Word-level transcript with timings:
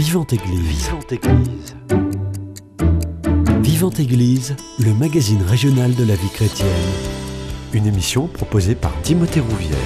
Vivante 0.00 0.32
Église. 0.32 0.86
Vivante 0.86 1.12
Église. 1.12 1.76
Vivante 3.60 4.00
Église, 4.00 4.56
le 4.78 4.94
magazine 4.94 5.42
régional 5.42 5.94
de 5.94 6.04
la 6.04 6.14
vie 6.14 6.30
chrétienne. 6.30 6.68
Une 7.74 7.86
émission 7.86 8.26
proposée 8.26 8.74
par 8.74 8.98
Timothée 9.02 9.40
Rouvière. 9.40 9.76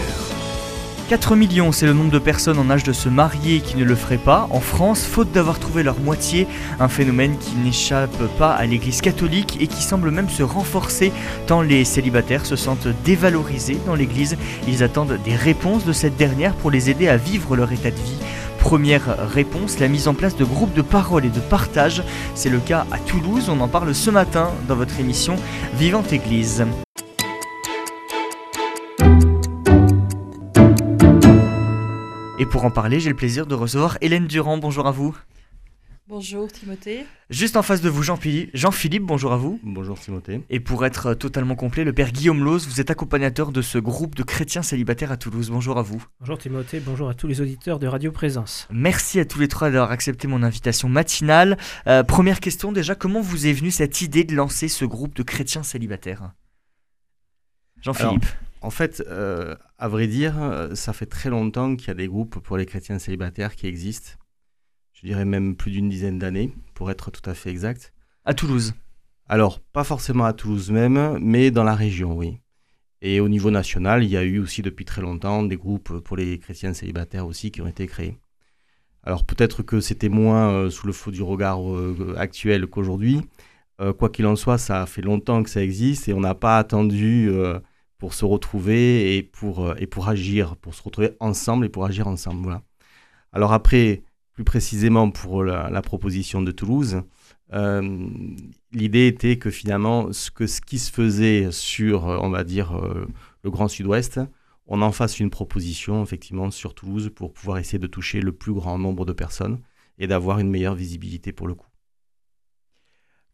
4 1.09 1.35
millions, 1.35 1.73
c'est 1.73 1.87
le 1.87 1.93
nombre 1.95 2.12
de 2.12 2.21
personnes 2.21 2.61
en 2.61 2.71
âge 2.71 2.85
de 2.85 2.93
se 2.93 3.09
marier 3.09 3.61
qui 3.61 3.77
ne 3.77 3.82
le 3.82 3.96
feraient 3.96 4.16
pas 4.16 4.46
en 4.53 4.61
France, 4.61 5.05
faute 5.05 5.32
d'avoir 5.32 5.59
trouvé 5.59 5.82
leur 5.82 5.98
moitié, 5.98 6.46
un 6.79 6.89
phénomène 6.89 7.37
qui 7.37 7.57
n'échappe 7.57 8.17
pas 8.39 8.53
à 8.53 8.65
l'Église 8.67 9.01
catholique 9.01 9.59
et 9.61 9.67
qui 9.67 9.83
semble 9.83 10.12
même 10.12 10.31
se 10.31 10.45
renforcer 10.45 11.12
tant 11.49 11.61
les 11.61 11.85
célibataires 11.85 12.46
se 12.46 12.55
sentent 12.55 12.89
dévalorisés 13.05 13.79
dans 13.85 13.96
l'Église. 13.96 14.37
Ils 14.69 14.85
attendent 14.85 15.19
des 15.25 15.35
réponses 15.35 15.85
de 15.85 15.93
cette 15.93 16.17
dernière 16.17 16.55
pour 16.55 16.71
les 16.71 16.89
aider 16.89 17.09
à 17.09 17.17
vivre 17.17 17.57
leur 17.57 17.73
état 17.73 17.91
de 17.91 17.96
vie. 17.96 18.21
Première 18.65 19.29
réponse, 19.29 19.79
la 19.79 19.88
mise 19.88 20.09
en 20.09 20.15
place 20.15 20.37
de 20.37 20.45
groupes 20.45 20.73
de 20.73 20.80
parole 20.80 21.27
et 21.27 21.29
de 21.29 21.38
partage. 21.38 22.02
C'est 22.34 22.48
le 22.48 22.59
cas 22.61 22.87
à 22.91 22.98
Toulouse, 22.98 23.51
on 23.51 23.61
en 23.61 23.69
parle 23.69 23.95
ce 23.95 24.11
matin 24.11 24.51
dans 24.66 24.75
votre 24.75 24.98
émission 24.98 25.37
Vivante 25.75 26.15
Église. 26.15 26.65
Et 32.38 32.47
pour 32.47 32.65
en 32.65 32.71
parler, 32.71 33.01
j'ai 33.01 33.11
le 33.11 33.16
plaisir 33.16 33.47
de 33.47 33.55
recevoir 33.55 33.98
Hélène 34.01 34.27
Durand. 34.27 34.57
Bonjour 34.57 34.87
à 34.87 34.93
vous. 34.93 35.15
Bonjour 36.07 36.53
Timothée. 36.53 37.07
Juste 37.31 37.57
en 37.57 37.63
face 37.63 37.81
de 37.81 37.89
vous, 37.89 38.03
Jean-Philippe. 38.03 38.51
Jean-Philippe, 38.53 39.05
bonjour 39.05 39.33
à 39.33 39.39
vous. 39.39 39.59
Bonjour 39.63 39.99
Timothée. 39.99 40.43
Et 40.51 40.61
pour 40.61 40.85
être 40.85 41.15
totalement 41.15 41.55
complet, 41.55 41.83
le 41.83 41.95
père 41.95 42.13
Guillaume 42.13 42.45
Lose, 42.45 42.69
vous 42.69 42.79
êtes 42.79 42.91
accompagnateur 42.91 43.53
de 43.53 43.63
ce 43.63 43.79
groupe 43.79 44.15
de 44.15 44.23
chrétiens 44.23 44.61
célibataires 44.61 45.13
à 45.13 45.17
Toulouse. 45.17 45.49
Bonjour 45.49 45.79
à 45.79 45.83
vous. 45.83 46.05
Bonjour 46.21 46.37
Timothée, 46.37 46.80
bonjour 46.80 47.09
à 47.09 47.15
tous 47.15 47.27
les 47.27 47.41
auditeurs 47.41 47.79
de 47.79 47.87
Radio 47.87 48.13
Présence. 48.13 48.69
Merci 48.71 49.19
à 49.19 49.25
tous 49.25 49.41
les 49.41 49.49
trois 49.49 49.71
d'avoir 49.71 49.93
accepté 49.93 50.29
mon 50.29 50.43
invitation 50.43 50.91
matinale. 50.91 51.57
Euh, 51.87 52.02
première 52.02 52.41
question 52.41 52.71
déjà, 52.71 52.95
comment 52.95 53.23
vous 53.23 53.46
est 53.46 53.55
venue 53.55 53.71
cette 53.71 54.02
idée 54.02 54.24
de 54.24 54.35
lancer 54.35 54.68
ce 54.68 54.85
groupe 54.85 55.16
de 55.16 55.23
chrétiens 55.23 55.63
célibataires? 55.63 56.33
Jean-Philippe. 57.80 58.27
En 58.61 58.71
fait, 58.71 59.02
euh, 59.09 59.57
à 59.79 59.89
vrai 59.89 60.07
dire, 60.07 60.35
euh, 60.43 60.74
ça 60.74 60.93
fait 60.93 61.07
très 61.07 61.30
longtemps 61.30 61.77
qu'il 61.77 61.89
y 61.89 61.93
a 61.93 61.95
des 61.95 62.09
groupes 62.09 62.41
pour 62.41 62.59
les 62.59 62.66
chrétiens 62.66 62.99
célibataires 62.99 63.57
qui 63.57 63.66
existent. 63.66 64.19
Je 64.94 65.06
dirais 65.06 65.26
même 65.26 65.54
plus 65.54 65.70
d'une 65.70 65.88
dizaine 65.88 66.19
d'années, 66.19 66.53
pour 66.72 66.91
être 66.91 67.10
tout 67.10 67.28
à 67.28 67.34
fait 67.34 67.50
exact. 67.50 67.92
À 68.25 68.32
Toulouse 68.32 68.72
Alors, 69.28 69.60
pas 69.60 69.84
forcément 69.84 70.25
à 70.25 70.32
Toulouse 70.32 70.70
même, 70.70 71.19
mais 71.20 71.50
dans 71.50 71.64
la 71.64 71.75
région, 71.75 72.16
oui. 72.16 72.38
Et 73.03 73.20
au 73.20 73.28
niveau 73.28 73.50
national, 73.50 74.03
il 74.03 74.09
y 74.09 74.16
a 74.16 74.22
eu 74.22 74.38
aussi 74.38 74.62
depuis 74.62 74.87
très 74.87 75.03
longtemps 75.03 75.42
des 75.42 75.56
groupes 75.56 75.98
pour 75.98 76.16
les 76.16 76.38
chrétiens 76.38 76.72
célibataires 76.72 77.26
aussi 77.26 77.50
qui 77.50 77.60
ont 77.60 77.66
été 77.66 77.87
créés. 77.87 78.16
Alors 79.03 79.26
peut-être 79.26 79.62
que 79.62 79.81
c'était 79.81 80.09
moins 80.09 80.50
euh, 80.50 80.70
sous 80.70 80.87
le 80.87 80.94
feu 80.94 81.12
du 81.12 81.22
regard 81.22 81.60
actuel 82.16 82.66
qu'aujourd'hui. 82.66 83.20
quoi 83.98 84.09
qu'il 84.09 84.25
en 84.25 84.37
soit, 84.37 84.56
ça 84.56 84.87
fait 84.87 85.03
longtemps 85.03 85.42
que 85.42 85.50
ça 85.50 85.62
existe 85.62 86.09
et 86.09 86.15
on 86.15 86.20
n'a 86.20 86.34
pas 86.34 86.56
attendu 86.59 87.31
pour 88.04 88.12
se 88.12 88.26
retrouver 88.26 89.16
et 89.16 89.22
pour, 89.22 89.66
euh, 89.66 89.75
et 89.78 89.87
pour 89.87 90.10
agir, 90.10 90.56
pour 90.56 90.75
se 90.75 90.82
retrouver 90.82 91.12
ensemble 91.20 91.65
et 91.65 91.69
pour 91.70 91.87
agir 91.87 92.06
ensemble. 92.06 92.42
Voilà. 92.42 92.62
Alors 93.32 93.54
après, 93.54 94.03
plus 94.34 94.44
précisément 94.44 95.10
pour 95.10 95.44
la, 95.44 95.82
proposition 95.82 96.43
de 96.43 96.50
Toulouse, 96.50 97.03
euh, 97.53 98.09
l'idée 98.72 99.06
était 99.06 99.38
que 99.38 99.50
finalement, 99.50 100.12
ce, 100.12 100.31
que, 100.31 100.47
ce 100.47 100.60
qui 100.60 100.78
se 100.78 100.91
faisait 100.91 101.53
sur, 101.53 102.04
on 102.04 102.31
va 102.31 102.43
dire, 102.43 102.77
euh, 102.77 103.06
le 103.44 103.50
Grand 103.50 103.69
Sud-Ouest, 103.69 104.21
on 104.66 104.82
en 104.82 104.93
fasse 104.93 105.21
une 105.21 105.31
proposition 105.31 106.03
effectivement 106.03 106.50
sur 106.50 106.75
Toulouse 106.75 107.10
pour 107.15 107.32
pouvoir 107.32 107.59
essayer 107.59 107.78
de 107.78 107.87
toucher 107.87 108.21
le 108.21 108.32
plus 108.32 108.53
grand 108.53 108.78
nombre 108.78 109.05
de 109.05 109.12
personnes 109.12 109.60
et 109.99 110.06
d'avoir 110.06 110.41
une 110.41 110.50
meilleure 110.50 110.75
visibilité 110.75 111.32
pour 111.32 111.47
le 111.47 111.55
coup. 111.55 111.69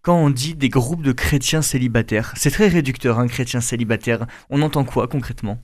Quand 0.03 0.17
on 0.17 0.31
dit 0.31 0.55
des 0.55 0.71
groupes 0.71 1.03
de 1.03 1.13
chrétiens 1.13 1.63
célibataires, 1.63 2.33
c'est 2.37 2.51
très 2.51 2.69
réducteur, 2.69 3.19
un 3.19 3.27
chrétien 3.27 3.61
célibataire. 3.61 4.27
On 4.49 4.63
entend 4.63 4.85
quoi 4.85 5.09
concrètement? 5.09 5.63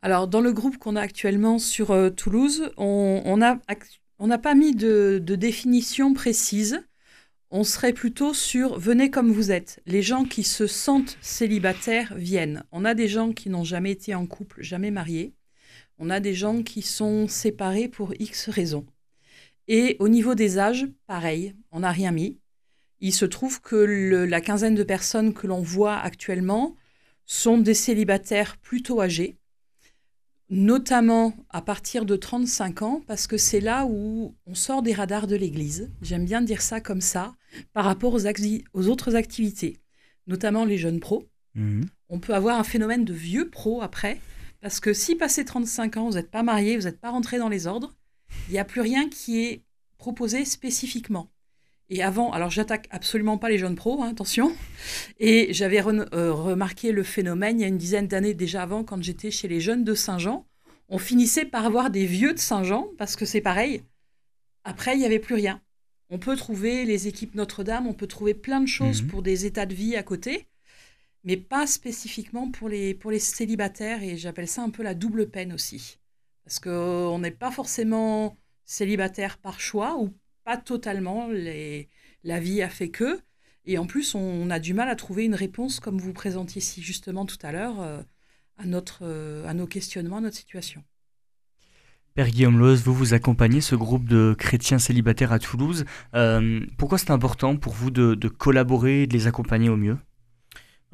Alors, 0.00 0.28
dans 0.28 0.40
le 0.40 0.52
groupe 0.52 0.78
qu'on 0.78 0.96
a 0.96 1.00
actuellement 1.00 1.58
sur 1.58 1.90
euh, 1.90 2.10
Toulouse, 2.10 2.70
on 2.76 3.40
n'a 4.26 4.38
pas 4.38 4.54
mis 4.54 4.74
de, 4.74 5.18
définition 5.24 6.12
précise. 6.12 6.82
On 7.50 7.64
serait 7.64 7.92
plutôt 7.92 8.34
sur 8.34 8.78
venez 8.78 9.10
comme 9.10 9.32
vous 9.32 9.50
êtes. 9.50 9.80
Les 9.86 10.02
gens 10.02 10.24
qui 10.24 10.42
se 10.42 10.66
sentent 10.66 11.16
célibataires 11.20 12.14
viennent. 12.16 12.64
On 12.72 12.84
a 12.84 12.94
des 12.94 13.08
gens 13.08 13.32
qui 13.32 13.48
n'ont 13.48 13.64
jamais 13.64 13.92
été 13.92 14.14
en 14.14 14.26
couple, 14.26 14.62
jamais 14.62 14.90
mariés. 14.90 15.34
On 15.98 16.10
a 16.10 16.20
des 16.20 16.34
gens 16.34 16.62
qui 16.62 16.82
sont 16.82 17.26
séparés 17.28 17.88
pour 17.88 18.12
X 18.18 18.48
raisons. 18.48 18.86
Et 19.68 19.96
au 19.98 20.08
niveau 20.08 20.34
des 20.34 20.58
âges, 20.58 20.86
pareil, 21.06 21.54
on 21.70 21.80
n'a 21.80 21.90
rien 21.90 22.10
mis. 22.10 22.38
Il 23.00 23.12
se 23.12 23.24
trouve 23.24 23.60
que 23.60 23.76
la 23.76 24.40
quinzaine 24.40 24.74
de 24.74 24.82
personnes 24.82 25.32
que 25.32 25.46
l'on 25.46 25.62
voit 25.62 25.96
actuellement 25.96 26.74
sont 27.26 27.58
des 27.58 27.74
célibataires 27.74 28.56
plutôt 28.56 29.00
âgés, 29.00 29.36
notamment 30.50 31.34
à 31.50 31.60
partir 31.60 32.04
de 32.04 32.16
35 32.16 32.82
ans, 32.82 33.02
parce 33.06 33.26
que 33.26 33.36
c'est 33.36 33.60
là 33.60 33.86
où 33.86 34.34
on 34.46 34.54
sort 34.54 34.82
des 34.82 34.94
radars 34.94 35.26
de 35.26 35.36
l'Église. 35.36 35.90
J'aime 36.00 36.24
bien 36.24 36.40
dire 36.40 36.62
ça 36.62 36.80
comme 36.80 37.00
ça, 37.00 37.34
par 37.72 37.84
rapport 37.84 38.14
aux, 38.14 38.26
aux 38.26 38.88
autres 38.88 39.14
activités, 39.14 39.78
notamment 40.26 40.64
les 40.64 40.78
jeunes 40.78 41.00
pros. 41.00 41.28
Mhm. 41.54 41.86
On 42.08 42.18
peut 42.18 42.34
avoir 42.34 42.58
un 42.58 42.64
phénomène 42.64 43.04
de 43.04 43.12
vieux 43.12 43.50
pros 43.50 43.82
après, 43.82 44.20
parce 44.60 44.80
que 44.80 44.92
si 44.92 45.14
passé 45.14 45.44
35 45.44 45.96
ans, 45.98 46.08
vous 46.08 46.14
n'êtes 46.14 46.30
pas 46.30 46.42
marié, 46.42 46.76
vous 46.76 46.84
n'êtes 46.84 47.00
pas 47.00 47.10
rentré 47.10 47.38
dans 47.38 47.48
les 47.48 47.66
ordres, 47.66 47.94
il 48.48 48.52
n'y 48.52 48.58
a 48.58 48.64
plus 48.64 48.80
rien 48.80 49.08
qui 49.08 49.40
est 49.44 49.64
proposé 49.98 50.44
spécifiquement. 50.44 51.30
Et 51.90 52.02
avant, 52.02 52.32
alors 52.32 52.50
j'attaque 52.50 52.86
absolument 52.90 53.38
pas 53.38 53.48
les 53.48 53.58
jeunes 53.58 53.74
pros, 53.74 54.02
hein, 54.02 54.10
attention. 54.10 54.54
Et 55.18 55.52
j'avais 55.54 55.80
euh, 55.80 56.32
remarqué 56.32 56.92
le 56.92 57.02
phénomène 57.02 57.58
il 57.58 57.62
y 57.62 57.64
a 57.64 57.68
une 57.68 57.78
dizaine 57.78 58.06
d'années 58.06 58.34
déjà 58.34 58.62
avant, 58.62 58.84
quand 58.84 59.02
j'étais 59.02 59.30
chez 59.30 59.48
les 59.48 59.60
jeunes 59.60 59.84
de 59.84 59.94
Saint-Jean. 59.94 60.46
On 60.90 60.98
finissait 60.98 61.46
par 61.46 61.64
avoir 61.64 61.90
des 61.90 62.06
vieux 62.06 62.34
de 62.34 62.38
Saint-Jean, 62.38 62.88
parce 62.98 63.16
que 63.16 63.24
c'est 63.24 63.40
pareil. 63.40 63.82
Après, 64.64 64.94
il 64.94 64.98
n'y 64.98 65.06
avait 65.06 65.18
plus 65.18 65.34
rien. 65.34 65.62
On 66.10 66.18
peut 66.18 66.36
trouver 66.36 66.84
les 66.84 67.08
équipes 67.08 67.34
Notre-Dame, 67.34 67.86
on 67.86 67.94
peut 67.94 68.06
trouver 68.06 68.34
plein 68.34 68.60
de 68.60 68.68
choses 68.68 69.02
mhm. 69.02 69.08
pour 69.08 69.22
des 69.22 69.46
états 69.46 69.66
de 69.66 69.74
vie 69.74 69.96
à 69.96 70.02
côté, 70.02 70.46
mais 71.24 71.36
pas 71.36 71.66
spécifiquement 71.66 72.50
pour 72.50 72.68
les, 72.68 72.94
pour 72.94 73.10
les 73.10 73.18
célibataires. 73.18 74.02
Et 74.02 74.18
j'appelle 74.18 74.48
ça 74.48 74.62
un 74.62 74.70
peu 74.70 74.82
la 74.82 74.94
double 74.94 75.28
peine 75.28 75.54
aussi. 75.54 75.98
Parce 76.44 76.60
qu'on 76.60 77.18
n'est 77.18 77.30
pas 77.30 77.50
forcément 77.50 78.36
célibataire 78.64 79.38
par 79.38 79.60
choix 79.60 79.96
ou 79.98 80.12
pas 80.48 80.56
totalement. 80.56 81.28
Les, 81.28 81.90
la 82.24 82.40
vie 82.40 82.62
a 82.62 82.70
fait 82.70 82.88
que. 82.88 83.20
Et 83.66 83.76
en 83.76 83.84
plus, 83.84 84.14
on, 84.14 84.48
a 84.48 84.58
du 84.58 84.72
mal 84.72 84.88
à 84.88 84.96
trouver 84.96 85.26
une 85.26 85.34
réponse, 85.34 85.78
comme 85.78 85.98
vous 85.98 86.14
présentiez 86.14 86.60
ici 86.62 86.80
justement 86.80 87.26
tout 87.26 87.36
à 87.42 87.52
l'heure, 87.52 87.82
euh, 87.82 88.00
à, 88.56 88.64
notre, 88.64 89.00
euh, 89.02 89.46
à 89.46 89.52
nos 89.52 89.66
questionnements, 89.66 90.16
à 90.16 90.20
notre 90.22 90.36
situation. 90.36 90.82
Père 92.14 92.30
Guillaume 92.30 92.58
Loz, 92.58 92.82
vous 92.82 92.94
vous 92.94 93.12
accompagnez 93.12 93.60
ce 93.60 93.74
groupe 93.74 94.08
de 94.08 94.34
chrétiens 94.38 94.78
célibataires 94.78 95.32
à 95.32 95.38
Toulouse. 95.38 95.84
Euh, 96.14 96.64
pourquoi 96.78 96.96
c'est 96.96 97.10
important 97.10 97.56
pour 97.56 97.74
vous 97.74 97.90
de, 97.90 98.14
de 98.14 98.28
collaborer 98.28 99.02
et 99.02 99.06
de 99.06 99.12
les 99.12 99.26
accompagner 99.26 99.68
au 99.68 99.76
mieux? 99.76 99.98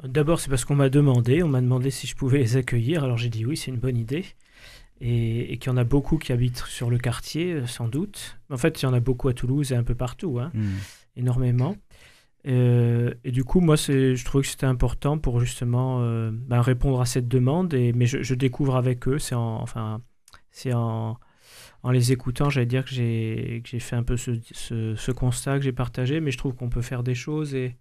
D'abord, 0.03 0.41
c'est 0.41 0.49
parce 0.49 0.65
qu'on 0.65 0.75
m'a 0.75 0.89
demandé, 0.89 1.43
on 1.43 1.47
m'a 1.47 1.61
demandé 1.61 1.91
si 1.91 2.07
je 2.07 2.15
pouvais 2.17 2.39
les 2.39 2.57
accueillir, 2.57 3.05
alors 3.05 3.17
j'ai 3.17 3.29
dit 3.29 3.45
oui, 3.45 3.55
c'est 3.55 3.71
une 3.71 3.79
bonne 3.79 3.97
idée 3.97 4.25
et, 5.01 5.57
qu'il 5.57 5.71
y 5.71 5.73
en 5.73 5.77
a 5.77 5.83
beaucoup 5.83 6.17
qui 6.17 6.31
habitent 6.31 6.63
sur 6.67 6.89
le 6.89 6.97
quartier, 6.97 7.53
euh, 7.53 7.67
sans 7.67 7.87
doute. 7.87 8.39
En 8.49 8.57
fait, 8.57 8.81
il 8.81 8.85
y 8.85 8.87
en 8.87 8.93
a 8.93 8.99
beaucoup 8.99 9.27
à 9.27 9.33
Toulouse 9.33 9.71
et 9.71 9.75
un 9.75 9.83
peu 9.83 9.95
partout, 9.95 10.39
hein, 10.39 10.51
hmm. 10.53 10.77
énormément. 11.17 11.75
Euh, 12.47 13.13
et 13.23 13.31
du 13.31 13.43
coup, 13.43 13.59
moi, 13.59 13.75
je 13.75 14.23
trouvais 14.23 14.43
que 14.43 14.49
c'était 14.49 14.67
important 14.67 15.17
pour 15.17 15.39
justement 15.39 16.01
euh, 16.01 16.29
ben, 16.31 16.61
répondre 16.61 17.01
à 17.01 17.05
cette 17.05 17.27
demande. 17.27 17.73
Et, 17.73 17.91
mais 17.93 18.05
je, 18.05 18.33
découvre 18.35 18.75
avec 18.75 19.07
eux, 19.07 19.19
c'est 19.19 19.35
en, 19.35 19.61
enfin, 19.61 20.01
c'est 20.51 20.73
en, 20.73 21.17
en 21.83 21.91
les 21.91 22.11
écoutant, 22.11 22.49
j'allais 22.49 22.65
dire 22.67 22.85
que 22.85 22.91
j'ai, 22.91 23.61
fait 23.79 23.95
un 23.95 24.03
peu 24.03 24.15
ce, 24.15 24.31
ce, 24.53 25.11
constat 25.11 25.57
que 25.57 25.63
j'ai 25.63 25.71
partagé, 25.71 26.19
mais 26.19 26.31
je 26.31 26.37
trouve 26.37 26.55
qu'on 26.55 26.69
peut 26.69 26.83
faire 26.83 27.03
des 27.03 27.15
choses 27.15 27.55
et 27.55 27.77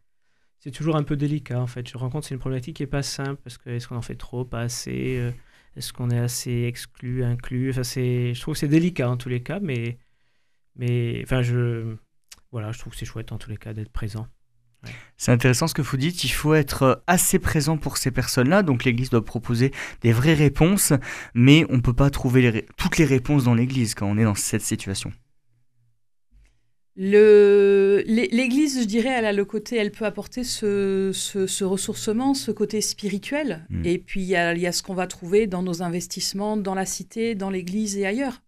c'est 0.60 0.70
toujours 0.70 0.96
un 0.96 1.02
peu 1.02 1.16
délicat 1.16 1.60
en 1.60 1.66
fait. 1.66 1.86
Je 1.88 1.98
rencontre 1.98 2.26
c'est 2.26 2.34
une 2.34 2.40
problématique 2.40 2.76
qui 2.76 2.82
est 2.82 2.86
pas 2.86 3.02
simple 3.02 3.38
parce 3.44 3.58
que 3.58 3.68
est-ce 3.68 3.86
qu'on 3.86 3.96
en 3.96 4.02
fait 4.02 4.14
trop, 4.14 4.46
pas 4.46 4.60
assez 4.60 5.32
est-ce 5.76 5.92
qu'on 5.92 6.10
est 6.10 6.18
assez 6.18 6.64
exclu, 6.64 7.24
inclus? 7.24 7.70
Enfin, 7.70 7.82
Je 7.82 8.40
trouve 8.40 8.54
que 8.54 8.60
c'est 8.60 8.68
délicat 8.68 9.08
en 9.10 9.16
tous 9.16 9.28
les 9.28 9.42
cas, 9.42 9.60
mais, 9.60 9.98
mais 10.76 11.20
enfin, 11.24 11.42
je, 11.42 11.96
voilà, 12.52 12.72
je 12.72 12.78
trouve 12.78 12.92
que 12.92 12.98
c'est 12.98 13.06
chouette 13.06 13.32
en 13.32 13.38
tous 13.38 13.50
les 13.50 13.56
cas 13.56 13.72
d'être 13.72 13.92
présent. 13.92 14.26
C'est 15.16 15.32
intéressant 15.32 15.66
ce 15.66 15.74
que 15.74 15.82
vous 15.82 15.96
dites, 15.96 16.24
il 16.24 16.28
faut 16.28 16.54
être 16.54 17.02
assez 17.06 17.38
présent 17.38 17.78
pour 17.78 17.96
ces 17.96 18.10
personnes-là, 18.10 18.62
donc 18.62 18.84
l'Église 18.84 19.10
doit 19.10 19.24
proposer 19.24 19.72
des 20.02 20.12
vraies 20.12 20.34
réponses, 20.34 20.92
mais 21.34 21.64
on 21.70 21.76
ne 21.76 21.80
peut 21.80 21.94
pas 21.94 22.10
trouver 22.10 22.66
toutes 22.76 22.98
les 22.98 23.06
réponses 23.06 23.44
dans 23.44 23.54
l'Église 23.54 23.94
quand 23.94 24.06
on 24.06 24.18
est 24.18 24.24
dans 24.24 24.34
cette 24.34 24.62
situation. 24.62 25.10
L'Église, 26.96 28.80
je 28.80 28.86
dirais, 28.86 29.08
elle 29.08 29.26
a 29.26 29.32
le 29.32 29.44
côté, 29.44 29.76
elle 29.76 29.90
peut 29.90 30.04
apporter 30.04 30.44
ce, 30.44 31.10
ce, 31.12 31.64
ressourcement, 31.64 32.34
ce 32.34 32.52
côté 32.52 32.80
spirituel. 32.80 33.66
Mm. 33.68 33.84
Et 33.84 33.98
puis, 33.98 34.22
il 34.22 34.28
y 34.28 34.36
a, 34.36 34.72
ce 34.72 34.82
qu'on 34.82 34.94
va 34.94 35.06
trouver 35.06 35.46
dans 35.46 35.62
nos 35.62 35.82
investissements, 35.82 36.56
dans 36.56 36.74
la 36.74 36.86
cité, 36.86 37.34
dans 37.34 37.50
l'Église 37.50 37.96
et 37.96 38.06
ailleurs. 38.06 38.42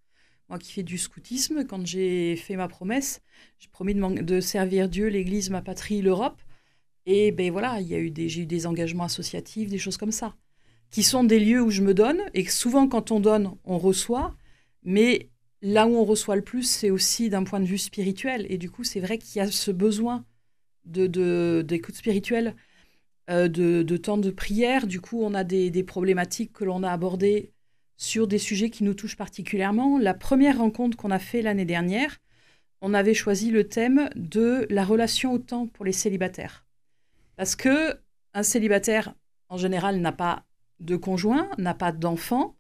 Moi 0.49 0.61
qui 0.61 0.73
fais 0.73 0.85
du 0.85 0.97
scoutisme, 0.97 1.65
quand 1.65 1.85
j'ai 1.85 2.37
fait 2.37 2.55
ma 2.55 2.69
promesse, 2.69 3.21
j'ai 3.59 3.69
promis 3.69 3.95
de, 3.95 4.23
de, 4.23 4.41
servir 4.41 4.89
Dieu, 4.89 5.09
l'Église, 5.09 5.51
ma 5.51 5.61
patrie, 5.61 6.03
l'Europe. 6.03 6.41
Et 7.05 7.33
ben 7.33 7.51
voilà, 7.51 7.81
il 7.81 7.89
y 7.89 7.95
a 7.97 7.99
eu 7.99 8.11
des, 8.11 8.29
j'ai 8.29 8.43
eu 8.43 8.47
des 8.47 8.67
engagements 8.67 9.05
associatifs, 9.05 9.69
des 9.69 9.79
choses 9.79 9.97
comme 9.97 10.13
ça, 10.13 10.37
qui 10.91 11.03
sont 11.03 11.25
des 11.25 11.41
lieux 11.41 11.61
où 11.63 11.71
je 11.71 11.83
me 11.83 11.95
donne. 11.95 12.21
Et 12.33 12.45
souvent, 12.45 12.87
quand 12.87 13.11
on 13.11 13.19
donne, 13.19 13.57
on 13.65 13.79
reçoit. 13.79 14.37
Mais 14.85 15.31
là 15.63 15.87
où 15.87 15.97
on 15.97 16.05
reçoit 16.05 16.37
le 16.37 16.43
plus, 16.43 16.63
c'est 16.63 16.91
aussi 16.91 17.29
d'un 17.31 17.45
point 17.45 17.61
de 17.61 17.65
vue 17.65 17.79
spirituel. 17.79 18.47
Et 18.49 18.59
du 18.59 18.71
coup, 18.71 18.85
c'est 18.85 19.01
vrai 19.01 19.19
qu'il 19.19 19.39
y 19.39 19.41
a 19.41 19.51
ce 19.51 19.71
besoin 19.71 20.25
de, 20.85 21.63
d'écoute 21.63 21.97
spirituelle, 21.97 22.55
euh, 23.31 23.49
de, 23.49 23.83
de, 23.83 23.97
temps 23.97 24.19
de 24.19 24.31
prière. 24.31 24.87
Du 24.87 25.01
coup, 25.01 25.23
on 25.23 25.35
a 25.35 25.45
des, 25.45 25.71
des 25.71 25.83
problématiques 25.83 26.53
que 26.53 26.65
l'on 26.65 26.83
a 26.83 26.91
abordées 26.91 27.53
sur 27.97 28.27
des 28.29 28.39
sujets 28.39 28.71
qui 28.71 28.85
nous 28.85 28.95
touchent 28.95 29.17
particulièrement. 29.17 29.99
La 29.99 30.15
première 30.15 30.59
rencontre 30.59 30.97
qu'on 30.97 31.11
a 31.11 31.19
fait 31.19 31.43
l'année 31.43 31.65
dernière, 31.65 32.19
on 32.81 32.95
avait 32.95 33.15
choisi 33.15 33.51
le 33.51 33.69
thème 33.69 34.11
de 34.15 34.67
la 34.71 34.85
relation 34.85 35.33
au 35.33 35.39
temps 35.39 35.67
pour 35.67 35.85
les 35.85 35.93
célibataires. 35.93 36.65
Parce 37.37 37.57
que 37.57 37.99
un 38.35 38.43
célibataire, 38.43 39.15
en 39.49 39.57
général, 39.57 40.01
n'a 40.01 40.13
pas 40.13 40.45
de 40.81 40.97
conjoint, 40.97 41.49
n'a 41.59 41.75
pas 41.75 41.93
d'enfant, 41.93 42.56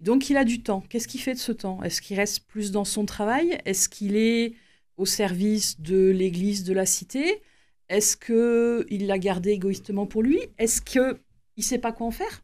donc 0.00 0.30
il 0.30 0.36
a 0.36 0.44
du 0.44 0.62
temps. 0.62 0.82
Qu'est-ce 0.88 1.08
qu'il 1.08 1.20
fait 1.20 1.34
de 1.34 1.38
ce 1.38 1.52
temps? 1.52 1.82
Est-ce 1.82 2.00
qu'il 2.00 2.16
reste 2.16 2.46
plus 2.46 2.70
dans 2.70 2.84
son 2.84 3.04
travail? 3.06 3.58
Est-ce 3.64 3.88
qu'il 3.88 4.16
est 4.16 4.54
au 4.96 5.06
service 5.06 5.80
de 5.80 6.10
l'église 6.10 6.64
de 6.64 6.72
la 6.72 6.86
cité? 6.86 7.42
Est-ce 7.88 8.16
qu'il 8.16 9.06
l'a 9.06 9.18
gardé 9.18 9.50
égoïstement 9.50 10.06
pour 10.06 10.22
lui? 10.22 10.40
Est-ce 10.58 10.80
qu'il 10.80 11.18
ne 11.56 11.62
sait 11.62 11.78
pas 11.78 11.92
quoi 11.92 12.06
en 12.06 12.10
faire? 12.10 12.42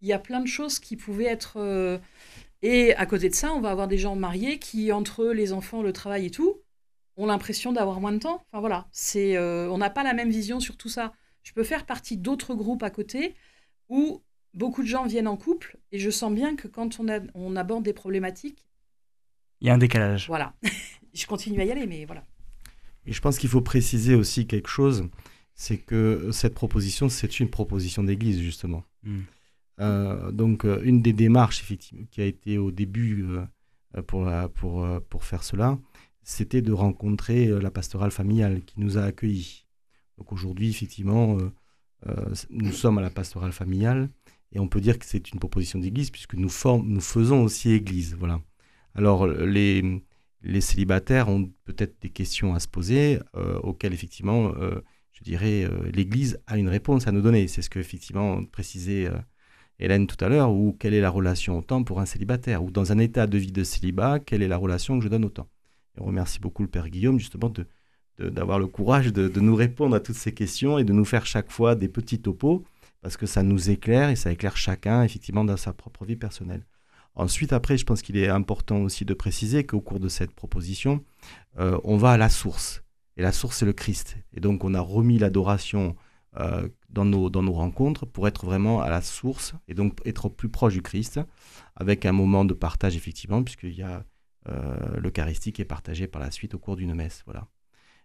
Il 0.00 0.08
y 0.08 0.12
a 0.12 0.18
plein 0.18 0.40
de 0.40 0.46
choses 0.46 0.78
qui 0.78 0.96
pouvaient 0.96 1.26
être. 1.26 1.58
Euh, 1.58 1.98
et 2.62 2.94
à 2.94 3.06
côté 3.06 3.28
de 3.28 3.34
ça, 3.34 3.52
on 3.52 3.60
va 3.60 3.70
avoir 3.70 3.88
des 3.88 3.98
gens 3.98 4.16
mariés 4.16 4.58
qui, 4.58 4.90
entre 4.90 5.26
les 5.26 5.52
enfants, 5.52 5.82
le 5.82 5.92
travail 5.92 6.26
et 6.26 6.30
tout, 6.30 6.60
ont 7.16 7.26
l'impression 7.26 7.72
d'avoir 7.72 8.00
moins 8.00 8.12
de 8.12 8.18
temps. 8.18 8.42
Enfin 8.50 8.60
voilà, 8.60 8.88
c'est, 8.90 9.36
euh, 9.36 9.68
on 9.70 9.78
n'a 9.78 9.90
pas 9.90 10.02
la 10.02 10.14
même 10.14 10.30
vision 10.30 10.60
sur 10.60 10.76
tout 10.76 10.88
ça. 10.88 11.12
Je 11.42 11.52
peux 11.52 11.64
faire 11.64 11.86
partie 11.86 12.16
d'autres 12.16 12.54
groupes 12.54 12.82
à 12.82 12.90
côté 12.90 13.34
où 13.88 14.22
beaucoup 14.58 14.82
de 14.82 14.88
gens 14.88 15.06
viennent 15.06 15.28
en 15.28 15.36
couple 15.36 15.78
et 15.92 15.98
je 15.98 16.10
sens 16.10 16.32
bien 16.32 16.56
que 16.56 16.68
quand 16.68 17.00
on, 17.00 17.08
a, 17.08 17.20
on 17.34 17.56
aborde 17.56 17.84
des 17.84 17.92
problématiques. 17.92 18.66
Il 19.60 19.68
y 19.68 19.70
a 19.70 19.74
un 19.74 19.78
décalage. 19.78 20.26
Voilà. 20.26 20.54
je 21.14 21.26
continue 21.26 21.60
à 21.60 21.64
y 21.64 21.70
aller, 21.70 21.86
mais 21.86 22.04
voilà. 22.04 22.24
Et 23.06 23.12
je 23.12 23.20
pense 23.20 23.38
qu'il 23.38 23.48
faut 23.48 23.62
préciser 23.62 24.14
aussi 24.14 24.46
quelque 24.46 24.68
chose 24.68 25.08
c'est 25.58 25.76
que 25.76 26.30
cette 26.30 26.54
proposition, 26.54 27.08
c'est 27.08 27.40
une 27.40 27.50
proposition 27.50 28.04
d'église, 28.04 28.40
justement. 28.40 28.84
Hmm. 29.02 29.22
Euh, 29.80 30.30
donc, 30.30 30.64
euh, 30.64 30.80
une 30.84 31.02
des 31.02 31.12
démarches 31.12 31.60
effectivement, 31.60 32.06
qui 32.12 32.20
a 32.20 32.24
été 32.24 32.58
au 32.58 32.70
début 32.70 33.26
euh, 33.26 34.02
pour, 34.02 34.30
pour, 34.54 34.86
pour 35.08 35.24
faire 35.24 35.42
cela, 35.42 35.76
c'était 36.22 36.62
de 36.62 36.70
rencontrer 36.70 37.48
la 37.60 37.72
pastorale 37.72 38.12
familiale 38.12 38.62
qui 38.62 38.78
nous 38.78 38.98
a 38.98 39.02
accueillis. 39.02 39.66
Donc 40.16 40.32
aujourd'hui, 40.32 40.70
effectivement, 40.70 41.38
nous 42.50 42.72
sommes 42.72 42.98
à 42.98 43.00
la 43.00 43.10
pastorale 43.10 43.52
familiale 43.52 44.10
et 44.52 44.60
on 44.60 44.68
peut 44.68 44.80
dire 44.80 44.98
que 44.98 45.04
c'est 45.04 45.30
une 45.32 45.38
proposition 45.38 45.78
d'église 45.78 46.10
puisque 46.10 46.34
nous, 46.34 46.50
nous 46.84 47.00
faisons 47.00 47.42
aussi 47.42 47.70
église. 47.72 48.16
Voilà. 48.18 48.40
Alors, 48.94 49.26
les, 49.26 50.02
les 50.42 50.60
célibataires 50.60 51.28
ont 51.28 51.50
peut-être 51.64 51.96
des 52.00 52.10
questions 52.10 52.54
à 52.54 52.60
se 52.60 52.68
poser 52.68 53.18
auxquelles, 53.62 53.92
effectivement, 53.92 54.52
je 55.12 55.22
dirais, 55.22 55.68
l'Église 55.92 56.40
a 56.46 56.56
une 56.56 56.68
réponse 56.68 57.06
à 57.06 57.12
nous 57.12 57.20
donner. 57.20 57.46
C'est 57.46 57.62
ce 57.62 57.70
que, 57.70 57.78
effectivement, 57.78 58.42
précisait 58.44 59.10
Hélène 59.80 60.06
tout 60.08 60.22
à 60.24 60.28
l'heure, 60.28 60.50
ou 60.50 60.76
quelle 60.78 60.94
est 60.94 61.00
la 61.00 61.10
relation 61.10 61.58
au 61.58 61.62
temps 61.62 61.84
pour 61.84 62.00
un 62.00 62.06
célibataire, 62.06 62.64
ou 62.64 62.70
dans 62.70 62.90
un 62.90 62.98
état 62.98 63.26
de 63.26 63.38
vie 63.38 63.52
de 63.52 63.62
célibat, 63.62 64.18
quelle 64.18 64.42
est 64.42 64.48
la 64.48 64.56
relation 64.56 64.98
que 64.98 65.04
je 65.04 65.08
donne 65.08 65.24
au 65.24 65.28
temps. 65.28 65.48
Et 65.96 66.00
on 66.00 66.06
remercie 66.06 66.40
beaucoup 66.40 66.62
le 66.62 66.68
Père 66.68 66.88
Guillaume 66.88 67.18
justement 67.18 67.48
de, 67.48 67.66
d'avoir 68.18 68.58
le 68.58 68.66
courage 68.66 69.12
de, 69.12 69.40
nous 69.40 69.54
répondre 69.54 69.94
à 69.94 70.00
toutes 70.00 70.16
ces 70.16 70.32
questions 70.32 70.78
et 70.78 70.84
de 70.84 70.92
nous 70.92 71.04
faire 71.04 71.26
chaque 71.26 71.52
fois 71.52 71.76
des 71.76 71.88
petits 71.88 72.20
topos, 72.20 72.64
parce 73.00 73.16
que 73.16 73.26
ça 73.26 73.42
nous 73.42 73.70
éclaire 73.70 74.10
et 74.10 74.16
ça 74.16 74.32
éclaire 74.32 74.56
chacun 74.56 75.02
effectivement 75.02 75.44
dans 75.44 75.56
sa 75.56 75.72
propre 75.72 76.04
vie 76.04 76.16
personnelle. 76.16 76.64
Ensuite, 77.14 77.52
après, 77.52 77.76
je 77.76 77.84
pense 77.84 78.02
qu'il 78.02 78.16
est 78.16 78.28
important 78.28 78.82
aussi 78.82 79.04
de 79.04 79.12
préciser 79.12 79.66
qu'au 79.66 79.80
cours 79.80 79.98
de 79.98 80.08
cette 80.08 80.32
proposition, 80.32 81.04
euh, 81.58 81.78
on 81.82 81.96
va 81.96 82.12
à 82.12 82.16
la 82.16 82.28
source. 82.28 82.84
Et 83.16 83.22
la 83.22 83.32
source, 83.32 83.56
c'est 83.58 83.66
le 83.66 83.72
Christ. 83.72 84.16
Et 84.32 84.40
donc, 84.40 84.62
on 84.62 84.72
a 84.72 84.80
remis 84.80 85.18
l'adoration 85.18 85.96
euh, 86.38 86.68
dans, 86.90 87.04
nos, 87.04 87.28
dans 87.28 87.42
nos 87.42 87.52
rencontres 87.52 88.06
pour 88.06 88.28
être 88.28 88.44
vraiment 88.44 88.80
à 88.80 88.88
la 88.88 89.02
source 89.02 89.54
et 89.66 89.74
donc 89.74 89.98
être 90.06 90.28
plus 90.28 90.48
proche 90.48 90.74
du 90.74 90.82
Christ 90.82 91.20
avec 91.74 92.06
un 92.06 92.12
moment 92.12 92.44
de 92.44 92.54
partage 92.54 92.96
effectivement 92.96 93.42
puisqu'il 93.42 93.74
y 93.74 93.82
a 93.82 94.04
euh, 94.48 94.76
l'Eucharistie 94.98 95.52
qui 95.52 95.62
est 95.62 95.66
partagée 95.66 96.06
par 96.06 96.20
la 96.20 96.30
suite 96.30 96.54
au 96.54 96.58
cours 96.58 96.76
d'une 96.76 96.94
messe. 96.94 97.22
Voilà. 97.24 97.48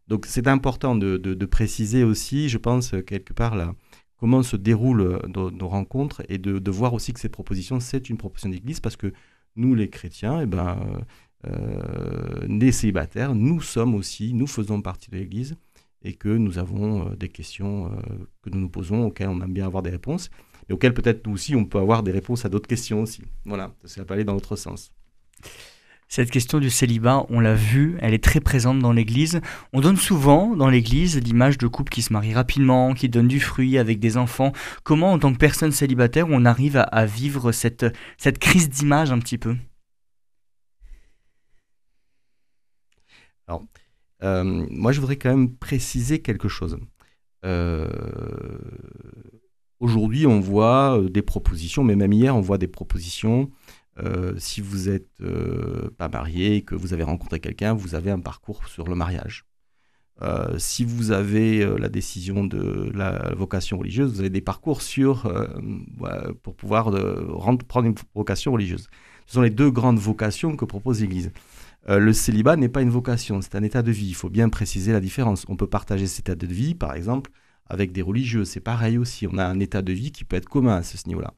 Donc 0.08 0.26
c'est 0.26 0.48
important 0.48 0.96
de, 0.96 1.18
de, 1.18 1.46
préciser 1.46 2.04
aussi, 2.04 2.50
je 2.50 2.58
pense, 2.58 2.96
quelque 3.06 3.34
part 3.34 3.56
là, 3.56 3.74
comment 4.24 4.42
se 4.42 4.56
déroulent 4.56 5.20
nos, 5.36 5.68
rencontres 5.68 6.24
et 6.30 6.38
de, 6.38 6.72
voir 6.72 6.94
aussi 6.94 7.12
que 7.12 7.20
cette 7.20 7.34
proposition, 7.34 7.82
c'est 7.82 8.10
une 8.10 8.16
proposition 8.16 8.50
d'Église 8.50 8.80
parce 8.80 8.96
que 8.96 9.12
nous, 9.58 9.76
les 9.76 9.90
chrétiens, 9.90 10.40
et 10.40 10.44
eh 10.44 10.46
ben, 10.46 10.80
euh, 11.46 12.48
les 12.48 12.72
célibataires, 12.72 13.36
nous 13.36 13.60
sommes 13.60 13.94
aussi, 13.94 14.34
nous 14.34 14.48
faisons 14.48 14.82
partie 14.82 15.12
de 15.12 15.18
l'Église 15.18 15.58
et 16.06 16.14
que 16.14 16.30
nous 16.30 16.58
avons 16.58 17.10
euh, 17.10 17.16
des 17.18 17.28
questions 17.28 17.88
euh, 17.88 17.90
que 18.42 18.50
nous 18.50 18.62
nous 18.62 18.70
posons, 18.70 19.08
auxquelles 19.08 19.28
on 19.28 19.42
aime 19.42 19.52
bien 19.52 19.66
avoir 19.66 19.84
des 19.84 19.90
réponses, 19.90 20.30
et 20.70 20.74
auxquelles 20.74 20.94
peut-être 20.94 21.28
nous 21.28 21.34
aussi 21.34 21.54
on 21.54 21.66
peut 21.66 21.80
avoir 21.80 22.02
des 22.02 22.12
réponses 22.14 22.46
à 22.46 22.50
d'autres 22.50 22.70
questions 22.70 23.02
aussi. 23.02 23.24
Voilà, 23.44 23.76
ça 23.84 24.06
peut 24.06 24.14
aller 24.14 24.24
dans 24.24 24.36
l'autre 24.36 24.56
sens. 24.56 24.94
Cette 26.16 26.30
question 26.30 26.60
du 26.60 26.70
célibat, 26.70 27.26
on 27.30 27.40
l'a 27.40 27.56
vu, 27.56 27.98
elle 28.00 28.14
est 28.14 28.24
très 28.24 28.40
présente 28.40 28.78
dans 28.78 28.92
l'Église. 28.94 29.42
On 29.74 29.82
donne 29.82 29.98
souvent 29.98 30.56
dans 30.56 30.70
l'Église 30.70 31.20
l'image 31.20 31.58
de 31.58 31.66
couples 31.66 31.92
qui 31.92 32.04
se 32.04 32.14
marient 32.14 32.36
rapidement, 32.36 32.94
qui 32.94 33.10
donnent 33.10 33.28
du 33.28 33.40
fruit 33.40 33.80
avec 33.80 34.00
des 34.00 34.16
enfants. 34.16 34.52
Comment, 34.84 35.14
en 35.14 35.18
tant 35.18 35.34
que 35.34 35.40
personne 35.40 35.72
célibataire, 35.72 36.28
on 36.30 36.46
arrive 36.46 36.78
à, 36.78 37.06
vivre 37.08 37.52
cette, 37.52 37.88
cette 38.20 38.38
crise 38.38 38.70
d'image 38.70 39.12
un 39.12 39.18
petit 39.18 39.40
peu? 39.40 39.56
Alors, 43.48 43.64
euh, 44.22 44.68
moi, 44.70 44.92
je 44.92 45.00
voudrais 45.00 45.18
quand 45.18 45.32
même 45.32 45.56
préciser 45.56 46.22
quelque 46.22 46.48
chose. 46.48 46.78
Euh, 47.44 47.90
aujourd'hui, 49.80 50.28
on 50.28 50.40
voit 50.40 51.00
euh, 51.00 51.10
des 51.10 51.24
propositions, 51.24 51.84
mais 51.84 51.96
même 51.96 52.14
hier, 52.14 52.36
on 52.36 52.42
voit 52.42 52.60
des 52.60 52.68
propositions. 52.68 53.50
Si 54.38 54.62
vous 54.62 54.90
n'êtes 54.90 55.24
pas 55.98 56.10
marié 56.10 56.58
et 56.58 56.62
que 56.62 56.76
vous 56.76 56.94
avez 56.94 57.04
rencontré 57.04 57.40
quelqu'un, 57.40 57.74
vous 57.74 57.96
avez 57.96 58.12
un 58.12 58.20
parcours 58.20 58.68
sur 58.68 58.88
le 58.88 58.96
mariage. 58.96 59.46
si 60.58 60.84
vous 60.84 61.12
avez 61.12 61.66
la 61.78 61.90
décision 61.90 62.44
de 62.44 62.92
la 62.94 63.34
vocation 63.36 63.78
religieuse, 63.78 64.14
vous 64.14 64.20
avez 64.22 64.30
des 64.30 64.42
parcours 64.42 64.82
sur, 64.82 65.32
pour 66.42 66.56
pouvoir 66.56 66.92
prendre 67.68 67.88
une 67.88 67.96
vocation 68.16 68.52
religieuse. 68.54 68.88
Ce 69.26 69.36
sont 69.36 69.42
les 69.42 69.50
deux 69.50 69.72
grandes 69.72 70.00
vocations 70.00 70.56
que 70.56 70.66
propose 70.66 71.02
l'Église. 71.02 71.32
Euh, 71.90 72.00
le 72.00 72.14
célibat 72.14 72.56
n'est 72.56 72.70
pas 72.70 72.82
une 72.82 72.90
vocation, 72.90 73.42
c'est 73.42 73.56
un 73.56 73.64
état 73.64 73.82
de 73.82 73.92
vie. 73.92 74.08
Il 74.08 74.16
faut 74.16 74.30
bien 74.30 74.50
préciser 74.50 74.94
la 74.94 75.00
différence. 75.00 75.46
On 75.50 75.56
peut 75.56 75.68
partager 75.68 76.08
cet 76.08 76.30
état 76.30 76.36
de 76.36 76.48
vie, 76.48 76.76
par 76.76 76.94
exemple, 76.94 77.32
avec 77.68 77.92
des 77.92 78.02
religieux. 78.02 78.46
C'est 78.46 78.62
pareil 78.62 78.98
aussi. 78.98 79.28
On 79.28 79.38
a 79.38 79.46
un 79.46 79.60
état 79.60 79.82
de 79.82 79.92
vie 79.92 80.12
qui 80.12 80.24
peut 80.24 80.36
être 80.36 80.50
commun 80.50 80.78
à 80.78 80.84
ce 80.84 81.08
niveau-là. 81.08 81.34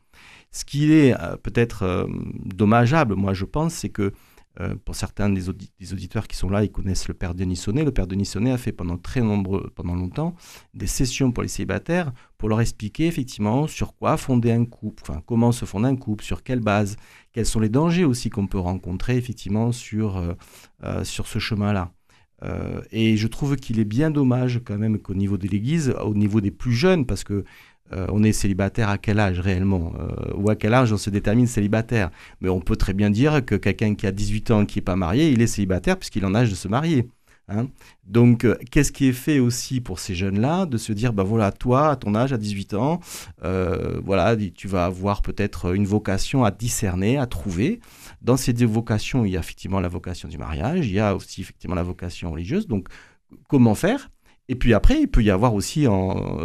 Ce 0.55 0.63
qui 0.63 0.93
est 0.93 1.13
euh, 1.19 1.35
peut-être 1.35 1.83
euh, 1.83 2.07
dommageable, 2.45 3.15
moi 3.15 3.33
je 3.33 3.43
pense, 3.43 3.73
c'est 3.73 3.89
que 3.89 4.13
euh, 4.61 4.73
pour 4.85 4.95
certains 4.95 5.29
des, 5.29 5.49
auditeurs 5.49 6.29
qui 6.29 6.37
sont 6.37 6.49
là, 6.49 6.63
ils 6.63 6.71
connaissent 6.71 7.09
le 7.09 7.13
père 7.13 7.35
Denis 7.35 7.57
Sonnet. 7.57 7.83
Le 7.83 7.91
père 7.91 8.07
Denis 8.07 8.25
Sonnet 8.25 8.51
a 8.51 8.57
fait 8.57 8.71
pendant 8.71 8.97
très 8.97 9.19
nombreux, 9.19 9.69
pendant 9.75 9.95
longtemps 9.95 10.33
des 10.73 10.87
sessions 10.87 11.33
pour 11.33 11.43
les 11.43 11.49
célibataires 11.49 12.13
pour 12.37 12.47
leur 12.47 12.61
expliquer 12.61 13.05
effectivement 13.05 13.67
sur 13.67 13.97
quoi 13.97 14.15
fonder 14.15 14.53
un 14.53 14.63
couple, 14.63 15.03
enfin 15.05 15.21
comment 15.25 15.51
se 15.51 15.65
fonde 15.65 15.85
un 15.85 15.97
couple, 15.97 16.23
sur 16.23 16.41
quelle 16.41 16.61
base, 16.61 16.95
quels 17.33 17.45
sont 17.45 17.59
les 17.59 17.67
dangers 17.67 18.05
aussi 18.05 18.29
qu'on 18.29 18.47
peut 18.47 18.59
rencontrer 18.59 19.17
effectivement 19.17 19.73
sur, 19.73 20.35
sur 21.03 21.27
ce 21.27 21.39
chemin-là. 21.39 21.91
et 22.91 23.17
je 23.17 23.27
trouve 23.27 23.55
qu'il 23.55 23.79
est 23.79 23.85
bien 23.85 24.11
dommage 24.11 24.61
quand 24.63 24.77
même 24.77 24.99
qu'au 24.99 25.15
niveau 25.15 25.37
de 25.37 25.47
l'Église, 25.47 25.95
au 26.01 26.13
niveau 26.13 26.39
des 26.39 26.51
plus 26.51 26.73
jeunes, 26.73 27.05
parce 27.05 27.23
que 27.23 27.43
euh, 27.93 28.07
on 28.11 28.23
est 28.23 28.31
célibataire 28.31 28.89
à 28.89 28.97
quel 28.97 29.19
âge 29.19 29.39
réellement 29.39 29.93
euh, 29.99 30.33
Ou 30.35 30.49
à 30.49 30.55
quel 30.55 30.73
âge 30.73 30.91
on 30.91 30.97
se 30.97 31.09
détermine 31.09 31.47
célibataire? 31.47 32.09
Mais 32.41 32.49
on 32.49 32.59
peut 32.59 32.75
très 32.75 32.93
bien 32.93 33.09
dire 33.09 33.45
que 33.45 33.55
quelqu'un 33.55 33.95
qui 33.95 34.07
a 34.07 34.11
18 34.11 34.51
ans 34.51 34.65
qui 34.65 34.79
n'est 34.79 34.83
pas 34.83 34.95
marié, 34.95 35.29
il 35.29 35.41
est 35.41 35.47
célibataire 35.47 35.97
puisqu'il 35.97 36.23
est 36.23 36.27
en 36.27 36.35
âge 36.35 36.49
de 36.49 36.55
se 36.55 36.67
marier. 36.67 37.07
Hein. 37.47 37.67
Donc, 38.07 38.43
euh, 38.43 38.57
qu'est-ce 38.71 38.91
qui 38.91 39.05
est 39.07 39.13
fait 39.13 39.37
aussi 39.37 39.79
pour 39.81 39.99
ces 39.99 40.15
jeunes-là 40.15 40.65
de 40.65 40.77
se 40.77 40.93
dire, 40.93 41.13
ben 41.13 41.23
voilà, 41.23 41.51
toi, 41.51 41.91
à 41.91 41.95
ton 41.95 42.15
âge, 42.15 42.33
à 42.33 42.37
18 42.37 42.73
ans, 42.73 42.99
voilà, 44.03 44.35
tu 44.55 44.67
vas 44.67 44.85
avoir 44.85 45.21
peut-être 45.21 45.75
une 45.75 45.85
vocation 45.85 46.43
à 46.43 46.49
discerner, 46.49 47.19
à 47.19 47.27
trouver. 47.27 47.81
Dans 48.23 48.37
ces 48.37 48.51
deux 48.51 48.65
vocations, 48.65 49.25
il 49.25 49.33
y 49.33 49.37
a 49.37 49.41
effectivement 49.41 49.79
la 49.79 49.89
vocation 49.89 50.27
du 50.27 50.39
mariage, 50.39 50.87
il 50.87 50.93
y 50.93 50.99
a 50.99 51.15
aussi 51.15 51.41
effectivement 51.41 51.75
la 51.75 51.83
vocation 51.83 52.31
religieuse. 52.31 52.67
Donc, 52.67 52.87
comment 53.47 53.75
faire? 53.75 54.09
Et 54.47 54.55
puis 54.55 54.73
après, 54.73 55.01
il 55.01 55.07
peut 55.07 55.23
y 55.23 55.31
avoir 55.31 55.53
aussi 55.53 55.85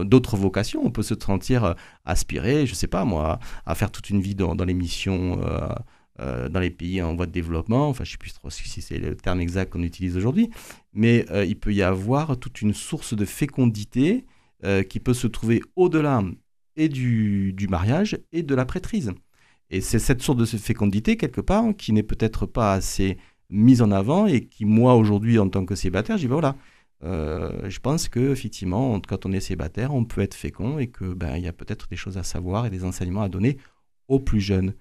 d'autres 0.04 0.37
vocations. 0.37 0.80
On 0.85 0.90
peut 0.90 1.02
se 1.02 1.14
sentir 1.14 1.64
euh, 1.64 1.75
aspiré, 2.04 2.66
je 2.66 2.75
sais 2.75 2.87
pas 2.87 3.04
moi, 3.04 3.38
à 3.66 3.75
faire 3.75 3.90
toute 3.90 4.11
une 4.11 4.21
vie 4.21 4.35
dans, 4.35 4.54
les 4.64 4.75
missions 4.75 5.40
euh, 6.21 6.49
dans 6.49 6.61
les 6.61 6.71
pays 6.71 7.02
en 7.02 7.14
voie 7.14 7.26
de 7.26 7.33
développement, 7.33 7.88
enfin 7.88 8.04
je 8.04 8.11
ne 8.11 8.12
sais 8.12 8.19
plus 8.19 8.69
si 8.69 8.83
c'est 8.83 8.99
le 8.99 9.16
terme 9.16 9.40
exact 9.40 9.73
qu'on 9.73 9.83
utilise 9.83 10.16
aujourd'hui, 10.16 10.50
mais 10.92 11.25
il 11.47 11.59
peut 11.59 11.73
y 11.73 11.83
avoir 11.83 12.37
toute 12.37 12.61
une 12.61 12.75
source 12.75 13.14
de 13.14 13.25
fécondité 13.25 14.26
qui 14.90 15.00
peut 15.00 15.14
se 15.14 15.26
trouver 15.26 15.62
au-delà 15.76 16.23
et 16.76 16.88
du, 16.88 17.66
mariage 17.69 18.19
et 18.33 18.42
de 18.42 18.54
la 18.54 18.64
prêtrise. 18.64 19.12
Et 19.71 19.80
c'est 19.80 19.99
cette 19.99 20.23
source 20.23 20.38
de 20.38 20.45
fécondité, 20.45 21.16
quelque 21.16 21.40
part, 21.40 21.64
qui 21.76 21.92
n'est 21.92 22.02
peut-être 22.02 22.47
pas 22.47 22.73
assez 22.73 23.19
mise 23.50 23.83
en 23.83 23.90
avant 23.90 24.26
et 24.26 24.47
qui, 24.47 24.64
moi, 24.64 24.95
aujourd'hui, 24.97 25.38
en 25.38 25.49
tant 25.49 25.64
que 25.64 25.75
célibataire, 25.75 26.16
je 26.16 26.23
dis, 26.23 26.28
ben 26.28 26.35
voilà, 26.35 26.57
euh, 27.02 27.69
je 27.71 27.78
pense 27.80 28.09
que 28.09 28.33
effectivement, 28.33 29.00
quand 29.00 29.26
on 29.26 29.33
est 29.33 29.40
célibataire, 29.40 29.95
on 29.95 30.04
peut 30.04 30.21
être 30.21 30.35
fécond 30.35 30.78
et 30.78 30.88
que 30.88 31.14
ben 31.14 31.37
il 31.37 31.45
y 31.45 31.49
a 31.49 31.52
peut-être 31.52 31.88
des 31.88 31.97
choses 31.97 32.19
à 32.19 32.23
savoir 32.23 32.66
et 32.66 32.71
des 32.71 32.85
enseignements 32.85 33.23
à 33.23 33.28
donner 33.28 33.57
aux 34.09 34.21
plus 34.21 34.40
jeunes. 34.40 34.75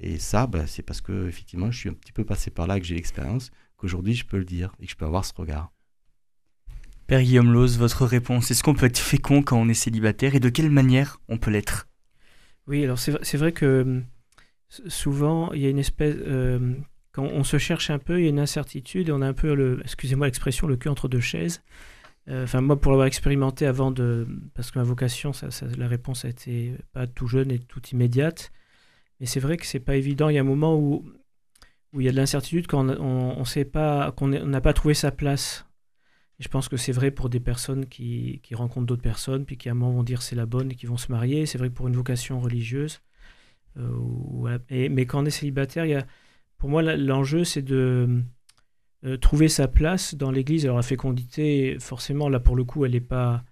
Et 0.00 0.18
ça, 0.18 0.46
ben, 0.46 0.66
c'est 0.66 0.82
parce 0.82 1.02
que 1.02 1.28
effectivement, 1.28 1.70
je 1.70 1.78
suis 1.78 1.88
un 1.90 1.92
petit 1.92 2.12
peu 2.12 2.24
passé 2.24 2.50
par 2.50 2.66
là, 2.66 2.80
que 2.80 2.86
j'ai 2.86 2.94
l'expérience, 2.94 3.50
qu'aujourd'hui 3.76 4.14
je 4.14 4.24
peux 4.24 4.38
le 4.38 4.44
dire 4.44 4.74
et 4.80 4.86
que 4.86 4.90
je 4.90 4.96
peux 4.96 5.04
avoir 5.04 5.24
ce 5.24 5.34
regard. 5.34 5.70
Père 7.06 7.22
Guillaume 7.22 7.52
Lose, 7.52 7.78
votre 7.78 8.06
réponse, 8.06 8.50
est-ce 8.50 8.64
qu'on 8.64 8.74
peut 8.74 8.86
être 8.86 8.98
fécond 8.98 9.42
quand 9.42 9.58
on 9.58 9.68
est 9.68 9.74
célibataire 9.74 10.34
et 10.34 10.40
de 10.40 10.48
quelle 10.48 10.70
manière 10.70 11.20
on 11.28 11.36
peut 11.36 11.50
l'être? 11.50 11.88
Oui, 12.66 12.82
alors 12.84 12.98
c'est 12.98 13.36
vrai 13.36 13.52
que 13.52 13.82
hum, 13.82 14.04
souvent 14.68 15.52
il 15.52 15.60
y 15.60 15.66
a 15.66 15.70
une 15.70 15.78
espèce... 15.78 16.16
Euh, 16.26 16.74
on 17.18 17.44
se 17.44 17.58
cherche 17.58 17.90
un 17.90 17.98
peu, 17.98 18.20
il 18.20 18.24
y 18.24 18.26
a 18.26 18.30
une 18.30 18.38
incertitude 18.38 19.08
et 19.08 19.12
on 19.12 19.22
a 19.22 19.26
un 19.26 19.32
peu 19.32 19.54
le, 19.54 19.80
excusez-moi 19.82 20.26
l'expression, 20.26 20.66
le 20.66 20.76
cul 20.76 20.88
entre 20.88 21.08
deux 21.08 21.20
chaises. 21.20 21.62
Euh, 22.28 22.44
enfin, 22.44 22.60
moi, 22.60 22.80
pour 22.80 22.92
l'avoir 22.92 23.06
expérimenté 23.06 23.66
avant 23.66 23.90
de, 23.90 24.26
parce 24.54 24.70
que 24.70 24.78
ma 24.78 24.84
vocation, 24.84 25.32
la 25.76 25.88
réponse 25.88 26.24
a 26.24 26.28
été 26.28 26.74
pas 26.92 27.06
tout 27.06 27.28
jeune 27.28 27.50
et 27.50 27.58
tout 27.58 27.82
immédiate. 27.92 28.52
Mais 29.20 29.26
c'est 29.26 29.40
vrai 29.40 29.56
que 29.56 29.66
c'est 29.66 29.80
pas 29.80 29.96
évident. 29.96 30.28
Il 30.28 30.34
y 30.34 30.38
a 30.38 30.40
un 30.40 30.44
moment 30.44 30.76
où, 30.76 31.04
où 31.92 32.00
il 32.00 32.04
y 32.04 32.08
a 32.08 32.12
de 32.12 32.16
l'incertitude 32.16 32.66
quand 32.66 32.88
on, 32.88 33.44
sait 33.44 33.64
pas, 33.64 34.12
qu'on 34.12 34.28
n'a 34.28 34.60
pas 34.60 34.72
trouvé 34.72 34.94
sa 34.94 35.10
place. 35.10 35.66
Je 36.38 36.48
pense 36.48 36.68
que 36.68 36.76
c'est 36.76 36.92
vrai 36.92 37.10
pour 37.10 37.30
des 37.30 37.40
personnes 37.40 37.86
qui, 37.86 38.40
qui 38.42 38.54
rencontrent 38.54 38.86
d'autres 38.86 39.02
personnes, 39.02 39.46
puis 39.46 39.56
qui 39.56 39.68
à 39.68 39.72
un 39.72 39.74
moment 39.74 39.94
vont 39.94 40.02
dire 40.02 40.20
c'est 40.20 40.36
la 40.36 40.46
bonne 40.46 40.72
et 40.72 40.74
qui 40.74 40.86
vont 40.86 40.98
se 40.98 41.10
marier. 41.10 41.46
C'est 41.46 41.58
vrai 41.58 41.70
pour 41.70 41.88
une 41.88 41.96
vocation 41.96 42.40
religieuse. 42.40 43.00
Euh, 43.78 44.58
mais 44.70 45.06
quand 45.06 45.22
on 45.22 45.26
est 45.26 45.30
célibataire, 45.30 45.86
il 45.86 45.90
y 45.90 45.94
a 45.94 46.06
pour 46.66 46.72
moi, 46.72 46.82
l'enjeu, 46.82 47.44
c'est 47.44 47.62
de 47.62 48.24
euh, 49.04 49.16
trouver 49.18 49.48
sa 49.48 49.68
place 49.68 50.16
dans 50.16 50.32
l'Église. 50.32 50.64
Alors 50.64 50.78
la 50.78 50.82
fécondité, 50.82 51.76
forcément, 51.78 52.28
là 52.28 52.40
pour 52.40 52.56
le 52.56 52.64
coup, 52.64 52.84
elle 52.84 52.96
est 52.96 53.00
pas, 53.00 53.44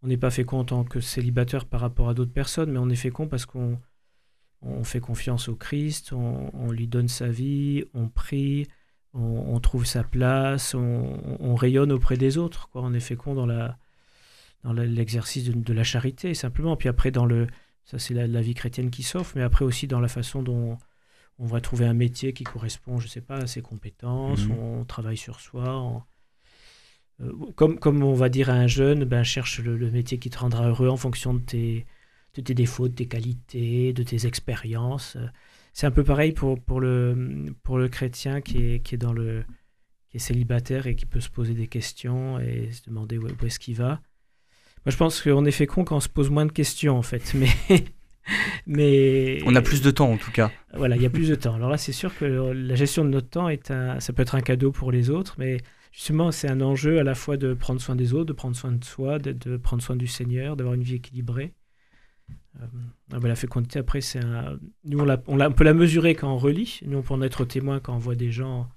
on 0.00 0.06
n'est 0.06 0.16
pas 0.16 0.30
fécond 0.30 0.60
en 0.60 0.64
tant 0.64 0.82
que 0.82 0.98
célibataire 0.98 1.66
par 1.66 1.82
rapport 1.82 2.08
à 2.08 2.14
d'autres 2.14 2.32
personnes, 2.32 2.72
mais 2.72 2.78
on 2.78 2.88
est 2.88 2.96
fécond 2.96 3.28
parce 3.28 3.44
qu'on 3.44 3.78
on 4.62 4.82
fait 4.82 5.00
confiance 5.00 5.50
au 5.50 5.56
Christ, 5.56 6.14
on, 6.14 6.70
lui 6.70 6.88
donne 6.88 7.08
sa 7.08 7.28
vie, 7.28 7.84
on 7.92 8.08
prie, 8.08 8.66
on, 9.12 9.60
trouve 9.60 9.84
sa 9.84 10.02
place, 10.02 10.72
on, 10.72 11.54
rayonne 11.56 11.92
auprès 11.92 12.16
des 12.16 12.38
autres. 12.38 12.70
Quoi. 12.70 12.80
On 12.82 12.94
est 12.94 12.98
fécond 12.98 13.34
dans 13.34 13.74
l'exercice 14.72 15.50
de, 15.50 15.72
la 15.74 15.84
charité 15.84 16.32
simplement. 16.32 16.78
Puis 16.78 16.88
après 16.88 17.10
dans 17.10 17.26
le 17.26 17.46
ça 17.84 17.98
c'est 17.98 18.14
la, 18.14 18.40
vie 18.40 18.54
chrétienne 18.54 18.88
qui 18.88 19.02
s'offre, 19.02 19.34
mais 19.36 19.42
après 19.42 19.66
aussi 19.66 19.86
dans 19.86 20.00
la 20.00 20.08
façon 20.08 20.42
dont 20.42 20.78
on 21.38 21.46
va 21.46 21.60
trouver 21.60 21.86
un 21.86 21.94
métier 21.94 22.32
qui 22.32 22.44
correspond, 22.44 22.98
je 22.98 23.06
ne 23.06 23.10
sais 23.10 23.20
pas, 23.20 23.38
à 23.38 23.46
ses 23.46 23.62
compétences, 23.62 24.46
mhm. 24.46 24.58
on 24.58 24.84
travaille 24.84 25.16
sur 25.16 25.40
soi. 25.40 26.06
Euh, 27.20 27.32
comme, 27.56 27.78
comme 27.78 28.02
on 28.02 28.14
va 28.14 28.28
dire 28.28 28.50
à 28.50 28.54
un 28.54 28.66
jeune, 28.66 29.04
ben, 29.04 29.22
cherche 29.22 29.60
le, 29.60 29.90
métier 29.90 30.18
qui 30.18 30.30
te 30.30 30.38
rendra 30.38 30.68
heureux 30.68 30.88
en 30.88 30.96
fonction 30.96 31.34
de 31.34 31.40
tes, 31.40 31.86
de 32.34 32.40
tes 32.40 32.54
défauts, 32.54 32.88
de 32.88 32.94
tes 32.94 33.06
qualités, 33.06 33.92
de 33.92 34.02
tes 34.02 34.26
expériences. 34.26 35.16
C'est 35.72 35.86
un 35.86 35.90
peu 35.90 36.04
pareil 36.04 36.32
pour, 36.32 36.60
pour, 36.60 36.80
le, 36.80 37.46
pour 37.62 37.78
le 37.78 37.88
chrétien 37.88 38.40
qui 38.40 38.58
est, 38.58 38.80
qui 38.80 38.94
est, 38.94 38.98
dans 38.98 39.12
le, 39.12 39.44
qui 40.10 40.18
est 40.18 40.20
célibataire 40.20 40.86
et 40.86 40.94
qui 40.94 41.06
peut 41.06 41.20
se 41.20 41.30
poser 41.30 41.54
des 41.54 41.66
questions 41.66 42.38
et 42.38 42.70
se 42.70 42.82
demander 42.84 43.18
où, 43.18 43.26
où 43.26 43.46
est-ce 43.46 43.58
qu'il 43.58 43.76
va. 43.76 44.00
Moi, 44.84 44.90
je 44.90 44.96
pense 44.96 45.22
qu'on 45.22 45.44
est 45.46 45.50
fait 45.50 45.66
con 45.66 45.84
quand 45.84 45.96
on 45.96 46.00
se 46.00 46.08
pose 46.08 46.30
moins 46.30 46.46
de 46.46 46.52
questions, 46.52 46.96
en 46.96 47.02
fait. 47.02 47.34
Mais 47.34 47.48
mais 48.66 49.40
on 49.46 49.54
a 49.54 49.62
plus 49.62 49.82
de 49.82 49.90
temps 49.90 50.10
en 50.10 50.16
tout 50.16 50.30
cas. 50.30 50.50
Voilà, 50.74 50.96
il 50.96 51.02
y 51.02 51.06
a 51.06 51.10
plus 51.10 51.28
de 51.28 51.34
temps. 51.34 51.54
Alors 51.54 51.70
là, 51.70 51.76
c'est 51.76 51.92
sûr 51.92 52.16
que 52.16 52.24
la 52.24 52.74
gestion 52.74 53.04
de 53.04 53.10
notre 53.10 53.28
temps 53.28 53.48
est 53.48 53.70
un, 53.70 54.00
ça 54.00 54.12
peut 54.12 54.22
être 54.22 54.34
un 54.34 54.40
cadeau 54.40 54.72
pour 54.72 54.92
les 54.92 55.10
autres, 55.10 55.36
mais 55.38 55.58
justement, 55.92 56.32
c'est 56.32 56.48
un 56.48 56.60
enjeu 56.60 56.98
à 56.98 57.04
la 57.04 57.14
fois 57.14 57.36
de 57.36 57.54
prendre 57.54 57.80
soin 57.80 57.96
des 57.96 58.14
autres, 58.14 58.26
de 58.26 58.32
prendre 58.32 58.56
soin 58.56 58.72
de 58.72 58.84
soi, 58.84 59.18
de, 59.18 59.56
prendre 59.56 59.82
soin 59.82 59.96
du 59.96 60.06
Seigneur, 60.06 60.56
d'avoir 60.56 60.74
une 60.74 60.82
vie 60.82 60.96
équilibrée. 60.96 61.54
Euh, 62.60 62.66
ah 63.12 63.18
ben, 63.18 63.28
la 63.28 63.36
fécondité, 63.36 63.78
après, 63.78 64.00
c'est 64.00 64.24
un... 64.24 64.58
nous 64.84 65.00
on, 65.00 65.08
on, 65.26 65.40
on, 65.40 65.52
peut 65.52 65.64
la 65.64 65.74
mesurer 65.74 66.14
quand 66.14 66.32
on 66.32 66.38
relit. 66.38 66.80
Nous, 66.86 66.98
on 66.98 67.02
peut 67.02 67.14
en 67.14 67.22
être 67.22 67.44
témoin 67.44 67.80
quand 67.80 67.94
on 67.94 67.98
voit 67.98 68.14
des 68.14 68.30
gens, 68.30 68.68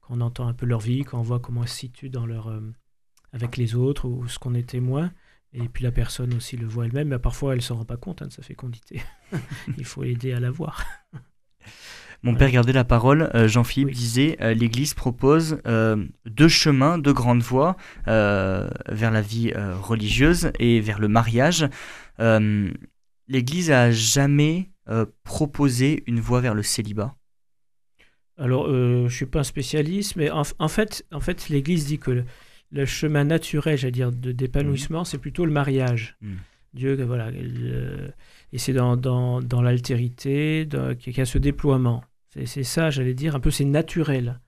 quand 0.00 0.14
on 0.16 0.20
entend 0.20 0.46
un 0.46 0.52
peu 0.52 0.66
leur 0.66 0.80
vie, 0.80 1.02
quand 1.02 1.18
on 1.18 1.22
voit 1.22 1.40
comment 1.40 1.64
ils 1.64 1.68
se 1.68 1.76
situent 1.76 2.10
dans 2.10 2.26
leur, 2.26 2.48
euh, 2.48 2.60
avec 3.32 3.56
les 3.56 3.74
autres 3.74 4.06
ou 4.06 4.26
ce 4.28 4.38
qu'on 4.38 4.54
est 4.54 4.68
témoin. 4.68 5.12
Et 5.56 5.68
puis 5.68 5.82
la 5.82 5.90
personne 5.92 6.34
aussi 6.34 6.56
le 6.56 6.66
voit 6.66 6.84
elle-même, 6.84 7.08
mais 7.08 7.18
parfois 7.18 7.52
elle 7.52 7.58
ne 7.58 7.62
s'en 7.62 7.76
rend 7.76 7.84
pas 7.84 7.96
compte 7.96 8.20
hein, 8.22 8.26
de 8.26 8.32
sa 8.32 8.42
fécondité. 8.42 9.02
Il 9.78 9.84
faut 9.84 10.04
aider 10.04 10.32
à 10.32 10.40
la 10.40 10.50
voir. 10.50 10.84
Mon 12.22 12.34
père 12.34 12.50
gardait 12.50 12.72
la 12.72 12.84
parole, 12.84 13.30
euh, 13.34 13.46
Jean-Philippe 13.46 13.92
disait, 13.92 14.36
euh, 14.40 14.52
l'Église 14.52 14.94
propose 14.94 15.58
euh, 15.66 16.04
deux 16.24 16.48
chemins, 16.48 16.98
deux 16.98 17.12
grandes 17.12 17.42
voies 17.42 17.76
vers 18.06 19.10
la 19.10 19.20
vie 19.20 19.52
religieuse 19.54 20.50
et 20.58 20.80
vers 20.80 20.98
le 20.98 21.08
mariage. 21.08 21.68
L'Église 22.18 23.70
a 23.70 23.90
jamais 23.90 24.70
proposé 25.24 26.04
une 26.06 26.20
voie 26.20 26.40
vers 26.40 26.54
le 26.54 26.62
célibat? 26.62 27.14
Alors, 28.38 28.68
je 28.68 29.04
ne 29.04 29.08
suis 29.08 29.26
pas 29.26 29.40
un 29.40 29.44
spécialiste, 29.44 30.16
mais 30.16 30.30
en, 30.30 30.68
fait, 30.68 31.06
en 31.12 31.20
fait 31.20 31.48
l'Église 31.48 31.86
dit 31.86 31.98
que 31.98 32.24
le 32.72 32.84
chemin 32.84 33.24
naturel, 33.24 33.78
j'allais 33.78 33.92
dire, 33.92 34.12
d'épanouissement, 34.12 35.04
c'est 35.04 35.18
plutôt 35.18 35.44
le 35.44 35.52
mariage. 35.52 36.16
Mm. 36.20 36.34
Dieu, 36.74 37.02
voilà, 37.04 37.30
et 37.32 38.58
c'est 38.58 38.74
dans, 38.74 38.96
dans, 38.96 39.40
dans 39.40 39.62
l'altérité 39.62 40.68
qu'il 40.98 41.16
y 41.16 41.20
a 41.20 41.24
ce 41.24 41.38
déploiement. 41.38 42.04
C'est 42.44 42.64
ça, 42.64 42.90
j'allais 42.90 43.14
dire, 43.14 43.34
un 43.34 43.40
peu 43.40 43.50
c'est 43.50 43.64
naturel. 43.64 44.40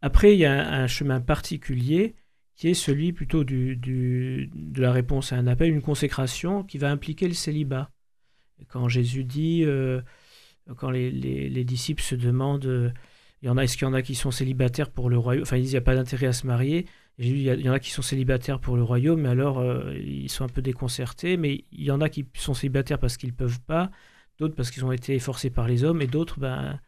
Après, 0.00 0.34
il 0.34 0.38
y 0.38 0.46
a 0.46 0.72
un, 0.72 0.86
chemin 0.86 1.20
particulier 1.20 2.14
qui 2.54 2.68
est 2.68 2.74
celui 2.74 3.12
plutôt 3.12 3.44
du, 3.44 3.76
du, 3.76 4.50
de 4.54 4.80
la 4.80 4.92
réponse 4.92 5.32
à 5.32 5.36
un 5.36 5.46
appel, 5.46 5.70
une 5.70 5.82
consécration 5.82 6.64
qui 6.64 6.78
va 6.78 6.90
impliquer 6.90 7.28
le 7.28 7.34
célibat. 7.34 7.90
quand 8.68 8.88
Jésus 8.88 9.24
dit, 9.24 9.62
euh, 9.64 10.00
quand 10.76 10.90
les, 10.90 11.10
les, 11.10 11.50
les, 11.50 11.64
disciples 11.64 12.02
se 12.02 12.14
demandent, 12.14 12.92
il 13.42 13.46
y 13.46 13.48
en 13.50 13.58
a, 13.58 13.64
est-ce 13.64 13.76
qu'il 13.76 13.86
y 13.86 13.90
en 13.90 13.94
a 13.94 14.02
qui 14.02 14.14
sont 14.14 14.30
célibataires 14.30 14.90
pour 14.90 15.10
le 15.10 15.18
royaume? 15.18 15.42
Enfin, 15.42 15.56
ils 15.56 15.62
disent, 15.62 15.72
il 15.72 15.74
n'y 15.74 15.78
a 15.78 15.82
pas 15.82 15.94
d'intérêt 15.94 16.26
à 16.26 16.32
se 16.32 16.46
marier. 16.46 16.86
Il 17.20 17.42
y, 17.42 17.68
en 17.68 17.72
a 17.72 17.80
qui 17.80 17.90
sont 17.90 18.02
célibataires 18.02 18.60
pour 18.60 18.76
le 18.76 18.84
royaume, 18.84 19.22
mais 19.22 19.28
alors 19.28 19.58
euh, 19.58 19.92
ils 19.98 20.30
sont 20.30 20.44
un 20.44 20.48
peu 20.48 20.62
déconcertés. 20.62 21.36
Mais 21.36 21.64
il 21.72 21.82
y 21.82 21.90
en 21.90 22.00
a 22.00 22.08
qui 22.08 22.24
sont 22.34 22.54
célibataires 22.54 23.00
parce 23.00 23.16
qu'ils 23.16 23.30
ne 23.30 23.34
peuvent 23.34 23.60
pas, 23.60 23.90
d'autres 24.38 24.54
parce 24.54 24.70
qu'ils 24.70 24.84
ont 24.84 24.92
été 24.92 25.18
forcés 25.18 25.50
par 25.50 25.66
les 25.66 25.82
hommes, 25.82 26.00
et 26.00 26.06
d'autres, 26.06 26.38
ben, 26.38 26.78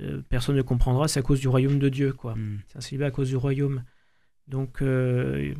euh, 0.00 0.22
personne 0.30 0.56
ne 0.56 0.62
comprendra, 0.62 1.06
c'est 1.06 1.20
à 1.20 1.22
cause 1.22 1.40
du 1.40 1.48
royaume 1.48 1.78
de 1.78 1.90
Dieu. 1.90 2.14
quoi. 2.14 2.34
Hmm. 2.34 2.60
C'est 2.68 2.78
un 2.78 2.80
célibat 2.80 3.06
à 3.06 3.10
cause 3.10 3.28
du 3.28 3.36
royaume. 3.36 3.84
Donc, 4.48 4.80
euh, 4.80 5.54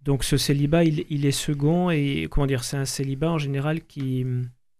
donc 0.00 0.24
ce 0.24 0.38
célibat, 0.38 0.84
il, 0.84 1.26
est 1.26 1.30
second, 1.30 1.90
et 1.90 2.28
comment 2.30 2.46
dire, 2.46 2.64
c'est 2.64 2.78
un 2.78 2.84
célibat 2.86 3.30
en 3.30 3.38
général 3.38 3.82
qui, 3.84 4.24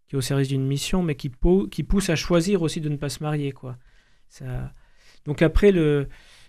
qui 0.09 0.15
est 0.15 0.19
au 0.19 0.23
service 0.23 0.49
d'une 0.49 0.67
mission, 0.67 1.03
mais 1.03 1.15
qui, 1.15 1.31
qui 1.71 1.83
pousse 1.83 2.09
à 2.09 2.17
choisir 2.17 2.63
aussi 2.63 2.81
de 2.81 2.89
ne 2.89 2.97
pas 2.97 3.11
se 3.11 3.23
marier. 3.23 3.53
quoi. 3.53 3.77
Ça... 4.31 4.73
Donc 5.27 5.43
après, 5.43 5.73
le 5.73 6.09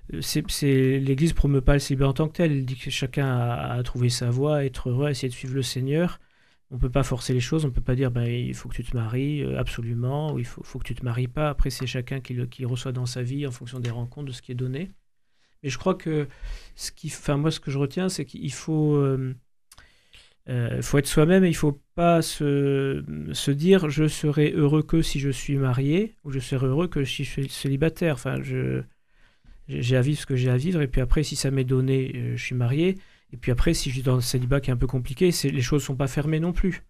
l'Église 0.10 1.34
promeut 1.34 1.62
pas 1.62 1.74
le 1.74 1.80
célibat 1.80 2.08
en 2.08 2.14
tant 2.14 2.28
que 2.28 2.38
tel. 2.38 2.52
Elle 2.52 2.66
dit 2.66 2.78
que 2.78 2.90
chacun 2.90 3.28
a, 3.28 3.82
trouvé 3.84 4.10
sa 4.10 4.30
voie, 4.30 4.66
être 4.66 4.90
heureux, 4.90 5.10
essayer 5.10 5.30
de 5.30 5.34
suivre 5.34 5.56
le 5.56 5.62
Seigneur. 5.62 6.20
On 6.70 6.78
peut 6.78 6.90
pas 6.90 7.04
forcer 7.04 7.34
les 7.34 7.40
choses. 7.40 7.66
On 7.66 7.72
peut 7.72 7.82
pas 7.82 7.96
dire 7.96 8.12
ben, 8.12 8.26
il 8.26 8.54
faut 8.54 8.70
que 8.70 8.76
tu 8.76 8.84
te 8.84 8.96
maries 8.96 9.42
euh, 9.44 9.60
absolument 9.60 10.34
ou 10.34 10.40
il 10.40 10.46
faut, 10.46 10.64
faut 10.64 10.80
que 10.80 10.86
tu 10.86 10.96
te 10.96 11.06
maries 11.06 11.28
pas. 11.28 11.50
Après, 11.50 11.70
c'est 11.70 11.88
chacun 11.88 12.20
qui, 12.20 12.34
le, 12.34 12.46
qui 12.46 12.66
reçoit 12.66 12.92
dans 12.92 13.06
sa 13.06 13.24
vie 13.24 13.48
en 13.48 13.52
fonction 13.52 13.80
des 13.80 13.90
rencontres, 13.90 14.28
de 14.28 14.32
ce 14.34 14.42
qui 14.42 14.52
est 14.52 14.56
donné. 14.56 14.92
Mais 15.64 15.70
je 15.70 15.78
crois 15.78 15.96
que 15.96 16.28
ce 16.76 16.92
qui, 16.92 17.08
enfin 17.08 17.38
moi, 17.38 17.52
ce 17.52 17.60
que 17.60 17.72
je 17.72 17.78
retiens, 17.78 18.10
c'est 18.10 18.26
qu'il 18.26 18.52
faut 18.54 18.96
euh, 18.96 19.34
euh, 20.50 20.82
faut 20.82 20.98
être 20.98 21.08
soi-même 21.08 21.44
et 21.44 21.50
il 21.50 21.56
faut 21.56 21.82
pas 21.96 22.22
se, 22.22 23.04
se, 23.34 23.52
dire 23.52 23.90
je 23.90 24.08
serai 24.08 24.52
heureux 24.52 24.84
que 24.84 25.02
si 25.02 25.20
je 25.20 25.30
suis 25.30 25.58
marié 25.58 26.16
ou 26.24 26.32
je 26.32 26.40
serai 26.40 26.68
heureux 26.68 26.88
que 26.88 27.04
si 27.04 27.24
je 27.26 27.30
suis 27.30 27.50
célibataire. 27.50 28.16
Enfin, 28.16 28.42
je, 28.42 28.84
j'ai 29.70 29.98
à 29.98 30.02
vivre 30.02 30.20
ce 30.20 30.26
que 30.26 30.36
j'ai 30.36 30.50
à 30.50 30.58
vivre, 30.58 30.82
et 30.82 30.88
puis 30.88 31.02
après, 31.02 31.24
si 31.24 31.36
ça 31.36 31.52
m'est 31.52 31.64
donné, 31.64 32.12
euh, 32.16 32.38
je 32.38 32.44
suis 32.44 32.56
marié, 32.56 32.98
et 33.34 33.38
puis 33.38 33.52
après, 33.52 33.74
si 33.74 33.90
je 33.90 33.96
suis 33.96 34.04
dans 34.04 34.18
un 34.18 34.22
célibat 34.22 34.62
qui 34.62 34.70
est 34.70 34.74
un 34.74 34.78
peu 34.78 34.88
compliqué, 34.88 35.32
les 35.44 35.62
choses 35.62 35.84
sont 35.84 35.96
pas 35.96 36.08
fermées 36.08 36.40
non 36.40 36.54
plus. 36.54 36.84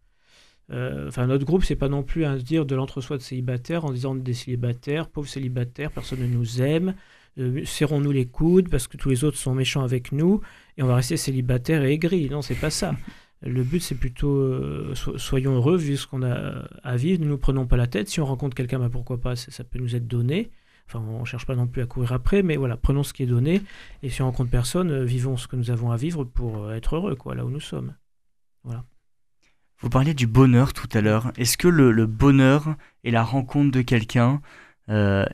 Euh, 0.72 1.08
enfin, 1.08 1.28
notre 1.28 1.46
groupe, 1.46 1.64
c'est 1.64 1.76
pas 1.76 1.88
non 1.88 2.04
plus 2.04 2.26
à 2.26 2.38
se 2.38 2.44
dire 2.44 2.66
de 2.66 2.76
l'entre-soi 2.76 3.18
de 3.18 3.22
célibataire 3.22 3.86
en 3.86 3.92
disant 3.92 4.16
des 4.16 4.34
célibataires, 4.34 5.08
pauvres 5.10 5.30
célibataires, 5.30 5.92
personne 5.92 6.20
ne 6.20 6.28
nous 6.28 6.62
aime, 6.62 6.94
euh, 7.40 7.64
serrons-nous 7.66 8.12
les 8.12 8.26
coudes 8.26 8.70
parce 8.70 8.88
que 8.88 8.98
tous 8.98 9.10
les 9.10 9.24
autres 9.24 9.38
sont 9.38 9.54
méchants 9.54 9.84
avec 9.84 10.12
nous 10.12 10.42
et 10.78 10.84
on 10.84 10.88
va 10.88 10.96
rester 10.96 11.18
célibataires 11.18 11.84
et 11.84 11.94
aigris. 11.94 12.30
Non, 12.30 12.42
c'est 12.42 12.56
pas 12.56 12.70
ça. 12.70 12.96
Le 13.44 13.64
but, 13.64 13.80
c'est 13.80 13.96
plutôt 13.96 14.96
soyons 14.96 15.54
heureux 15.56 15.78
vu 15.78 15.96
ce 15.96 16.08
qu'on 16.08 16.24
a 16.24 16.68
à 16.84 16.96
vivre, 16.96 17.22
ne 17.22 17.28
nous 17.28 17.38
prenons 17.38 17.68
pas 17.68 17.78
la 17.78 17.86
tête. 17.86 18.10
Si 18.10 18.20
on 18.20 18.26
rencontre 18.26 18.56
quelqu'un, 18.56 18.80
bah, 18.80 18.90
pourquoi 18.92 19.22
pas, 19.22 19.36
ça, 19.36 19.64
peut 19.64 19.78
nous 19.78 19.96
être 19.96 20.08
donné. 20.08 20.50
Enfin, 20.88 21.00
on 21.00 21.22
ne 21.22 21.26
cherche 21.26 21.46
pas 21.46 21.56
non 21.56 21.68
plus 21.68 21.82
à 21.82 21.86
courir 21.86 22.14
après, 22.14 22.44
mais 22.44 22.56
voilà, 22.56 22.78
prenons 22.78 23.04
ce 23.04 23.14
qui 23.14 23.24
est 23.24 23.28
donné. 23.28 23.62
Et 24.04 24.10
si 24.10 24.22
on 24.22 24.26
rencontre 24.26 24.50
personne, 24.50 25.04
vivons 25.04 25.38
ce 25.38 25.48
que 25.48 25.56
nous 25.56 25.70
avons 25.70 25.92
à 25.92 25.98
vivre 25.98 26.24
pour 26.24 26.72
être 26.72 26.96
heureux, 26.96 27.16
quoi, 27.16 27.36
là 27.36 27.46
où 27.46 27.50
nous 27.50 27.60
sommes. 27.60 27.94
Voilà. 28.64 28.84
Vous 29.80 29.90
parliez 29.90 30.16
du 30.16 30.26
bonheur 30.26 30.74
tout 30.74 30.90
à 30.94 31.02
l'heure. 31.02 31.32
Est-ce 31.38 31.58
que 31.58 31.68
le, 31.68 32.06
bonheur 32.08 32.76
et 33.04 33.12
la 33.12 33.24
rencontre 33.24 33.72
de 33.72 33.82
quelqu'un, 33.82 34.42
euh, 34.90 35.26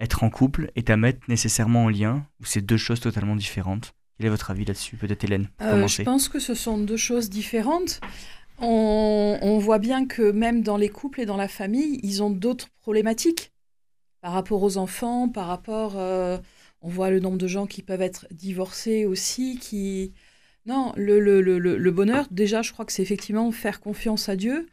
être 0.00 0.24
en 0.24 0.30
couple, 0.30 0.70
est 0.76 0.88
à 0.88 0.96
mettre 0.96 1.20
nécessairement 1.28 1.84
en 1.84 1.88
lien 1.90 2.26
Ou 2.40 2.46
c'est 2.46 2.62
deux 2.62 2.78
choses 2.78 3.00
totalement 3.00 3.36
différentes? 3.36 3.94
Quel 4.16 4.26
est 4.26 4.30
votre 4.30 4.50
avis 4.50 4.64
là-dessus? 4.64 4.96
Peut-être 4.96 5.24
Hélène 5.24 5.48
euh, 5.60 5.86
Je 5.86 6.02
pense 6.02 6.28
que 6.28 6.38
ce 6.38 6.54
sont 6.54 6.78
deux 6.78 6.96
choses 6.96 7.28
différentes. 7.28 8.00
On, 8.58 9.58
voit 9.58 9.78
bien 9.78 10.06
que 10.06 10.30
même 10.30 10.62
dans 10.62 10.76
les 10.76 10.88
couples 10.88 11.20
et 11.20 11.26
dans 11.26 11.36
la 11.36 11.48
famille, 11.48 11.98
ils 12.02 12.22
ont 12.22 12.30
d'autres 12.30 12.68
problématiques 12.80 13.51
par 14.22 14.32
rapport 14.32 14.62
aux 14.62 14.78
enfants, 14.78 15.28
par 15.28 15.46
rapport... 15.48 15.94
Euh, 15.98 16.38
on 16.82 16.88
voit 16.88 17.10
le 17.10 17.20
nombre 17.20 17.38
de 17.38 17.46
gens 17.46 17.66
qui 17.66 17.82
peuvent 17.82 18.02
être 18.02 18.26
divorcés 18.32 19.06
aussi, 19.06 19.58
qui 19.58 20.12
non, 20.66 20.92
le, 20.96 21.20
le, 21.20 21.40
le, 21.40 21.58
le, 21.58 21.90
bonheur, 21.90 22.26
déjà, 22.30 22.62
je 22.62 22.72
crois 22.72 22.84
que 22.84 22.92
c'est 22.92 23.02
effectivement 23.02 23.50
faire 23.52 23.80
confiance 23.80 24.28
à 24.28 24.36
Dieu. 24.36 24.66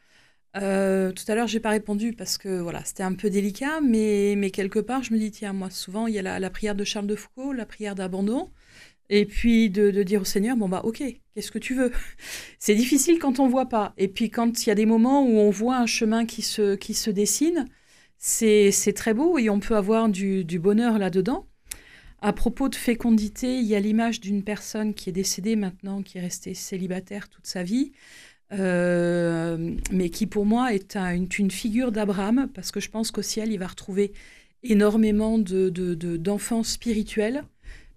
Euh, 0.57 1.11
tout 1.11 1.23
à 1.31 1.35
l'heure, 1.35 1.47
j'ai 1.47 1.59
pas 1.59 1.69
répondu 1.69 2.13
parce 2.13 2.37
que 2.37 2.59
voilà, 2.59 2.83
c'était 2.85 3.03
un 3.03 3.13
peu 3.13 3.29
délicat, 3.29 3.81
mais, 3.81 4.35
mais 4.37 4.51
quelque 4.51 4.79
part, 4.79 5.03
je 5.03 5.13
me 5.13 5.19
dis, 5.19 5.31
tiens, 5.31 5.53
moi, 5.53 5.69
souvent, 5.69 6.07
il 6.07 6.15
y 6.15 6.19
a 6.19 6.39
la, 6.39 6.49
prière 6.49 6.75
de 6.75 6.83
Charles 6.83 7.07
de 7.07 7.15
Foucault, 7.15 7.53
la 7.53 7.65
prière 7.65 7.95
d'abandon, 7.95 8.51
et 9.09 9.25
puis 9.25 9.69
de, 9.69 9.91
de, 9.91 10.03
dire 10.03 10.21
au 10.21 10.25
Seigneur, 10.25 10.57
bon, 10.57 10.69
bah, 10.69 10.81
ok, 10.83 11.03
qu'est-ce 11.33 11.51
que 11.51 11.59
tu 11.59 11.75
veux? 11.75 11.91
C'est 12.59 12.75
difficile 12.75 13.19
quand 13.19 13.39
on 13.39 13.47
voit 13.47 13.69
pas. 13.69 13.93
Et 13.97 14.07
puis, 14.07 14.29
quand 14.29 14.65
il 14.65 14.69
y 14.69 14.71
a 14.71 14.75
des 14.75 14.85
moments 14.85 15.23
où 15.23 15.37
on 15.37 15.49
voit 15.49 15.77
un 15.77 15.87
chemin 15.87 16.25
qui 16.25 16.41
se, 16.43 16.75
qui 16.75 16.93
se 16.93 17.09
dessine, 17.09 17.67
c'est 18.19 18.93
très 18.95 19.13
beau 19.13 19.39
et 19.39 19.49
on 19.49 19.59
peut 19.59 19.75
avoir 19.75 20.09
du, 20.09 20.43
du 20.45 20.59
bonheur 20.59 20.99
là-dedans. 20.99 21.47
À 22.21 22.33
propos 22.33 22.67
de 22.67 22.75
fécondité, 22.75 23.59
il 23.59 23.65
y 23.65 23.75
a 23.75 23.79
l'image 23.79 24.19
d'une 24.19 24.43
personne 24.43 24.93
qui 24.93 25.09
est 25.09 25.13
décédée 25.13 25.55
maintenant, 25.55 26.03
qui 26.03 26.17
est 26.17 26.21
restée 26.21 26.53
célibataire 26.53 27.29
toute 27.29 27.47
sa 27.47 27.63
vie, 27.63 27.93
euh, 28.51 29.75
mais 29.91 30.09
qui 30.09 30.25
pour 30.25 30.45
moi 30.45 30.73
est 30.73 30.95
une, 30.95 31.51
figure 31.51 31.91
d'Abraham, 31.91 32.49
parce 32.53 32.71
que 32.71 32.79
je 32.79 32.89
pense 32.89 33.11
qu'au 33.11 33.21
ciel, 33.21 33.51
il 33.51 33.59
va 33.59 33.67
retrouver 33.67 34.11
énormément 34.63 35.39
d'enfants 35.39 36.61
de, 36.61 36.65
spirituels, 36.65 37.43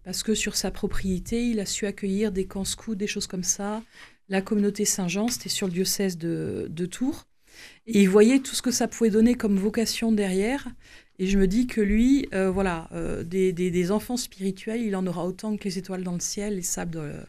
parce 0.05 0.23
que 0.23 0.35
sur 0.35 0.55
sa 0.55 0.71
propriété, 0.71 1.49
il 1.49 1.59
a 1.59 1.67
su 1.67 1.87
accueillir 1.87 2.31
des 2.31 2.47
camps 2.47 2.64
des 2.88 3.07
choses 3.07 3.26
comme 3.26 3.45
ça. 3.45 3.83
La 4.29 4.41
communauté 4.41 4.85
Saint-Jean, 4.85 5.29
c'était 5.29 5.49
sur 5.49 5.67
le 5.67 5.73
diocèse 5.73 6.17
de, 6.19 6.87
Tours. 6.87 7.25
Et 7.87 8.03
il 8.03 8.09
voyait 8.09 8.39
tout 8.39 8.55
ce 8.55 8.62
que 8.62 8.71
ça 8.71 8.87
pouvait 8.87 9.11
donner 9.11 9.35
comme 9.35 9.57
vocation 9.57 10.12
derrière. 10.12 10.69
Et 11.19 11.27
je 11.27 11.39
me 11.39 11.47
dis 11.47 11.67
que 11.67 11.81
lui, 11.81 12.29
euh, 12.33 12.51
voilà, 12.51 12.89
euh, 12.93 13.23
des, 13.23 13.91
enfants 13.91 14.17
spirituels, 14.17 14.81
il 14.81 14.97
en 14.97 15.07
aura 15.07 15.27
autant 15.27 15.57
que 15.57 15.65
les 15.65 15.79
étoiles 15.79 16.03
dans 16.03 16.15
le 16.15 16.21
ciel, 16.21 16.57
les 16.57 16.62
sables 16.62 17.27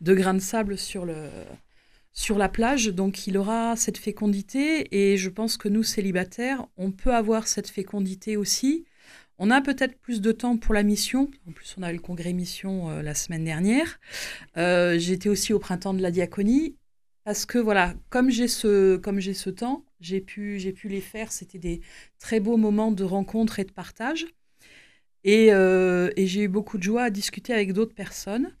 de, 0.00 0.14
grains 0.14 0.34
de 0.34 0.40
sable 0.40 0.76
sur, 0.76 1.06
le, 1.06 1.28
sur 2.12 2.38
la 2.38 2.48
plage. 2.48 2.86
Donc 2.88 3.26
il 3.26 3.38
aura 3.38 3.76
cette 3.76 3.98
fécondité. 3.98 4.88
Et 4.90 5.16
je 5.16 5.30
pense 5.30 5.56
que 5.56 5.68
nous, 5.68 5.82
célibataires, 5.82 6.66
on 6.76 6.90
peut 6.90 7.14
avoir 7.14 7.46
cette 7.46 7.68
fécondité 7.68 8.36
aussi. 8.36 8.84
On 9.38 9.50
a 9.50 9.60
peut-être 9.60 9.98
plus 9.98 10.20
de 10.20 10.30
temps 10.30 10.56
pour 10.56 10.74
la 10.74 10.82
mission. 10.82 11.28
En 11.48 11.52
plus, 11.52 11.74
on 11.78 11.82
a 11.82 11.90
eu 11.90 11.94
le 11.94 12.00
congrès 12.00 12.32
mission 12.32 12.90
euh, 12.90 13.02
la 13.02 13.14
semaine 13.14 13.44
dernière. 13.44 13.98
J'étais 14.56 15.28
aussi 15.28 15.52
au 15.52 15.58
printemps 15.58 15.94
de 15.94 16.02
la 16.02 16.10
diaconie. 16.10 16.76
Parce 17.24 17.46
que 17.46 17.58
voilà, 17.58 17.94
comme 18.10 18.30
j'ai 18.30 18.48
ce, 18.48 18.96
temps, 19.50 19.84
j'ai 20.00 20.20
pu, 20.20 20.58
j'ai 20.58 20.72
pu 20.72 20.88
les 20.88 21.00
faire. 21.00 21.32
C'était 21.32 21.58
des 21.58 21.80
très 22.18 22.38
beaux 22.40 22.56
moments 22.58 22.92
de 22.92 23.04
rencontre 23.04 23.58
et 23.60 23.64
de 23.64 23.72
partage. 23.72 24.26
Et, 25.24 25.52
euh, 25.52 26.10
et 26.16 26.26
j'ai 26.26 26.42
eu 26.42 26.48
beaucoup 26.48 26.78
de 26.78 26.82
joie 26.82 27.04
à 27.04 27.10
discuter 27.10 27.54
avec 27.54 27.72
d'autres 27.72 27.94
personnes. 27.94 28.54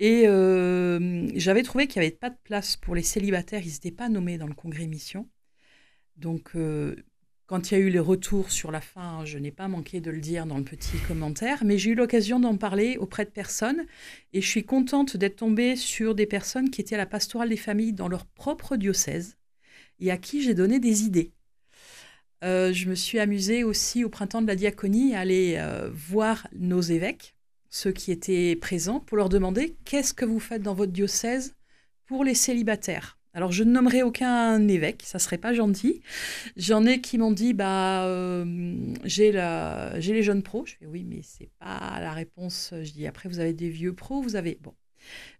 Et 0.00 0.24
euh, 0.26 1.28
j'avais 1.34 1.62
trouvé 1.62 1.86
qu'il 1.86 2.00
n'y 2.00 2.06
avait 2.06 2.16
pas 2.16 2.30
de 2.30 2.36
place 2.44 2.76
pour 2.76 2.94
les 2.94 3.02
célibataires. 3.02 3.62
Ils 3.64 3.72
n'étaient 3.72 3.90
pas 3.92 4.08
nommés 4.08 4.38
dans 4.38 4.46
le 4.48 4.54
congrès 4.54 4.86
mission. 4.86 5.28
Donc, 6.16 6.52
euh, 6.56 6.96
quand 7.46 7.70
il 7.70 7.74
y 7.74 7.76
a 7.76 7.80
eu 7.80 7.90
les 7.90 7.98
retours 7.98 8.50
sur 8.50 8.70
la 8.70 8.80
fin, 8.80 9.24
je 9.24 9.38
n'ai 9.38 9.50
pas 9.50 9.68
manqué 9.68 10.00
de 10.00 10.10
le 10.10 10.20
dire 10.20 10.46
dans 10.46 10.56
le 10.56 10.64
petit 10.64 10.96
commentaire, 11.06 11.62
mais 11.64 11.76
j'ai 11.76 11.90
eu 11.90 11.94
l'occasion 11.94 12.40
d'en 12.40 12.56
parler 12.56 12.96
auprès 12.96 13.26
de 13.26 13.30
personnes 13.30 13.84
et 14.32 14.40
je 14.40 14.48
suis 14.48 14.64
contente 14.64 15.16
d'être 15.16 15.36
tombée 15.36 15.76
sur 15.76 16.14
des 16.14 16.26
personnes 16.26 16.70
qui 16.70 16.80
étaient 16.80 16.94
à 16.94 16.98
la 16.98 17.06
pastorale 17.06 17.50
des 17.50 17.58
familles 17.58 17.92
dans 17.92 18.08
leur 18.08 18.24
propre 18.24 18.76
diocèse 18.76 19.36
et 20.00 20.10
à 20.10 20.16
qui 20.16 20.42
j'ai 20.42 20.54
donné 20.54 20.80
des 20.80 21.02
idées. 21.02 21.32
Euh, 22.42 22.72
je 22.72 22.88
me 22.88 22.94
suis 22.94 23.18
amusée 23.18 23.62
aussi 23.62 24.04
au 24.04 24.08
printemps 24.08 24.42
de 24.42 24.46
la 24.46 24.56
diaconie 24.56 25.14
à 25.14 25.20
aller 25.20 25.56
euh, 25.58 25.90
voir 25.92 26.48
nos 26.54 26.80
évêques, 26.80 27.34
ceux 27.68 27.92
qui 27.92 28.10
étaient 28.10 28.56
présents, 28.56 29.00
pour 29.00 29.18
leur 29.18 29.28
demander 29.28 29.76
qu'est-ce 29.84 30.14
que 30.14 30.24
vous 30.24 30.40
faites 30.40 30.62
dans 30.62 30.74
votre 30.74 30.92
diocèse 30.92 31.54
pour 32.06 32.24
les 32.24 32.34
célibataires. 32.34 33.18
Alors, 33.34 33.50
je 33.50 33.64
ne 33.64 33.72
nommerai 33.72 34.04
aucun 34.04 34.66
évêque, 34.68 35.02
ça 35.04 35.18
serait 35.18 35.38
pas 35.38 35.52
gentil. 35.52 36.00
J'en 36.56 36.86
ai 36.86 37.00
qui 37.00 37.18
m'ont 37.18 37.32
dit, 37.32 37.52
bah, 37.52 38.04
euh, 38.06 38.94
j'ai 39.04 39.32
les 39.32 40.22
jeunes 40.22 40.42
pros. 40.42 40.64
Je 40.66 40.76
fais 40.76 40.86
oui, 40.86 41.04
mais 41.04 41.20
c'est 41.22 41.50
pas 41.58 41.98
la 42.00 42.12
réponse. 42.12 42.72
Je 42.82 42.92
dis 42.92 43.06
après, 43.08 43.28
vous 43.28 43.40
avez 43.40 43.52
des 43.52 43.68
vieux 43.68 43.92
pros, 43.92 44.22
vous 44.22 44.36
avez 44.36 44.56
bon. 44.62 44.72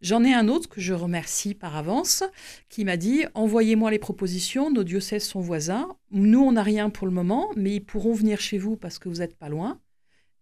J'en 0.02 0.24
ai 0.24 0.34
un 0.34 0.48
autre 0.48 0.68
que 0.68 0.80
je 0.80 0.92
remercie 0.92 1.54
par 1.54 1.76
avance, 1.76 2.24
qui 2.68 2.84
m'a 2.84 2.96
dit 2.96 3.24
envoyez-moi 3.34 3.90
les 3.90 3.98
propositions. 3.98 4.70
Nos 4.70 4.84
diocèses 4.84 5.24
sont 5.24 5.40
voisins. 5.40 5.88
Nous, 6.10 6.40
on 6.40 6.52
n'a 6.52 6.62
rien 6.62 6.90
pour 6.90 7.06
le 7.06 7.12
moment, 7.12 7.50
mais 7.56 7.76
ils 7.76 7.84
pourront 7.84 8.12
venir 8.12 8.40
chez 8.40 8.58
vous 8.58 8.76
parce 8.76 8.98
que 8.98 9.08
vous 9.08 9.16
n'êtes 9.16 9.36
pas 9.36 9.48
loin. 9.48 9.80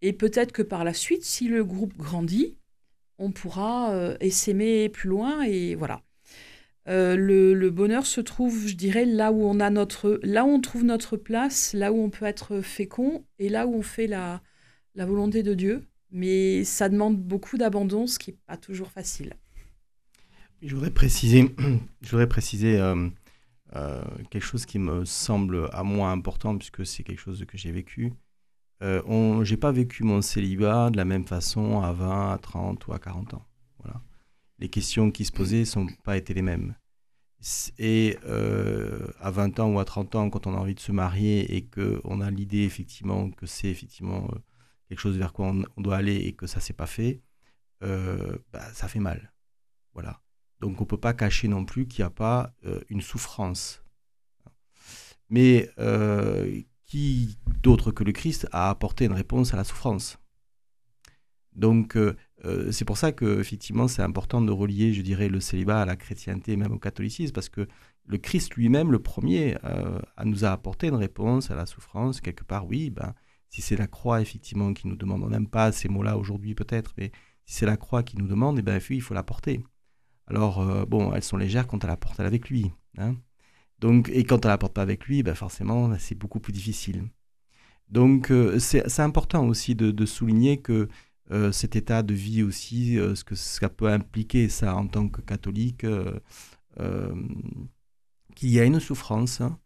Et 0.00 0.12
peut-être 0.12 0.52
que 0.52 0.62
par 0.62 0.84
la 0.84 0.94
suite, 0.94 1.24
si 1.24 1.48
le 1.48 1.64
groupe 1.64 1.96
grandit, 1.96 2.56
on 3.18 3.30
pourra 3.30 3.92
euh, 3.92 4.16
essaimer 4.20 4.88
plus 4.88 5.08
loin 5.08 5.42
et 5.42 5.74
voilà. 5.76 6.02
Euh, 6.88 7.16
le, 7.16 7.71
bonheur 7.71 8.07
se 8.07 8.21
trouve, 8.21 8.66
je 8.66 8.75
dirais, 8.75 9.05
là 9.05 9.33
où 9.33 9.42
on 9.45 9.61
a 9.61 9.71
notre, 9.71 10.18
là 10.23 10.45
où 10.45 10.49
on 10.49 10.61
trouve 10.61 10.85
notre 10.85 11.16
place, 11.16 11.73
là 11.75 11.92
où 11.92 12.03
on 12.03 12.11
peut 12.11 12.25
être 12.25 12.61
fécond 12.61 13.25
et 13.38 13.49
là 13.49 13.66
où 13.66 13.75
on 13.75 13.83
fait 13.83 14.07
la, 14.07 14.42
la 14.95 15.07
volonté 15.07 15.42
de 15.42 15.55
Dieu. 15.55 15.87
Mais 16.11 16.64
ça 16.64 16.88
demande 16.88 17.16
beaucoup 17.16 17.57
d'abandon, 17.57 18.07
ce 18.07 18.18
qui 18.18 18.31
n'est 18.31 18.38
pas 18.47 18.57
toujours 18.57 18.90
facile. 18.90 19.35
Je 20.61 20.75
voudrais 20.75 20.90
préciser, 20.90 21.55
préciser 22.29 22.79
euh, 22.79 23.09
euh, 23.77 24.03
quelque 24.31 24.45
chose 24.45 24.66
qui 24.66 24.79
me 24.79 25.05
semble 25.05 25.68
à 25.73 25.83
moi 25.83 26.11
important, 26.11 26.57
puisque 26.57 26.85
c'est 26.85 27.03
quelque 27.03 27.21
chose 27.21 27.45
que 27.47 27.57
j'ai 27.57 27.73
vécu. 27.73 28.12
Je 28.81 29.49
n'ai 29.49 29.57
pas 29.57 29.71
vécu 29.71 30.03
mon 30.03 30.23
célibat 30.23 30.90
de 30.90 30.97
la 30.97 31.05
même 31.05 31.25
façon 31.25 31.81
à 31.81 31.92
20, 31.92 32.33
à 32.33 32.38
30 32.38 32.85
ou 32.88 32.92
à 32.92 32.99
40 32.99 33.35
ans. 33.35 33.47
Les 34.62 34.68
questions 34.68 35.11
qui 35.11 35.25
se 35.25 35.33
posaient 35.33 35.64
n'ont 35.75 35.88
pas 36.05 36.16
été 36.16 36.35
les 36.35 36.40
mêmes. 36.40 36.77
Et 37.81 38.16
euh, 38.27 39.09
à 39.18 39.33
20 39.33 39.59
ans 39.59 39.72
ou 39.72 39.81
à 39.81 39.85
30 39.85 40.14
ans, 40.14 40.31
quand 40.31 40.46
on 40.46 40.55
a 40.55 40.57
envie 40.57 40.77
de 40.77 40.81
se 40.81 40.92
marier 40.92 41.57
et 41.57 41.66
qu'on 41.66 42.20
a 42.20 42.31
l'idée 42.31 42.62
effectivement 42.62 43.29
que 43.33 43.44
c'est 43.44 43.66
effectivement 43.66 44.29
euh, 44.33 44.38
quelque 44.88 45.01
chose 45.01 45.18
vers 45.18 45.33
quoi 45.33 45.53
on, 45.77 45.83
doit 45.83 45.96
aller 45.96 46.14
et 46.14 46.35
que 46.35 46.46
ça 46.46 46.61
s'est 46.61 46.75
pas 46.75 46.87
fait, 46.87 47.22
euh, 47.83 48.38
bah, 48.53 48.62
ça 48.72 48.87
fait 48.87 49.01
mal. 49.01 49.33
Voilà. 49.94 50.22
Donc 50.61 50.81
on 50.81 50.85
peut 50.85 50.96
pas 50.96 51.12
cacher 51.12 51.48
non 51.48 51.64
plus 51.64 51.88
qu'il 51.88 52.05
n'y 52.05 52.07
a 52.07 52.11
pas 52.11 52.55
une 52.88 53.01
souffrance. 53.01 53.83
Mais 55.29 55.68
qui 56.87 57.37
d'autre 57.64 57.90
que 57.90 58.05
le 58.05 58.12
Christ 58.12 58.46
a 58.53 58.70
apporté 58.70 59.07
une 59.07 59.12
réponse 59.12 59.55
à 59.55 59.57
la 59.57 59.64
souffrance? 59.64 60.20
Donc 61.57 61.98
euh, 62.44 62.72
c'est 62.72 62.85
pour 62.85 62.98
ça 62.98 63.12
que 63.12 63.40
effectivement 63.40 63.87
c'est 63.87 64.02
important 64.02 64.40
de 64.40 64.50
relier, 64.50 64.92
je 64.92 65.02
dirais, 65.02 65.28
le 65.28 65.40
célibat 65.40 65.83
à 65.83 65.87
la 65.87 65.96
chrétienté, 65.96 66.57
même 66.57 66.72
au 66.72 66.78
catholicisme, 66.78 67.33
parce 67.33 67.48
que 67.48 67.68
le 68.07 68.18
Christ 68.18 68.55
lui-même, 68.55 68.90
le 68.90 68.98
premier, 68.98 69.57
euh, 69.64 70.00
nous 70.24 70.44
a 70.44 70.50
apporté 70.50 70.88
une 70.88 70.96
réponse 70.96 71.50
à 71.50 71.55
la 71.55 71.66
souffrance. 71.66 72.20
Quelque 72.20 72.42
part, 72.42 72.66
oui, 72.66 72.90
ben, 72.90 73.14
si 73.48 73.62
c'est 73.62 73.76
la 73.76 73.87
croix 73.87 74.20
effectivement 74.20 74.72
qui 74.74 74.88
nous 74.88 74.96
demande, 74.96 75.22
on 75.22 75.28
n'aime 75.28 75.46
pas 75.46 75.70
ces 75.70 75.88
mots-là 75.88 76.18
aujourd'hui 76.18 76.55
peut-être, 76.55 76.94
mais 76.98 77.12
si 77.44 77.57
c'est 77.57 77.66
la 77.66 77.76
croix 77.76 78.02
qui 78.02 78.16
nous 78.16 78.26
demande, 78.26 78.59
eh 78.59 78.62
ben, 78.62 78.81
il 78.90 79.02
faut 79.02 79.14
la 79.14 79.22
porter. 79.22 79.62
Alors, 80.26 80.61
euh, 80.61 80.85
bon, 80.85 81.12
elles 81.14 81.22
sont 81.22 81.37
légères 81.37 81.66
quand 81.66 81.85
on 81.85 81.88
la 81.88 81.96
porte 81.96 82.18
avec 82.18 82.48
lui. 82.50 82.72
Hein. 82.98 83.16
Donc, 83.78 84.11
et 84.12 84.24
quand 84.24 84.44
on 84.46 84.48
la 84.48 84.59
porte 84.59 84.74
pas 84.74 84.83
avec 84.83 85.07
lui, 85.07 85.22
ben, 85.22 85.35
forcément, 85.35 85.96
c'est 85.98 86.16
beaucoup 86.16 86.40
plus 86.40 86.52
difficile. 86.52 87.05
Donc, 87.88 88.33
c'est 88.59 89.00
important 89.00 89.46
aussi 89.46 89.74
de 89.74 90.07
souligner 90.07 90.62
que 90.62 90.88
euh, 91.33 91.51
cet 91.51 91.77
état 91.77 92.03
de 92.03 92.12
vie 92.14 92.42
aussi, 92.42 92.99
euh, 92.99 93.14
ce 93.14 93.25
que 93.25 93.35
ça 93.35 93.68
peut 93.71 93.88
impliquer 93.88 94.49
ça 94.51 94.77
en 94.77 94.87
tant 94.87 95.09
que 95.09 95.23
catholique, 95.23 95.85
euh, 95.85 96.18
qu'il 98.35 98.51
y 98.51 98.61
a 98.61 98.64
une 98.64 98.81
souffrance, 98.81 99.40
hein, 99.40 99.59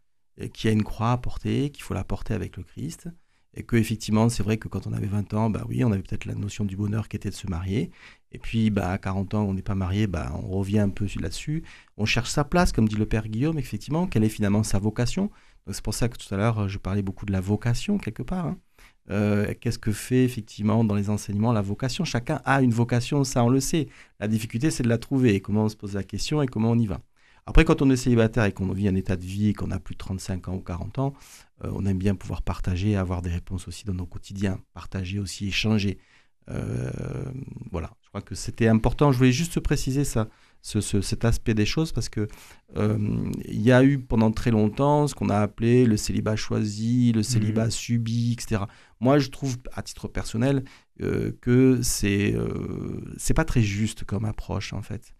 qu'il 0.53 0.69
y 0.69 0.69
a 0.69 0.73
une 0.73 0.83
croix 0.83 1.11
à 1.11 1.17
porter, 1.17 1.71
qu'il 1.71 1.83
faut 1.83 1.93
la 1.93 2.03
porter 2.03 2.33
avec 2.33 2.57
le 2.57 2.63
Christ, 2.63 3.09
et 3.53 3.63
que 3.63 3.75
effectivement, 3.75 4.29
c'est 4.29 4.43
vrai 4.43 4.57
que 4.57 4.67
quand 4.67 4.87
on 4.87 4.93
avait 4.93 5.07
20 5.07 5.33
ans, 5.33 5.49
bah 5.49 5.63
oui, 5.67 5.83
on 5.83 5.91
avait 5.91 6.03
peut-être 6.03 6.25
la 6.25 6.35
notion 6.35 6.63
du 6.63 6.77
bonheur 6.77 7.09
qui 7.09 7.17
était 7.17 7.29
de 7.29 7.35
se 7.35 7.47
marier. 7.47 7.91
Et 8.31 8.39
puis, 8.39 8.69
bah, 8.69 8.91
à 8.91 8.97
40 8.97 9.33
ans, 9.33 9.43
on 9.43 9.53
n'est 9.53 9.61
pas 9.63 9.75
marié, 9.75 10.07
bah, 10.07 10.31
on 10.43 10.49
revient 10.49 10.79
un 10.79 10.89
peu 10.89 11.07
là-dessus. 11.19 11.63
On 11.97 12.05
cherche 12.05 12.29
sa 12.29 12.43
place, 12.43 12.71
comme 12.71 12.87
dit 12.87 12.95
le 12.95 13.07
père 13.07 13.27
Guillaume, 13.27 13.57
effectivement, 13.57 14.07
quelle 14.07 14.23
est 14.23 14.29
finalement 14.29 14.63
sa 14.63 14.79
vocation? 14.79 15.31
C'est 15.71 15.83
pour 15.83 15.93
ça 15.93 16.07
que 16.07 16.17
tout 16.17 16.33
à 16.33 16.37
l'heure, 16.37 16.69
je 16.69 16.77
parlais 16.77 17.01
beaucoup 17.01 17.25
de 17.25 17.33
la 17.33 17.41
vocation, 17.41 17.97
quelque 17.97 18.23
part. 18.23 18.45
Hein. 18.45 18.57
Euh, 19.09 19.53
qu'est-ce 19.59 19.79
que 19.79 19.91
fait 19.91 20.23
effectivement 20.23 20.83
dans 20.83 20.95
les 20.95 21.09
enseignements 21.09 21.53
la 21.53 21.61
vocation? 21.61 22.03
Chacun 22.03 22.41
a 22.45 22.61
une 22.61 22.71
vocation, 22.71 23.23
ça 23.23 23.43
on 23.43 23.49
le 23.49 23.59
sait. 23.59 23.87
La 24.19 24.27
difficulté, 24.27 24.71
c'est 24.71 24.83
de 24.83 24.89
la 24.89 24.97
trouver, 24.97 25.39
comment 25.39 25.65
on 25.65 25.69
se 25.69 25.75
pose 25.75 25.93
la 25.93 26.03
question 26.03 26.41
et 26.41 26.47
comment 26.47 26.71
on 26.71 26.77
y 26.77 26.87
va. 26.87 26.99
Après, 27.45 27.63
quand 27.63 27.81
on 27.81 27.89
est 27.89 27.95
célibataire 27.95 28.43
et 28.43 28.51
qu'on 28.51 28.67
vit 28.73 28.89
un 28.89 28.95
état 28.95 29.15
de 29.15 29.23
vie 29.23 29.49
et 29.49 29.53
qu'on 29.53 29.71
a 29.71 29.79
plus 29.79 29.95
de 29.95 29.99
35 29.99 30.49
ans 30.49 30.55
ou 30.55 30.59
40 30.59 30.99
ans, 30.99 31.13
euh, 31.63 31.71
on 31.73 31.85
aime 31.85 31.97
bien 31.97 32.13
pouvoir 32.13 32.41
partager, 32.41 32.97
avoir 32.97 33.21
des 33.21 33.29
réponses 33.29 33.69
aussi 33.69 33.85
dans 33.85 33.93
nos 33.93 34.05
quotidiens, 34.05 34.59
partager 34.73 35.17
aussi, 35.19 35.47
échanger. 35.47 35.97
Euh, 36.49 36.91
voilà, 37.71 37.91
je 38.03 38.09
crois 38.09 38.21
que 38.21 38.35
c'était 38.35 38.67
important. 38.67 39.13
Je 39.13 39.17
voulais 39.17 39.31
juste 39.31 39.61
préciser 39.61 40.03
ça, 40.03 40.27
cet 40.81 41.25
aspect 41.25 41.53
des 41.53 41.65
choses 41.65 41.91
parce 41.91 42.09
que 42.09 42.27
euh, 42.75 42.97
il 43.45 43.61
y 43.61 43.71
a 43.71 43.83
eu 43.83 43.99
pendant 43.99 44.31
très 44.31 44.51
longtemps 44.51 45.07
ce 45.07 45.15
qu'on 45.15 45.29
a 45.29 45.37
appelé 45.37 45.85
le 45.85 45.97
célibat 45.97 46.35
choisi, 46.35 47.11
le 47.13 47.23
célibat 47.23 47.67
mmh. 47.67 47.71
subi, 47.71 48.33
etc. 48.33 48.63
Moi, 48.99 49.19
je 49.19 49.29
trouve 49.29 49.57
à 49.73 49.81
titre 49.81 50.07
personnel 50.07 50.63
que 51.41 51.79
c'est 51.83 52.35
c'est 53.17 53.35
pas 53.35 53.45
très 53.45 53.61
juste 53.61 54.03
comme 54.03 54.25
approche 54.25 54.73
en 54.73 54.81
fait. 54.81 55.13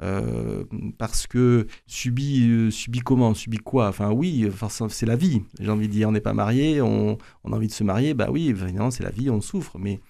Euh, 0.00 0.64
parce 0.98 1.26
que 1.26 1.66
subit, 1.86 2.48
euh, 2.50 2.70
subit 2.70 3.00
comment? 3.00 3.34
Subit 3.34 3.58
quoi? 3.58 3.88
Enfin 3.88 4.10
oui, 4.10 4.48
c'est 4.88 5.06
la 5.06 5.16
vie. 5.16 5.42
J'ai 5.60 5.70
envie 5.70 5.86
de 5.86 5.92
dire, 5.92 6.08
on 6.08 6.12
n'est 6.12 6.20
pas 6.20 6.32
marié, 6.32 6.80
on, 6.80 7.18
on, 7.44 7.52
a 7.52 7.56
envie 7.56 7.68
de 7.68 7.72
se 7.72 7.84
marier, 7.84 8.14
bah 8.14 8.28
oui, 8.30 8.48
évidemment 8.48 8.90
c'est 8.90 9.04
la 9.04 9.10
vie, 9.10 9.30
on 9.30 9.40
souffre. 9.40 9.78
Mais, 9.78 10.00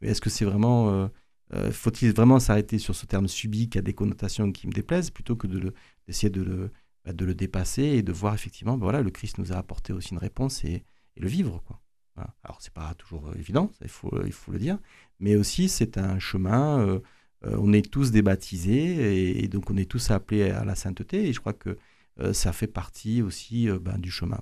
est-ce 0.00 0.20
que 0.20 0.30
c'est 0.30 0.44
vraiment... 0.44 1.08
Euh, 1.54 1.70
faut-il 1.70 2.12
vraiment 2.14 2.40
s'arrêter 2.40 2.78
sur 2.78 2.94
ce 2.94 3.06
terme 3.06 3.28
subi 3.28 3.68
qui 3.68 3.78
a 3.78 3.82
des 3.82 3.92
connotations 3.92 4.50
qui 4.52 4.66
me 4.66 4.72
déplaisent, 4.72 5.10
plutôt 5.10 5.36
que 5.36 5.46
d'essayer 5.46 6.30
de, 6.30 6.42
le, 6.42 6.70
bah, 7.04 7.12
de 7.12 7.24
le 7.24 7.34
dépasser 7.34 7.82
et 7.82 8.02
de 8.02 8.12
voir 8.12 8.34
effectivement, 8.34 8.78
bah, 8.78 9.00
le 9.00 9.10
Christ 9.10 9.38
nous 9.38 9.52
a 9.52 9.56
apporté 9.56 9.92
aussi 9.92 10.12
une 10.12 10.18
réponse 10.18 10.64
et, 10.64 10.84
le 11.16 11.28
vivre. 11.28 11.62
Quoi. 11.66 11.78
Voilà. 12.14 12.34
Alors 12.42 12.56
c'est 12.62 12.72
pas 12.72 12.94
toujours 12.94 13.34
évident, 13.38 13.70
il, 13.82 13.88
faut, 13.88 14.10
il 14.24 14.32
faut 14.32 14.50
le 14.50 14.58
dire, 14.58 14.78
mais 15.20 15.36
aussi 15.36 15.68
c'est 15.68 15.98
un 15.98 16.18
chemin 16.18 17.00
euh, 17.46 17.56
on 17.58 17.72
est 17.72 17.90
tous 17.90 18.10
débaptisés 18.10 19.42
et, 19.42 19.48
donc 19.48 19.70
on 19.70 19.76
est 19.76 19.90
tous 19.90 20.10
appelés 20.10 20.50
à 20.50 20.64
la 20.64 20.74
sainteté 20.74 21.28
et 21.28 21.32
je 21.32 21.40
crois 21.40 21.52
que 21.52 21.76
euh, 22.20 22.32
ça 22.32 22.52
fait 22.52 22.66
partie 22.66 23.22
aussi 23.22 23.68
euh, 23.68 23.78
ben, 23.78 23.98
du 23.98 24.10
chemin. 24.10 24.40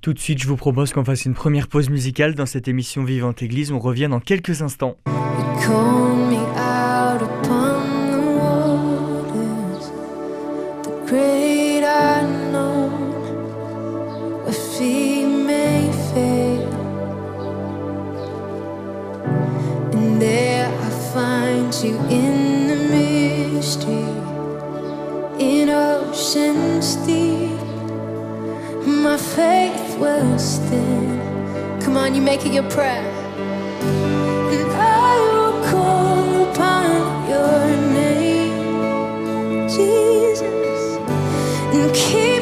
Tout 0.00 0.12
de 0.12 0.18
suite, 0.18 0.40
je 0.40 0.46
vous 0.46 0.56
propose 0.56 0.92
qu'on 0.92 1.04
fasse 1.04 1.24
une 1.24 1.34
première 1.34 1.68
pause 1.68 1.90
musicale 1.90 2.34
dans 2.34 2.46
cette 2.46 2.68
émission 2.68 3.04
Vivante 3.04 3.42
Église. 3.42 3.72
On 3.72 3.78
revient 3.78 4.08
dans 4.10 4.20
quelques 4.20 4.62
instants. 4.62 4.96
you 21.84 21.98
in 22.08 22.56
in. 22.66 22.66
My 29.16 29.85
stand. 30.38 31.82
Come 31.82 31.96
on, 31.96 32.14
you 32.14 32.22
make 32.22 32.44
it 32.44 32.52
your 32.52 32.68
prayer. 32.70 33.04
I 34.78 35.16
will 35.32 35.64
call 35.70 36.52
upon 36.52 37.28
your 37.28 37.76
name, 37.92 39.68
Jesus, 39.68 40.98
and 41.74 41.94
keep 41.94 42.35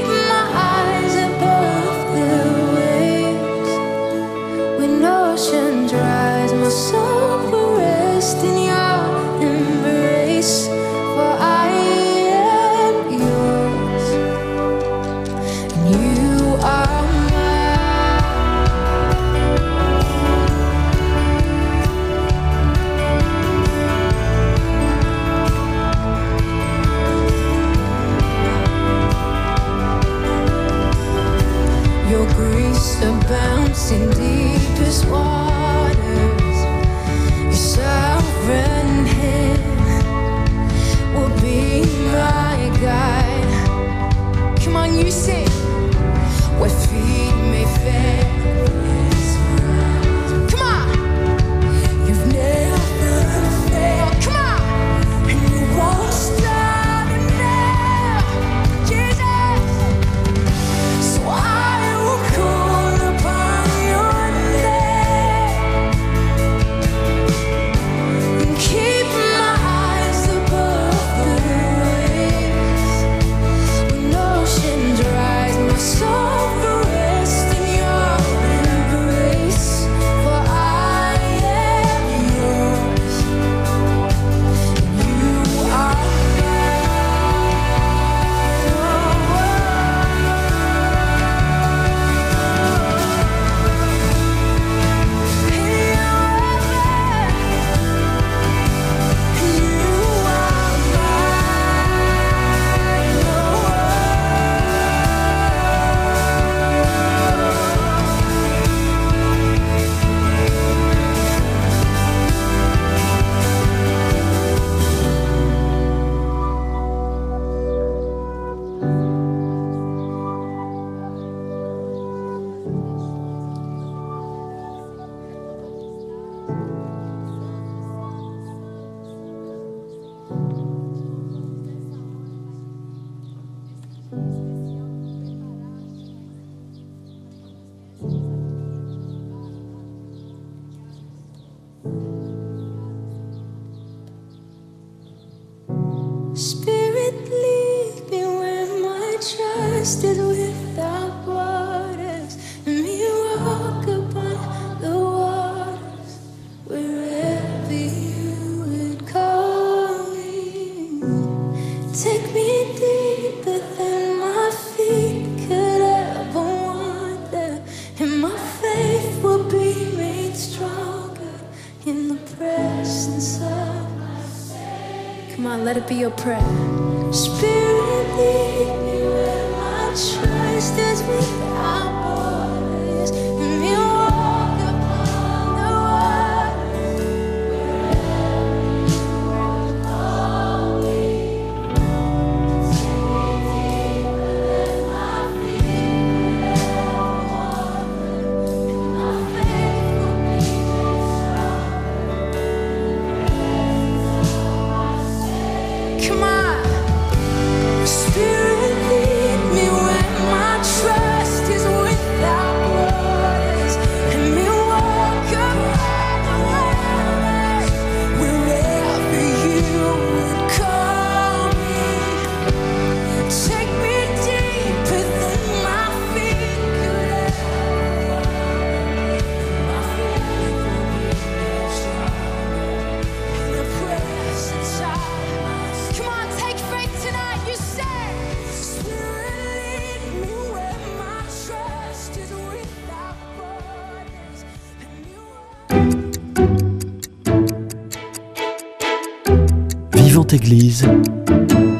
faith 149.84 150.16
will 150.16 150.83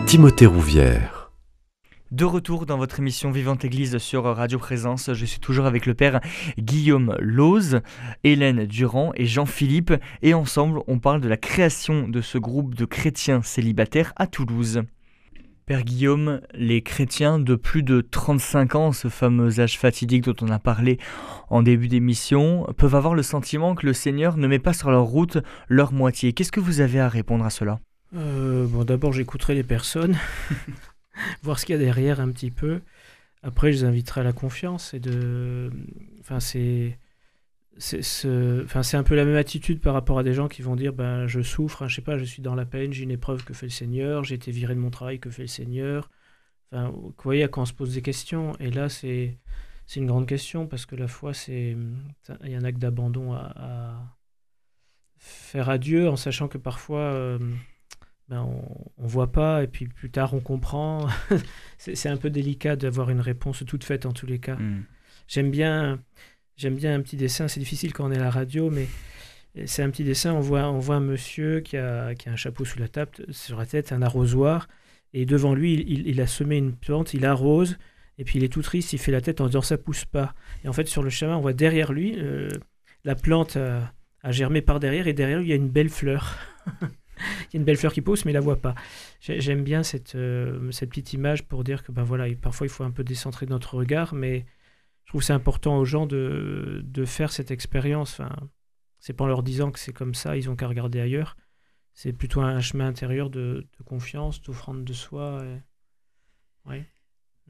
Timothée 0.06 0.46
Rouvière. 0.46 1.32
De 2.12 2.24
retour 2.24 2.64
dans 2.64 2.78
votre 2.78 3.00
émission 3.00 3.32
Vivante 3.32 3.64
Église 3.64 3.98
sur 3.98 4.22
Radio 4.22 4.60
Présence, 4.60 5.12
je 5.12 5.24
suis 5.26 5.40
toujours 5.40 5.66
avec 5.66 5.84
le 5.86 5.94
père 5.94 6.20
Guillaume 6.58 7.16
Lose, 7.18 7.80
Hélène 8.22 8.66
Durand 8.66 9.10
et 9.16 9.26
Jean-Philippe, 9.26 9.94
et 10.22 10.32
ensemble 10.32 10.80
on 10.86 11.00
parle 11.00 11.20
de 11.20 11.28
la 11.28 11.36
création 11.36 12.06
de 12.06 12.20
ce 12.20 12.38
groupe 12.38 12.76
de 12.76 12.84
chrétiens 12.84 13.42
célibataires 13.42 14.12
à 14.14 14.28
Toulouse. 14.28 14.82
Père 15.66 15.82
Guillaume, 15.82 16.40
les 16.54 16.82
chrétiens 16.82 17.40
de 17.40 17.56
plus 17.56 17.82
de 17.82 18.00
35 18.00 18.76
ans, 18.76 18.92
ce 18.92 19.08
fameux 19.08 19.58
âge 19.58 19.76
fatidique 19.76 20.22
dont 20.22 20.36
on 20.40 20.52
a 20.52 20.60
parlé 20.60 20.98
en 21.48 21.62
début 21.62 21.88
d'émission, 21.88 22.64
peuvent 22.76 22.94
avoir 22.94 23.14
le 23.14 23.24
sentiment 23.24 23.74
que 23.74 23.86
le 23.86 23.92
Seigneur 23.92 24.36
ne 24.36 24.46
met 24.46 24.60
pas 24.60 24.72
sur 24.72 24.92
leur 24.92 25.04
route 25.04 25.38
leur 25.68 25.92
moitié. 25.92 26.32
Qu'est-ce 26.32 26.52
que 26.52 26.60
vous 26.60 26.80
avez 26.80 27.00
à 27.00 27.08
répondre 27.08 27.44
à 27.44 27.50
cela? 27.50 27.80
Euh, 28.14 28.66
bon, 28.66 28.84
d'abord, 28.84 29.12
j'écouterai 29.12 29.54
les 29.54 29.64
personnes, 29.64 30.16
voir 31.42 31.58
ce 31.58 31.66
qu'il 31.66 31.74
y 31.74 31.78
a 31.78 31.82
derrière 31.82 32.20
un 32.20 32.30
petit 32.30 32.50
peu. 32.50 32.80
Après, 33.42 33.72
je 33.72 33.78
les 33.78 33.84
inviterai 33.84 34.22
à 34.22 34.24
la 34.24 34.32
confiance 34.32 34.94
et 34.94 35.00
de. 35.00 35.70
Enfin, 36.20 36.40
c'est. 36.40 36.98
C'est 37.78 38.02
ce- 38.02 38.64
enfin, 38.64 38.82
un 38.98 39.02
peu 39.04 39.16
la 39.16 39.24
même 39.24 39.36
attitude 39.36 39.80
par 39.80 39.94
rapport 39.94 40.18
à 40.18 40.24
des 40.24 40.34
gens 40.34 40.48
qui 40.48 40.62
vont 40.62 40.76
dire 40.76 40.92
ben, 40.92 41.26
je 41.26 41.42
souffre, 41.42 41.82
hein, 41.82 41.88
je 41.88 41.96
sais 41.96 42.02
pas, 42.02 42.18
je 42.18 42.24
suis 42.24 42.42
dans 42.42 42.54
la 42.54 42.66
peine, 42.66 42.92
j'ai 42.92 43.04
une 43.04 43.10
épreuve 43.12 43.44
que 43.44 43.54
fait 43.54 43.66
le 43.66 43.70
Seigneur, 43.70 44.24
j'ai 44.24 44.36
été 44.36 44.52
viré 44.52 44.74
de 44.76 44.80
mon 44.80 44.90
travail 44.90 45.20
que 45.20 45.30
fait 45.30 45.42
le 45.42 45.48
Seigneur. 45.48 46.10
Enfin, 46.72 46.88
vous 46.90 47.14
voyez, 47.24 47.48
quand 47.48 47.62
on 47.62 47.66
se 47.66 47.72
pose 47.74 47.94
des 47.94 48.02
questions, 48.02 48.56
et 48.60 48.70
là, 48.70 48.88
c'est 48.90 49.38
c'est 49.86 50.00
une 50.00 50.06
grande 50.06 50.26
question 50.28 50.66
parce 50.68 50.86
que 50.86 50.96
la 50.96 51.08
foi, 51.08 51.34
c'est 51.34 51.76
il 52.44 52.50
y 52.50 52.54
a 52.54 52.58
un 52.58 52.64
acte 52.64 52.78
d'abandon 52.80 53.32
à, 53.34 53.52
à 53.56 54.18
faire 55.18 55.68
à 55.70 55.78
Dieu 55.78 56.08
en 56.08 56.16
sachant 56.16 56.48
que 56.48 56.58
parfois. 56.58 57.00
euh, 57.00 57.38
ben, 58.28 58.40
on 58.98 59.02
ne 59.02 59.08
voit 59.08 59.30
pas 59.32 59.62
et 59.62 59.66
puis 59.66 59.86
plus 59.86 60.10
tard 60.10 60.34
on 60.34 60.40
comprend. 60.40 61.06
c'est 61.78 62.08
un 62.08 62.16
peu 62.16 62.30
délicat 62.30 62.76
d'avoir 62.76 63.10
une 63.10 63.20
réponse 63.20 63.62
toute 63.66 63.84
faite 63.84 64.06
en 64.06 64.12
tous 64.12 64.26
les 64.26 64.38
cas. 64.38 64.56
J'aime 65.28 65.50
bien, 65.50 66.00
j'aime 66.56 66.74
bien 66.76 66.94
un 66.94 67.00
petit 67.00 67.16
dessin. 67.16 67.48
C'est 67.48 67.60
difficile 67.60 67.92
quand 67.92 68.06
on 68.06 68.12
est 68.12 68.18
à 68.18 68.24
la 68.24 68.30
radio, 68.30 68.70
mais 68.70 68.86
c'est 69.66 69.82
un 69.82 69.90
petit 69.90 70.04
dessin. 70.04 70.32
On 70.32 70.40
voit, 70.40 70.68
on 70.70 70.78
voit 70.78 70.96
un 70.96 71.00
monsieur 71.00 71.60
qui 71.60 71.76
a, 71.76 72.14
qui 72.14 72.28
a 72.28 72.32
un 72.32 72.36
chapeau 72.36 72.64
sous 72.64 72.78
la 72.78 72.88
table, 72.88 73.10
sur 73.30 73.56
la 73.58 73.66
tête, 73.66 73.92
un 73.92 74.02
arrosoir, 74.02 74.68
et 75.12 75.26
devant 75.26 75.54
lui, 75.54 75.74
il, 75.74 75.80
il- 75.90 76.08
il 76.08 76.20
a 76.20 76.26
semé 76.26 76.56
une 76.56 76.72
plante, 76.74 77.14
il 77.14 77.24
arrose, 77.24 77.78
et 78.18 78.24
puis 78.24 78.38
il 78.38 78.44
est 78.44 78.48
tout 78.52 78.62
triste, 78.62 78.92
il 78.92 78.98
fait 78.98 79.12
la 79.12 79.20
tête 79.20 79.40
en 79.40 79.46
disant 79.46 79.62
ça 79.62 79.78
pousse 79.78 80.04
pas. 80.04 80.34
Et 80.64 80.68
en 80.68 80.72
fait, 80.72 80.86
sur 80.88 81.02
le 81.02 81.10
chemin, 81.10 81.36
on 81.36 81.40
voit 81.40 81.52
derrière 81.52 81.92
lui, 81.92 82.14
euh, 82.18 82.48
la 83.04 83.14
plante 83.14 83.56
a, 83.56 83.92
a 84.22 84.32
germé 84.32 84.60
par 84.62 84.80
derrière, 84.80 85.06
et 85.08 85.12
derrière 85.12 85.38
lui, 85.38 85.46
il 85.46 85.50
y 85.50 85.52
a 85.52 85.56
une 85.56 85.68
belle 85.70 85.90
fleur. 85.90 86.36
Il 87.18 87.54
y 87.54 87.56
a 87.56 87.58
une 87.58 87.64
belle 87.64 87.76
fleur 87.76 87.92
qui 87.92 88.00
pousse, 88.00 88.24
mais 88.24 88.32
il 88.32 88.34
la 88.34 88.40
voit 88.40 88.60
pas. 88.60 88.74
J'ai- 89.20 89.40
J'aime 89.40 89.62
bien 89.62 89.82
cette, 89.82 90.14
euh, 90.14 90.70
cette 90.72 90.90
petite 90.90 91.12
image 91.12 91.44
pour 91.44 91.64
dire 91.64 91.82
que 91.82 91.92
ben 91.92 92.02
voilà, 92.02 92.28
il- 92.28 92.38
parfois 92.38 92.66
il 92.66 92.70
faut 92.70 92.84
un 92.84 92.90
peu 92.90 93.04
décentrer 93.04 93.46
notre 93.46 93.74
regard, 93.76 94.14
mais 94.14 94.46
je 95.04 95.10
trouve 95.10 95.20
que 95.20 95.26
c'est 95.26 95.32
important 95.32 95.78
aux 95.78 95.84
gens 95.84 96.06
de, 96.06 96.80
de 96.84 97.04
faire 97.04 97.30
cette 97.32 97.50
expérience. 97.50 98.18
Enfin, 98.20 98.34
c'est 98.98 99.12
pas 99.12 99.24
en 99.24 99.28
leur 99.28 99.42
disant 99.42 99.70
que 99.70 99.78
c'est 99.78 99.92
comme 99.92 100.14
ça, 100.14 100.36
ils 100.36 100.48
ont 100.50 100.56
qu'à 100.56 100.66
regarder 100.68 101.00
ailleurs. 101.00 101.36
C'est 101.92 102.12
plutôt 102.12 102.40
un 102.40 102.60
chemin 102.60 102.88
intérieur 102.88 103.30
de, 103.30 103.66
de 103.78 103.84
confiance, 103.84 104.42
d'offrande 104.42 104.84
de 104.84 104.92
soi. 104.92 105.44
et- 105.44 106.68
Ouais. 106.68 106.86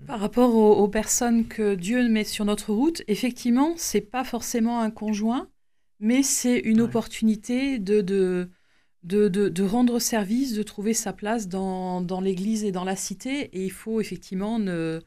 Par 0.06 0.18
rapport 0.18 0.54
aux, 0.54 0.74
aux 0.74 0.88
personnes 0.88 1.46
que 1.46 1.76
Dieu 1.76 2.06
met 2.08 2.24
sur 2.24 2.44
notre 2.44 2.72
route, 2.72 3.02
effectivement, 3.06 3.74
c'est 3.76 4.00
pas 4.00 4.24
forcément 4.24 4.80
un 4.80 4.90
conjoint, 4.90 5.48
mais 6.00 6.22
c'est 6.24 6.58
une 6.58 6.80
Ouais. 6.80 6.88
opportunité 6.88 7.78
de, 7.78 8.00
de, 8.00 8.50
de, 9.04 9.28
de- 9.28 9.62
rendre 9.62 9.98
service, 9.98 10.54
de 10.54 10.62
trouver 10.62 10.94
sa 10.94 11.12
place 11.12 11.48
dans, 11.48 12.00
dans 12.00 12.20
l'Église 12.20 12.64
et 12.64 12.72
dans 12.72 12.84
la 12.84 12.96
cité. 12.96 13.50
Et 13.52 13.64
il 13.64 13.70
faut 13.72 14.00
effectivement 14.00 14.58
ne 14.58 15.00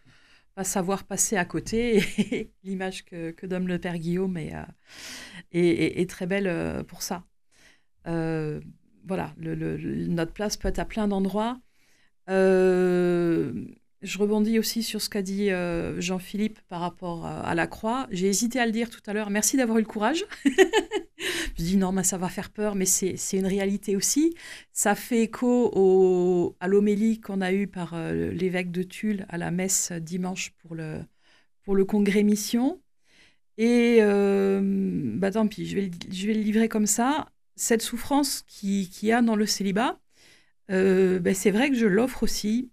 pas 0.56 0.64
savoir 0.64 1.04
passer 1.06 1.38
à 1.38 1.46
côté. 1.46 2.04
L'image 2.64 3.06
que, 3.06 3.32
que 3.32 3.46
donne 3.46 3.68
le 3.68 3.80
Père 3.80 3.98
Guillaume 3.98 4.38
est, 4.38 4.54
euh, 4.56 4.64
est, 5.52 6.10
très 6.10 6.28
belle 6.28 6.48
euh, 6.48 6.84
pour 6.84 7.02
ça. 7.02 7.26
Euh, 8.08 8.62
voilà, 9.06 9.34
notre 9.38 10.34
place 10.34 10.58
peut 10.58 10.68
être 10.68 10.80
à 10.80 10.86
plein 10.86 11.08
d'endroits. 11.08 11.60
Je 14.02 14.18
rebondis 14.20 14.60
aussi 14.60 14.84
sur 14.84 15.02
ce 15.02 15.10
qu'a 15.10 15.22
dit 15.22 15.50
euh, 15.50 16.00
Jean-Philippe 16.00 16.60
par 16.68 16.82
rapport 16.82 17.26
à, 17.26 17.42
à 17.42 17.56
la 17.56 17.68
croix. 17.68 18.08
J'ai 18.12 18.28
hésité 18.28 18.60
à 18.60 18.66
le 18.66 18.72
dire 18.72 18.90
tout 18.90 19.02
à 19.08 19.14
l'heure. 19.14 19.30
Merci 19.30 19.58
d'avoir 19.58 19.78
eu 19.78 19.82
le 19.82 19.88
courage. 19.88 20.26
je 21.58 21.64
dis 21.64 21.78
non, 21.78 21.92
mais 21.92 22.04
ça 22.04 22.18
va 22.18 22.30
faire 22.30 22.50
peur, 22.52 22.76
mais 22.76 22.86
c'est 22.86 23.18
une 23.34 23.46
réalité 23.46 23.96
aussi. 23.96 24.36
Ça 24.72 24.96
fait 24.96 25.24
écho 25.24 26.56
à 26.60 26.68
l'homélie 26.68 27.20
qu'on 27.20 27.42
a 27.42 27.52
eue 27.54 27.68
par 27.68 27.94
euh, 27.94 28.32
l'évêque 28.32 28.72
de 28.72 28.84
Tulle 28.84 29.26
à 29.30 29.38
la 29.38 29.52
messe 29.52 29.92
dimanche 29.92 30.52
pour 30.60 30.76
le, 30.76 31.02
pour 31.64 31.76
le 31.76 31.86
congrès 31.86 32.24
mission. 32.24 32.82
Et 33.58 33.98
euh, 34.02 34.62
bah 35.16 35.32
tant 35.32 35.48
pis, 35.48 35.66
je 35.66 35.76
vais, 35.76 35.82
le, 35.84 35.92
je 36.12 36.28
vais 36.28 36.34
le 36.34 36.42
livrer 36.42 36.70
comme 36.70 36.86
ça. 36.86 37.30
Cette 37.56 37.82
souffrance 37.82 38.44
qu'il 38.48 38.90
qui 38.90 39.08
y 39.08 39.12
a 39.12 39.22
dans 39.22 39.36
le 39.36 39.48
célibat, 39.48 40.00
euh, 40.72 41.20
ben, 41.20 41.34
c'est 41.34 41.52
vrai 41.52 41.70
que 41.70 41.76
je 41.76 41.88
l'offre 41.88 42.24
aussi 42.24 42.72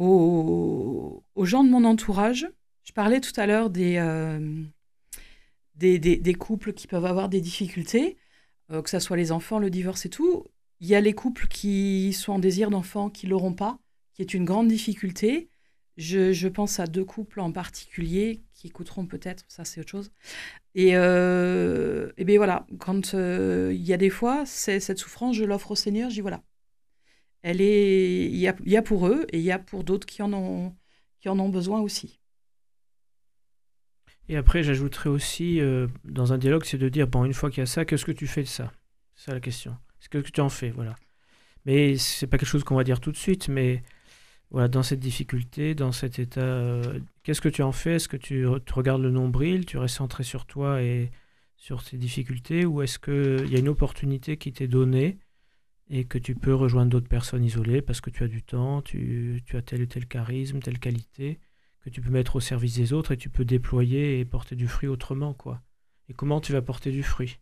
aux, 0.00 1.22
aux 1.34 1.44
gens 1.44 1.62
de 1.62 1.68
mon 1.68 1.84
entourage. 1.84 2.48
Je 2.84 2.92
parlais 2.92 3.20
tout 3.20 3.38
à 3.38 3.46
l'heure 3.46 3.68
des, 3.68 3.98
euh, 3.98 4.62
des, 5.74 6.34
couples 6.34 6.72
qui 6.72 6.86
peuvent 6.86 7.04
avoir 7.04 7.28
des 7.28 7.42
difficultés, 7.42 8.16
euh, 8.72 8.80
que 8.80 8.88
ce 8.88 8.98
soit 8.98 9.18
les 9.18 9.30
enfants, 9.30 9.58
le 9.58 9.68
divorce 9.68 10.06
et 10.06 10.08
tout. 10.08 10.46
Il 10.80 10.88
y 10.88 10.94
a 10.94 11.02
les 11.02 11.12
couples 11.12 11.46
qui 11.48 12.14
sont 12.14 12.32
en 12.32 12.38
désir 12.38 12.70
d'enfants 12.70 13.10
qui 13.10 13.26
ne 13.26 13.32
l'auront 13.32 13.52
pas, 13.52 13.78
qui 14.14 14.22
est 14.22 14.32
une 14.32 14.46
grande 14.46 14.68
difficulté. 14.68 15.50
Je, 15.98 16.48
pense 16.48 16.80
à 16.80 16.86
deux 16.86 17.04
couples 17.04 17.40
en 17.40 17.52
particulier 17.52 18.40
qui 18.54 18.68
écouteront 18.68 19.04
peut-être, 19.04 19.44
ça 19.48 19.66
c'est 19.66 19.82
autre 19.82 19.90
chose. 19.90 20.12
Et, 20.74 20.96
euh, 20.96 22.10
et 22.16 22.24
bien 22.24 22.38
voilà, 22.38 22.66
quand 22.78 23.12
il 23.12 23.82
y 23.82 23.92
a 23.92 23.98
des 23.98 24.08
fois, 24.08 24.46
cette 24.46 24.96
souffrance, 24.96 25.36
je 25.36 25.44
l'offre 25.44 25.72
au 25.72 25.76
Seigneur, 25.76 26.08
dis 26.08 26.22
voilà, 26.22 26.42
elle 27.42 27.60
est, 27.60 28.26
il 28.26 28.36
y 28.36 28.48
a, 28.48 28.54
y 28.64 28.76
a 28.76 28.82
pour 28.82 29.06
eux 29.06 29.26
et 29.32 29.38
il 29.38 29.44
y 29.44 29.52
a 29.52 29.58
pour 29.58 29.84
d'autres 29.84 30.06
qui 30.06 30.22
en 30.22 30.32
ont, 30.32 30.74
qui 31.20 31.28
en 31.28 31.38
ont 31.38 31.48
besoin 31.48 31.80
aussi. 31.80 32.20
Et 34.28 34.36
après, 34.36 34.62
j'ajouterais 34.62 35.10
aussi, 35.10 35.60
euh, 35.60 35.88
dans 36.04 36.32
un 36.32 36.38
dialogue, 36.38 36.64
c'est 36.64 36.78
de 36.78 36.88
dire, 36.88 37.08
bon, 37.08 37.24
une 37.24 37.34
fois 37.34 37.50
qu'il 37.50 37.58
y 37.58 37.62
a 37.62 37.66
ça, 37.66 37.84
qu'est-ce 37.84 38.04
que 38.04 38.12
tu 38.12 38.28
fais 38.28 38.42
de 38.42 38.48
ça? 38.48 38.72
C'est 39.16 39.26
ça 39.26 39.34
la 39.34 39.40
question. 39.40 39.76
C'est 39.98 40.04
ce 40.04 40.08
que 40.08 40.18
tu 40.18 40.40
en 40.40 40.48
fais, 40.48 40.70
voilà. 40.70 40.94
Mais 41.66 41.96
c'est 41.96 42.26
pas 42.28 42.38
quelque 42.38 42.48
chose 42.48 42.62
qu'on 42.62 42.76
va 42.76 42.84
dire 42.84 43.00
tout 43.00 43.10
de 43.10 43.16
suite, 43.16 43.48
mais 43.48 43.82
voilà, 44.50 44.68
dans 44.68 44.82
cette 44.82 45.00
difficulté, 45.00 45.74
dans 45.74 45.92
cet 45.92 46.18
état, 46.18 46.40
euh, 46.40 47.00
qu'est-ce 47.22 47.40
que 47.40 47.48
tu 47.48 47.62
en 47.62 47.72
fais? 47.72 47.94
Est-ce 47.94 48.08
que 48.08 48.16
tu, 48.16 48.46
tu 48.66 48.72
regardes 48.72 49.02
le 49.02 49.10
nombril, 49.10 49.66
tu 49.66 49.78
restes 49.78 49.96
centré 49.96 50.22
sur 50.22 50.46
toi 50.46 50.80
et 50.80 51.10
sur 51.56 51.82
ces 51.82 51.96
difficultés? 51.96 52.64
Ou 52.64 52.82
est-ce 52.82 52.98
qu'il 52.98 53.50
y 53.50 53.56
a 53.56 53.58
une 53.58 53.68
opportunité 53.68 54.36
qui 54.36 54.52
t'est 54.52 54.68
donnée 54.68 55.18
et 55.90 56.04
que 56.04 56.18
tu 56.18 56.34
peux 56.34 56.54
rejoindre 56.54 56.90
d'autres 56.90 57.08
personnes 57.08 57.44
isolées 57.44 57.82
parce 57.82 58.00
que 58.00 58.10
tu 58.10 58.22
as 58.24 58.28
du 58.28 58.42
temps, 58.42 58.82
tu, 58.82 59.42
tu 59.46 59.56
as 59.56 59.62
tel 59.62 59.82
et 59.82 59.86
tel 59.88 60.06
charisme, 60.06 60.60
telle 60.60 60.78
qualité 60.78 61.40
que 61.82 61.90
tu 61.90 62.00
peux 62.00 62.10
mettre 62.10 62.36
au 62.36 62.40
service 62.40 62.76
des 62.76 62.92
autres 62.92 63.12
et 63.12 63.16
tu 63.16 63.30
peux 63.30 63.44
déployer 63.44 64.20
et 64.20 64.24
porter 64.24 64.56
du 64.56 64.68
fruit 64.68 64.88
autrement 64.88 65.34
quoi. 65.34 65.62
Et 66.08 66.14
comment 66.14 66.40
tu 66.40 66.52
vas 66.52 66.62
porter 66.62 66.92
du 66.92 67.02
fruit? 67.02 67.38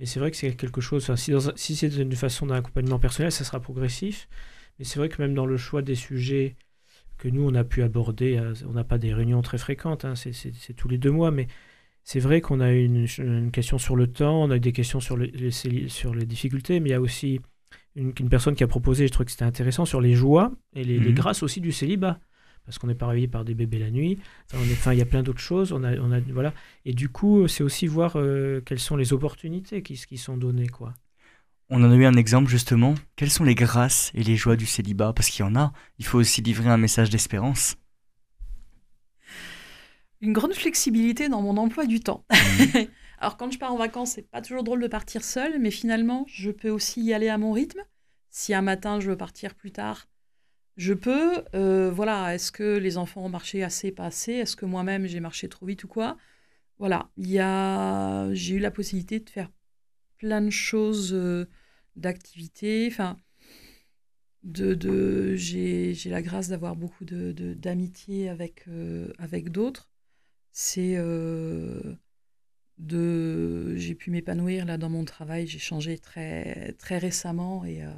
Et 0.00 0.06
c'est 0.06 0.20
vrai 0.20 0.30
que 0.30 0.36
c'est 0.36 0.54
quelque 0.56 0.80
chose, 0.80 1.14
si, 1.16 1.32
si 1.56 1.76
c'est 1.76 1.96
une 1.96 2.12
façon 2.16 2.46
d'un 2.46 2.56
accompagnement 2.56 2.98
personnel, 2.98 3.32
ça 3.32 3.44
sera 3.44 3.60
progressif. 3.60 4.28
Mais 4.78 4.84
c'est 4.84 4.98
vrai 4.98 5.08
que 5.08 5.20
même 5.22 5.34
dans 5.34 5.46
le 5.46 5.56
choix 5.56 5.82
des 5.82 5.94
sujets 5.94 6.56
que 7.18 7.28
nous, 7.28 7.42
on 7.48 7.54
a 7.54 7.64
pu 7.64 7.82
aborder, 7.82 8.36
euh, 8.38 8.54
on 8.68 8.72
n'a 8.74 8.84
pas 8.84 8.98
des 8.98 9.14
réunions 9.14 9.42
très 9.42 9.58
fréquentes, 9.58 10.04
hein, 10.04 10.14
c'est- 10.16 10.74
tous 10.76 10.88
les 10.88 10.98
deux 10.98 11.10
mois, 11.10 11.30
mais 11.30 11.48
c'est 12.04 12.20
vrai 12.20 12.40
qu'on 12.42 12.60
a 12.60 12.72
une, 12.72 13.06
une 13.18 13.50
question 13.52 13.78
sur 13.78 13.96
le 13.96 14.08
temps, 14.08 14.42
on 14.44 14.50
a 14.50 14.58
des 14.58 14.72
questions 14.72 15.00
sur 15.00 15.18
sur 15.88 16.14
les 16.14 16.26
difficultés, 16.26 16.80
mais 16.80 16.90
il 16.90 16.92
y 16.92 16.96
a 16.96 17.00
aussi 17.00 17.40
une, 17.96 18.12
une 18.20 18.28
personne 18.28 18.54
qui 18.54 18.62
a 18.62 18.68
proposé, 18.68 19.06
je 19.08 19.12
trouve 19.12 19.26
que 19.26 19.32
c'était 19.32 19.44
intéressant, 19.44 19.84
sur 19.84 20.00
les 20.00 20.14
joies 20.14 20.52
et 20.74 20.84
les, 20.84 20.98
les 21.00 21.08
Mhm. 21.08 21.14
grâces 21.14 21.42
aussi 21.42 21.60
du 21.60 21.72
célibat. 21.72 22.20
Parce 22.64 22.78
qu'on 22.78 22.88
n'est 22.88 22.94
pas 22.96 23.06
réveillé 23.06 23.28
par 23.28 23.44
des 23.44 23.54
bébés 23.54 23.78
la 23.78 23.90
nuit. 23.90 24.18
Enfin, 24.50 24.62
on 24.64 24.68
est- 24.68 24.72
enfin, 24.72 24.92
il 24.92 24.98
y 24.98 25.02
a 25.02 25.06
plein 25.06 25.22
d'autres 25.22 25.40
choses. 25.40 25.72
On 25.72 25.84
a, 25.84 25.96
on 25.98 26.10
a, 26.12 26.18
voilà. 26.20 26.52
Et 26.84 26.92
du 26.94 27.08
coup, 27.08 27.46
c'est 27.48 27.62
aussi 27.62 27.86
voir 27.86 28.14
euh, 28.16 28.60
quelles 28.66 28.80
sont 28.80 28.96
les 28.96 29.12
opportunités 29.12 29.82
qui, 29.82 29.94
qui 29.94 30.18
sont 30.18 30.36
données. 30.36 30.66
Quoi. 30.68 30.92
On 31.70 31.82
en 31.84 31.90
a 31.92 31.94
eu 31.94 32.04
un 32.04 32.14
exemple 32.16 32.48
justement. 32.50 32.94
Quelles 33.14 33.30
sont 33.30 33.44
les 33.44 33.54
grâces 33.54 34.10
et 34.14 34.22
les 34.24 34.34
joies 34.36 34.56
du 34.56 34.66
célibat? 34.66 35.12
Parce 35.12 35.30
qu'il 35.30 35.44
y 35.44 35.48
en 35.48 35.54
a. 35.54 35.72
Il 35.98 36.04
faut 36.04 36.18
aussi 36.18 36.42
livrer 36.42 36.68
un 36.68 36.76
message 36.76 37.08
d'espérance. 37.08 37.76
Une 40.20 40.32
grande 40.32 40.54
flexibilité 40.54 41.28
dans 41.28 41.42
mon 41.42 41.56
emploi 41.58 41.86
du 41.86 42.00
temps. 42.00 42.24
Alors 43.18 43.36
quand 43.36 43.50
je 43.50 43.58
pars 43.58 43.72
en 43.72 43.76
vacances, 43.76 44.12
c'est 44.12 44.28
pas 44.30 44.42
toujours 44.42 44.64
drôle 44.64 44.80
de 44.82 44.88
partir 44.88 45.24
seule, 45.24 45.58
mais 45.58 45.70
finalement, 45.70 46.24
je 46.28 46.50
peux 46.50 46.70
aussi 46.70 47.02
y 47.02 47.14
aller 47.14 47.28
à 47.28 47.38
mon 47.38 47.52
rythme. 47.52 47.80
Si 48.30 48.52
un 48.54 48.62
matin 48.62 49.00
je 49.00 49.10
veux 49.10 49.16
partir 49.16 49.54
plus 49.54 49.72
tard, 49.72 50.08
je 50.76 50.94
peux. 50.94 51.44
Euh, 51.54 51.90
voilà, 51.90 52.34
est-ce 52.34 52.52
que 52.52 52.78
les 52.78 52.98
enfants 52.98 53.24
ont 53.24 53.28
marché 53.30 53.62
assez, 53.64 53.92
pas 53.92 54.06
assez? 54.06 54.32
Est-ce 54.34 54.56
que 54.56 54.66
moi-même 54.66 55.06
j'ai 55.06 55.20
marché 55.20 55.48
trop 55.48 55.66
vite 55.66 55.84
ou 55.84 55.88
quoi? 55.88 56.16
Voilà, 56.78 57.10
il 57.18 57.38
a, 57.40 58.32
j'ai 58.34 58.56
eu 58.56 58.60
la 58.60 58.70
possibilité 58.72 59.20
de 59.20 59.30
faire 59.30 59.50
plein 60.18 60.42
de 60.42 60.50
choses, 60.50 61.12
euh, 61.14 61.46
d'activités. 61.96 62.88
Enfin, 62.90 63.18
de, 64.42 64.74
de, 64.74 65.34
j'ai, 65.36 65.94
j'ai 65.94 66.10
la 66.10 66.22
grâce 66.22 66.48
d'avoir 66.48 66.76
beaucoup 66.76 67.04
de- 67.04 67.32
d'amitié 67.54 68.28
avec, 68.28 68.64
euh, 68.68 69.12
avec 69.18 69.50
d'autres. 69.50 69.90
C'est 70.52 70.96
euh, 70.96 71.96
de, 72.78 73.74
j'ai 73.76 73.94
pu 73.94 74.10
m'épanouir 74.10 74.66
là 74.66 74.78
dans 74.78 74.90
mon 74.90 75.04
travail. 75.04 75.46
J'ai 75.46 75.58
changé 75.58 75.98
très, 75.98 76.74
très 76.78 76.98
récemment 76.98 77.64
et 77.64 77.82
euh, 77.82 77.90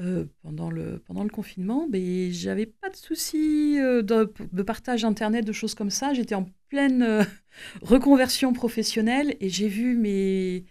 euh, 0.00 0.26
pendant, 0.42 0.70
le, 0.70 1.00
pendant 1.00 1.24
le 1.24 1.28
confinement, 1.28 1.88
mais 1.90 2.30
j'avais 2.30 2.66
pas 2.66 2.88
de 2.88 2.96
soucis 2.96 3.78
euh, 3.80 4.02
de, 4.02 4.62
partage 4.62 5.04
internet, 5.04 5.44
de 5.44 5.52
choses 5.52 5.74
comme 5.74 5.90
ça. 5.90 6.14
J'étais 6.14 6.36
en 6.36 6.48
pleine 6.68 7.26
reconversion 7.82 8.52
professionnelle 8.52 9.36
et 9.40 9.48
j'ai 9.48 9.68
vu 9.68 9.96
mes, 9.96 10.64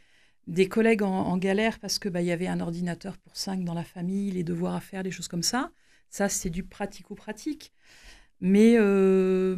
des 0.47 0.69
collègues 0.69 1.03
en, 1.03 1.37
galère 1.37 1.79
parce 1.79 1.99
que 1.99 2.07
bah, 2.07 2.21
il 2.21 2.27
y 2.27 2.31
avait 2.31 2.47
un 2.47 2.61
ordinateur 2.61 3.17
pour 3.17 3.35
cinq 3.35 3.65
dans 3.65 3.73
la 3.73 3.83
famille, 3.83 4.31
les 4.31 4.43
devoirs 4.43 4.75
à 4.75 4.79
faire, 4.79 5.03
des 5.03 5.11
choses 5.11 5.27
comme 5.27 5.43
ça. 5.43 5.71
Ça, 6.09 6.29
c'est 6.29 6.49
du 6.49 6.63
pratico-pratique. 6.63 7.73
Mais 8.39 8.75
euh, 8.77 9.57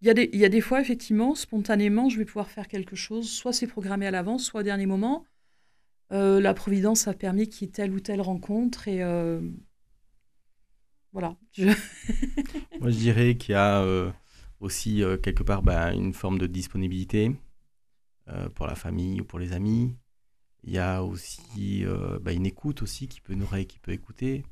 il 0.00 0.06
y, 0.06 0.10
a 0.10 0.14
des- 0.14 0.30
il 0.32 0.38
y 0.38 0.44
a 0.44 0.48
des 0.48 0.60
fois, 0.60 0.80
effectivement, 0.80 1.34
spontanément, 1.34 2.08
je 2.08 2.18
vais 2.18 2.24
pouvoir 2.24 2.50
faire 2.50 2.68
quelque 2.68 2.96
chose. 2.96 3.28
Soit 3.30 3.52
c'est 3.52 3.66
programmé 3.66 4.06
à 4.06 4.10
l'avance, 4.10 4.44
soit 4.44 4.60
au 4.60 4.64
dernier 4.64 4.86
moment. 4.86 5.24
Euh, 6.12 6.40
la 6.40 6.54
Providence 6.54 7.08
a 7.08 7.14
permis 7.14 7.48
qu'il 7.48 7.66
y 7.66 7.70
ait 7.70 7.72
telle 7.72 7.92
ou 7.92 8.00
telle 8.00 8.20
rencontre. 8.20 8.88
Et 8.88 9.02
euh, 9.02 9.40
voilà. 11.12 11.36
Je- 11.52 11.68
Moi, 12.80 12.90
je 12.90 12.96
dirais 12.98 13.36
qu'il 13.36 13.52
y 13.52 13.56
a 13.56 13.82
euh, 13.82 14.10
aussi 14.60 15.02
euh, 15.02 15.16
quelque 15.16 15.42
part 15.42 15.62
bah, 15.62 15.92
une 15.92 16.12
forme 16.12 16.38
de 16.38 16.46
disponibilité 16.46 17.32
euh, 18.28 18.48
pour 18.50 18.66
la 18.66 18.74
famille 18.74 19.20
ou 19.20 19.24
pour 19.24 19.38
les 19.38 19.52
amis. 19.52 19.94
Il 20.64 20.72
y 20.72 20.78
a 20.78 21.04
aussi 21.04 21.84
euh, 21.84 22.18
bah, 22.20 22.32
une 22.32 22.46
écoute 22.46 22.82
aussi 22.82 23.08
qui 23.08 23.20
peut 23.20 23.32
une 23.34 23.42
oreille 23.44 23.66
qui 23.66 23.78
peut 23.78 23.92
écouter. 23.92 24.44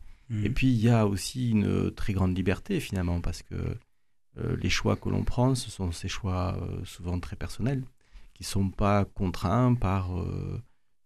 Et 0.43 0.51
puis 0.51 0.69
il 0.69 0.81
y 0.81 0.89
a 0.89 1.07
aussi 1.07 1.51
une 1.51 1.93
très 1.93 2.13
grande 2.13 2.37
liberté 2.37 2.81
finalement 2.81 3.21
parce 3.21 3.43
que 3.45 3.55
euh, 3.55 3.75
les 4.37 4.71
choix 4.71 4.97
que 4.97 5.09
l'on 5.09 5.25
prend, 5.25 5.55
ce 5.55 5.71
sont 5.71 5.93
ces 5.93 6.09
choix 6.09 6.57
euh, 6.61 6.85
souvent 6.85 7.19
très 7.21 7.37
personnels 7.37 7.83
qui 8.35 8.45
sont 8.45 8.69
pas 8.69 9.05
contraints 9.07 9.75
par 9.75 10.19
euh, 10.19 10.63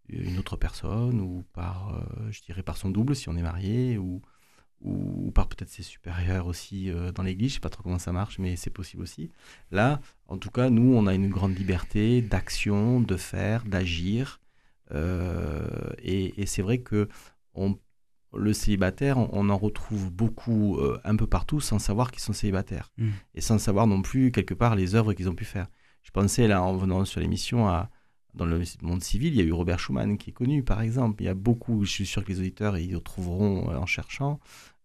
une 0.08 0.38
autre 0.38 0.56
personne 0.56 1.20
ou 1.20 1.44
par, 1.52 1.94
euh, 1.94 2.30
je 2.30 2.42
dirais, 2.42 2.62
par 2.62 2.76
son 2.76 2.90
double 2.90 3.14
si 3.14 3.28
on 3.28 3.36
est 3.36 3.42
marié 3.42 3.98
ou, 3.98 4.20
ou, 4.82 5.30
par 5.30 5.48
peut-être 5.48 5.68
ses 5.68 5.82
supérieurs 5.82 6.46
aussi 6.46 6.90
euh, 6.90 7.12
dans 7.12 7.22
l'église. 7.22 7.50
Je 7.50 7.54
sais 7.54 7.60
pas 7.60 7.68
trop 7.68 7.82
comment 7.82 7.98
ça 7.98 8.12
marche, 8.12 8.38
mais 8.38 8.56
c'est 8.56 8.70
possible 8.70 9.02
aussi. 9.02 9.30
Là, 9.70 10.00
en 10.26 10.38
tout 10.38 10.50
cas, 10.50 10.70
nous, 10.70 10.94
on 10.94 11.06
a 11.06 11.14
une 11.14 11.28
grande 11.28 11.56
liberté 11.56 12.22
d'action, 12.22 13.00
de 13.00 13.16
faire, 13.16 13.64
d'agir. 13.64 14.40
Euh, 14.92 15.68
et 16.02 16.40
et 16.40 16.46
c'est 16.46 16.62
vrai 16.62 16.78
que 16.78 17.08
on, 17.54 17.78
le 18.36 18.52
célibataire, 18.52 19.18
on, 19.18 19.48
en 19.48 19.58
retrouve 19.58 20.10
beaucoup 20.10 20.76
euh, 20.78 21.00
un 21.04 21.16
peu 21.16 21.26
partout 21.26 21.60
sans 21.60 21.78
savoir 21.78 22.10
qu'ils 22.10 22.22
sont 22.22 22.32
célibataires. 22.32 22.92
Mm. 22.96 23.08
Et 23.34 23.40
sans 23.40 23.58
savoir 23.58 23.86
non 23.86 24.02
plus, 24.02 24.30
quelque 24.30 24.54
part, 24.54 24.76
les 24.76 24.94
œuvres 24.94 25.12
qu'ils 25.12 25.28
ont 25.28 25.34
pu 25.34 25.44
faire. 25.44 25.68
Je 26.02 26.10
pensais, 26.10 26.48
là, 26.48 26.62
en 26.62 26.76
venant 26.76 27.04
sur 27.04 27.20
l'émission, 27.20 27.68
à, 27.68 27.90
dans 28.34 28.46
le 28.46 28.62
monde 28.82 29.02
civil, 29.02 29.34
il 29.34 29.38
y 29.38 29.40
a 29.40 29.44
eu 29.44 29.52
Robert 29.52 29.78
Schumann 29.78 30.16
qui 30.16 30.30
est 30.30 30.32
connu, 30.32 30.62
par 30.62 30.80
exemple. 30.80 31.22
Il 31.22 31.26
y 31.26 31.28
a 31.28 31.34
beaucoup, 31.34 31.84
je 31.84 31.90
suis 31.90 32.06
sûr 32.06 32.24
que 32.24 32.28
les 32.30 32.38
auditeurs, 32.38 32.78
ils 32.78 32.94
retrouveront 32.94 33.70
euh, 33.70 33.76
en 33.76 33.86
cherchant, 33.86 34.38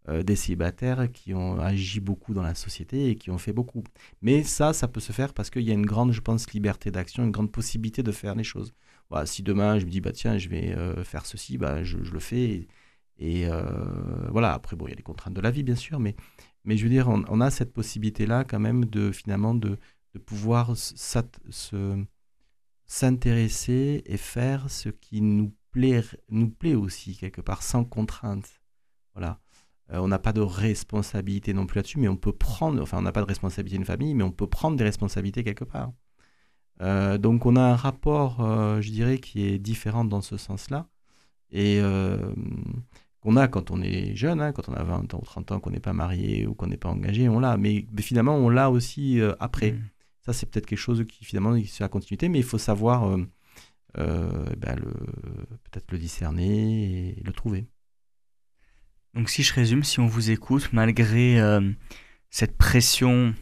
euh, 0.09 0.23
des 0.23 0.35
célibataires 0.35 1.11
qui 1.11 1.33
ont 1.33 1.59
agi 1.59 1.99
beaucoup 1.99 2.33
dans 2.33 2.43
la 2.43 2.55
société 2.55 3.09
et 3.09 3.15
qui 3.15 3.29
ont 3.29 3.37
fait 3.37 3.53
beaucoup. 3.53 3.83
Mais 4.21 4.43
ça, 4.43 4.73
ça 4.73 4.87
peut 4.87 4.99
se 4.99 5.11
faire 5.11 5.33
parce 5.33 5.49
qu'il 5.49 5.63
y 5.63 5.71
a 5.71 5.73
une 5.73 5.85
grande, 5.85 6.11
je 6.11 6.21
pense, 6.21 6.51
liberté 6.51 6.91
d'action, 6.91 7.23
une 7.23 7.31
grande 7.31 7.51
possibilité 7.51 8.01
de 8.01 8.11
faire 8.11 8.35
les 8.35 8.43
choses. 8.43 8.73
Voilà, 9.09 9.27
si 9.27 9.43
demain, 9.43 9.77
je 9.77 9.85
me 9.85 9.91
dis, 9.91 10.01
bah, 10.01 10.11
tiens, 10.11 10.37
je 10.39 10.49
vais 10.49 10.75
faire 11.03 11.27
ceci, 11.27 11.59
bah, 11.59 11.83
je, 11.83 12.03
je 12.03 12.11
le 12.11 12.19
fais. 12.19 12.43
Et, 12.43 12.67
et, 13.17 13.47
euh, 13.47 13.63
voilà, 14.29 14.53
après, 14.53 14.75
bon, 14.75 14.87
il 14.87 14.89
y 14.89 14.93
a 14.93 14.95
les 14.95 15.03
contraintes 15.03 15.33
de 15.33 15.41
la 15.41 15.51
vie, 15.51 15.63
bien 15.63 15.75
sûr, 15.75 15.99
mais, 15.99 16.15
mais 16.63 16.77
je 16.77 16.83
veux 16.83 16.89
dire, 16.89 17.07
on, 17.07 17.41
a 17.41 17.49
cette 17.49 17.73
possibilité-là 17.73 18.43
quand 18.43 18.59
même 18.59 18.85
de 18.85 19.11
finalement 19.11 19.55
de, 19.55 19.77
de 20.13 20.19
pouvoir 20.19 20.73
s'intéresser 22.85 24.03
et 24.05 24.17
faire 24.17 24.69
ce 24.69 24.89
qui 24.89 25.21
nous 25.21 25.53
plaît, 25.71 26.03
nous 26.29 26.49
plaît 26.49 26.75
aussi, 26.75 27.15
quelque 27.17 27.41
part, 27.41 27.63
sans 27.63 27.85
contrainte. 27.85 28.61
Voilà. 29.13 29.39
Euh, 29.93 29.99
on 29.99 30.07
n'a 30.07 30.19
pas 30.19 30.33
de 30.33 30.41
responsabilité 30.41 31.53
non 31.53 31.67
plus 31.67 31.77
là-dessus, 31.77 31.99
mais 31.99 32.07
on 32.07 32.17
peut 32.17 32.33
prendre, 32.33 32.81
enfin, 32.81 32.97
on 32.97 33.03
n'a 33.03 33.11
pas 33.11 33.21
de 33.21 33.27
responsabilité 33.27 33.77
d'une 33.77 33.85
famille, 33.85 34.13
mais 34.13 34.23
on 34.23 34.31
peut 34.31 34.47
prendre 34.47 34.75
des 34.77 34.83
responsabilités 34.83 35.43
quelque 35.43 35.63
part. 35.63 35.93
Euh, 36.81 37.17
donc, 37.17 37.45
on 37.45 37.55
a 37.55 37.61
un 37.61 37.75
rapport, 37.75 38.37
je 38.81 38.89
dirais, 38.91 39.19
qui 39.19 39.45
est 39.45 39.59
différent 39.59 40.03
dans 40.03 40.21
ce 40.21 40.35
sens-là. 40.37 40.89
Et 41.51 41.79
qu'on 43.25 43.37
a 43.37 43.47
quand 43.47 43.71
on 43.71 43.81
est 43.81 44.15
jeune, 44.15 44.39
hein, 44.39 44.51
quand 44.51 44.69
on 44.69 44.73
a 44.73 44.83
20 44.83 45.15
ans 45.15 45.19
ou 45.19 45.25
30 45.25 45.51
ans, 45.51 45.59
qu'on 45.59 45.71
n'est 45.71 45.79
pas 45.79 45.93
marié 45.93 46.45
ou 46.45 46.53
qu'on 46.53 46.67
n'est 46.67 46.77
pas 46.77 46.89
engagé, 46.89 47.27
on 47.27 47.39
l'a. 47.39 47.57
Mais, 47.57 47.87
mais 47.91 48.03
finalement, 48.03 48.35
on 48.35 48.49
l'a 48.49 48.69
aussi 48.69 49.19
euh, 49.19 49.33
après. 49.39 49.71
Mm. 49.71 49.83
Ça, 50.21 50.33
c'est 50.33 50.45
peut-être 50.45 50.67
quelque 50.67 50.77
chose 50.77 51.03
qui 51.07 51.25
finalement 51.25 51.55
est 51.55 51.65
sur 51.65 51.83
la 51.83 51.89
continuité, 51.89 52.29
mais 52.29 52.37
il 52.37 52.43
faut 52.43 52.59
savoir 52.59 53.09
euh, 53.09 53.25
euh, 53.97 54.45
ben, 54.57 54.79
peut-être 55.63 55.91
le 55.91 55.97
discerner 55.97 57.15
et 57.17 57.23
le 57.23 57.33
trouver. 57.33 57.65
Donc 59.15 59.29
si 59.29 59.41
je 59.41 59.53
résume, 59.53 59.83
si 59.83 59.99
on 59.99 60.07
vous 60.07 60.29
écoute, 60.29 60.69
malgré 60.73 61.39
cette 62.29 62.57
pression 62.57 63.33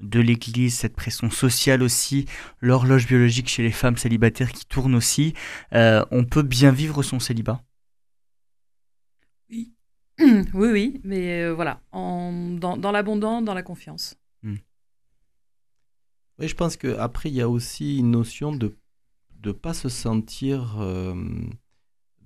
de 0.00 0.18
l'Église, 0.18 0.74
cette 0.74 0.96
pression 0.96 1.30
sociale 1.30 1.82
aussi, 1.82 2.26
l'horloge 2.60 3.06
biologique 3.06 3.48
chez 3.48 3.62
les 3.62 3.70
femmes 3.70 3.96
célibataires 3.96 4.50
qui 4.50 4.66
tourne 4.66 4.96
aussi, 4.96 5.32
on 5.70 6.24
peut 6.28 6.42
bien 6.42 6.72
vivre 6.72 7.04
son 7.04 7.20
célibat. 7.20 7.62
oui, 10.54 10.68
oui, 10.72 11.00
mais 11.04 11.42
euh, 11.44 11.54
voilà, 11.54 11.80
en, 11.92 12.32
dans, 12.58 12.76
dans 12.76 12.92
l'abondant, 12.92 13.42
dans 13.42 13.54
la 13.54 13.62
confiance. 13.62 14.16
Oui, 16.38 16.48
je 16.48 16.54
pense 16.54 16.76
qu'après, 16.76 17.30
il 17.30 17.34
y 17.34 17.40
a 17.40 17.48
aussi 17.48 17.98
une 17.98 18.10
notion 18.10 18.54
de 18.54 18.76
ne 19.44 19.52
pas 19.52 19.72
se 19.74 19.88
sentir, 19.88 20.76
euh, 20.80 21.14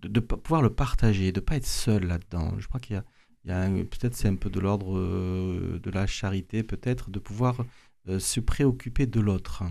de, 0.00 0.08
de 0.08 0.20
pas 0.20 0.36
pouvoir 0.36 0.62
le 0.62 0.70
partager, 0.74 1.30
de 1.32 1.40
ne 1.40 1.44
pas 1.44 1.56
être 1.56 1.66
seul 1.66 2.06
là-dedans. 2.06 2.58
Je 2.58 2.66
crois 2.66 2.80
qu'il 2.80 2.94
y 2.94 2.98
a, 2.98 3.04
il 3.44 3.50
y 3.50 3.52
a 3.52 3.60
un- 3.60 3.84
peut-être 3.84 4.14
c'est 4.14 4.28
un 4.28 4.34
peu 4.36 4.50
de 4.50 4.58
l'ordre 4.60 4.96
euh, 4.98 5.78
de 5.80 5.90
la 5.90 6.06
charité, 6.06 6.62
peut-être, 6.62 7.10
de 7.10 7.18
pouvoir 7.18 7.64
euh, 8.08 8.18
se 8.18 8.40
préoccuper 8.40 9.06
de 9.06 9.20
l'autre. 9.20 9.62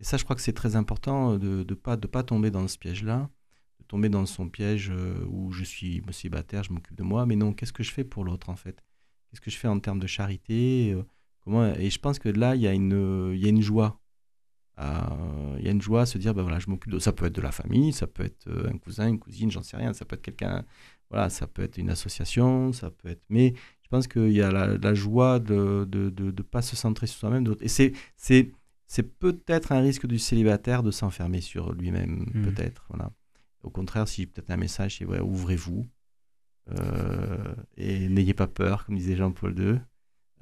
Et 0.00 0.04
ça, 0.04 0.16
je 0.16 0.24
crois 0.24 0.36
que 0.36 0.42
c'est 0.42 0.52
très 0.52 0.76
important 0.76 1.36
de 1.36 1.64
ne 1.68 1.74
pas, 1.74 1.96
de 1.96 2.06
pas 2.06 2.22
tomber 2.22 2.50
dans 2.50 2.66
ce 2.68 2.78
piège-là, 2.78 3.18
de 3.18 3.28
tomber 3.88 4.08
dans 4.08 4.24
son 4.26 4.48
piège 4.48 4.90
euh, 4.90 5.24
où 5.28 5.50
je 5.52 5.64
suis 5.64 6.02
célibataire, 6.12 6.62
je 6.62 6.72
m'occupe 6.72 6.96
de 6.96 7.02
moi, 7.02 7.26
mais 7.26 7.36
non, 7.36 7.52
qu'est-ce 7.52 7.72
que 7.72 7.82
je 7.82 7.90
fais 7.92 8.04
pour 8.04 8.24
l'autre 8.24 8.48
en 8.50 8.56
fait? 8.56 8.84
Qu'est-ce 9.30 9.40
que 9.40 9.50
je 9.50 9.56
fais 9.56 9.68
en 9.68 9.80
termes 9.80 9.98
de 9.98 10.06
charité 10.06 10.92
euh, 10.94 11.02
Comment, 11.40 11.66
et 11.74 11.90
je 11.90 11.98
pense 11.98 12.18
que 12.18 12.28
là, 12.28 12.54
il 12.54 12.62
y, 12.62 12.66
a 12.68 12.72
une, 12.74 13.32
il 13.34 13.40
y 13.40 13.46
a 13.46 13.48
une 13.48 13.62
joie 13.62 14.00
il 14.80 15.64
y 15.64 15.68
a 15.68 15.72
une 15.72 15.82
joie 15.82 16.02
à 16.02 16.06
se 16.06 16.18
dire, 16.18 16.34
ben 16.34 16.42
voilà, 16.42 16.58
je 16.60 16.70
m'occupe 16.70 16.92
de 16.92 16.98
ça 17.00 17.12
peut 17.12 17.26
être 17.26 17.34
de 17.34 17.40
la 17.40 17.50
famille, 17.50 17.92
ça 17.92 18.06
peut 18.06 18.24
être 18.24 18.46
euh, 18.48 18.70
un 18.72 18.78
cousin, 18.78 19.08
une 19.08 19.18
cousine, 19.18 19.50
j'en 19.50 19.62
sais 19.62 19.76
rien, 19.76 19.92
ça 19.92 20.04
peut 20.04 20.14
être 20.14 20.22
quelqu'un, 20.22 20.64
voilà, 21.10 21.30
ça 21.30 21.46
peut 21.48 21.62
être 21.62 21.78
une 21.78 21.90
association, 21.90 22.72
ça 22.72 22.90
peut 22.90 23.08
être, 23.08 23.22
mais 23.28 23.54
je 23.82 23.88
pense 23.88 24.06
qu'il 24.06 24.30
y 24.32 24.42
a 24.42 24.50
la, 24.52 24.76
la 24.78 24.94
joie 24.94 25.40
de 25.40 25.84
de, 25.84 26.10
de, 26.10 26.30
de 26.30 26.42
pas 26.42 26.62
se 26.62 26.76
centrer 26.76 27.06
sur 27.08 27.18
soi-même, 27.18 27.52
et 27.60 27.68
c'est 27.68 27.92
c'est 28.16 28.52
c'est 28.86 29.02
peut-être 29.18 29.72
un 29.72 29.80
risque 29.80 30.06
du 30.06 30.18
célibataire 30.18 30.82
de 30.82 30.90
s'enfermer 30.92 31.40
sur 31.40 31.72
lui-même, 31.72 32.30
Mhm. 32.32 32.42
peut-être, 32.44 32.86
voilà. 32.88 33.10
Au 33.62 33.70
contraire, 33.70 34.06
si 34.08 34.26
peut-être 34.26 34.50
un 34.50 34.56
message, 34.56 34.98
c'est 34.98 35.04
ouais, 35.04 35.20
ouvrez-vous 35.20 35.86
euh, 36.78 37.54
et 37.76 38.08
n'ayez 38.08 38.34
pas 38.34 38.46
peur, 38.46 38.84
comme 38.84 38.96
disait 38.96 39.16
Jean-Paul 39.16 39.58
II. 39.58 39.80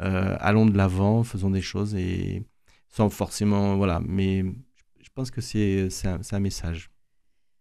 Euh, 0.01 0.37
allons 0.41 0.67
de 0.67 0.77
l'avant, 0.77 1.23
faisons 1.25 1.51
des 1.51 1.63
choses 1.63 1.95
et 1.95 2.45
sans 2.89 3.09
forcément, 3.11 3.77
voilà. 3.77 4.01
Mais 4.07 4.45
je 5.01 5.09
pense 5.15 5.31
que 5.31 5.41
c'est 5.41 5.89
un, 6.05 6.41
message. 6.41 6.91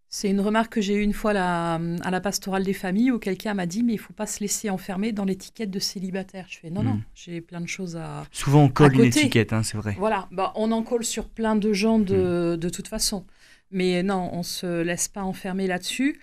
C'est 0.10 0.30
une 0.30 0.42
remarque 0.42 0.74
que 0.74 0.82
j'ai 0.82 0.96
eue 0.96 1.02
une 1.02 1.14
fois 1.14 1.32
à 1.32 1.34
la, 1.34 1.74
à 2.04 2.12
la 2.12 2.22
pastorale 2.22 2.64
des 2.64 2.74
familles 2.74 3.12
où 3.12 3.20
quelqu'un 3.20 3.54
m'a 3.54 3.66
dit 3.66 3.84
mais 3.84 3.94
il 3.94 3.98
faut 3.98 4.14
pas 4.14 4.28
se 4.28 4.40
laisser 4.40 4.70
enfermer 4.70 5.12
dans 5.12 5.26
l'étiquette 5.26 5.72
de 5.72 5.80
célibataire. 5.80 6.46
Je 6.50 6.60
fais 6.60 6.70
non, 6.70 6.84
Mm. 6.84 6.86
non, 6.86 7.02
j'ai 7.14 7.42
plein 7.42 7.62
de 7.62 7.68
choses 7.68 7.96
à... 7.98 8.24
Souvent 8.32 8.64
on 8.64 8.70
colle 8.70 8.96
une 8.96 9.06
étiquette, 9.06 9.54
hein, 9.54 9.64
c'est 9.64 9.78
vrai. 9.78 9.96
Voilà, 9.98 10.28
bah, 10.32 10.54
on 10.56 10.72
en 10.72 10.84
colle 10.84 11.04
sur 11.04 11.30
plein 11.30 11.56
de 11.56 11.74
gens 11.74 12.00
de, 12.00 12.58
de 12.60 12.70
toute 12.70 12.88
façon. 12.88 13.26
Mais 13.72 14.04
non, 14.04 14.30
on 14.34 14.44
se 14.44 14.82
laisse 14.82 15.08
pas 15.08 15.24
enfermer 15.24 15.68
là-dessus. 15.68 16.20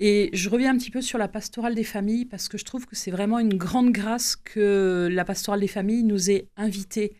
Et 0.00 0.30
je 0.32 0.48
reviens 0.48 0.74
un 0.74 0.78
petit 0.78 0.90
peu 0.90 1.02
sur 1.02 1.18
la 1.18 1.28
pastorale 1.28 1.74
des 1.74 1.84
familles 1.84 2.24
parce 2.24 2.48
que 2.48 2.58
je 2.58 2.64
trouve 2.64 2.86
que 2.86 2.96
c'est 2.96 3.10
vraiment 3.10 3.38
une 3.38 3.54
grande 3.54 3.92
grâce 3.92 4.36
que 4.36 5.08
la 5.10 5.24
pastorale 5.24 5.60
des 5.60 5.68
familles 5.68 6.02
nous 6.02 6.30
ait 6.30 6.48
invités 6.56 7.16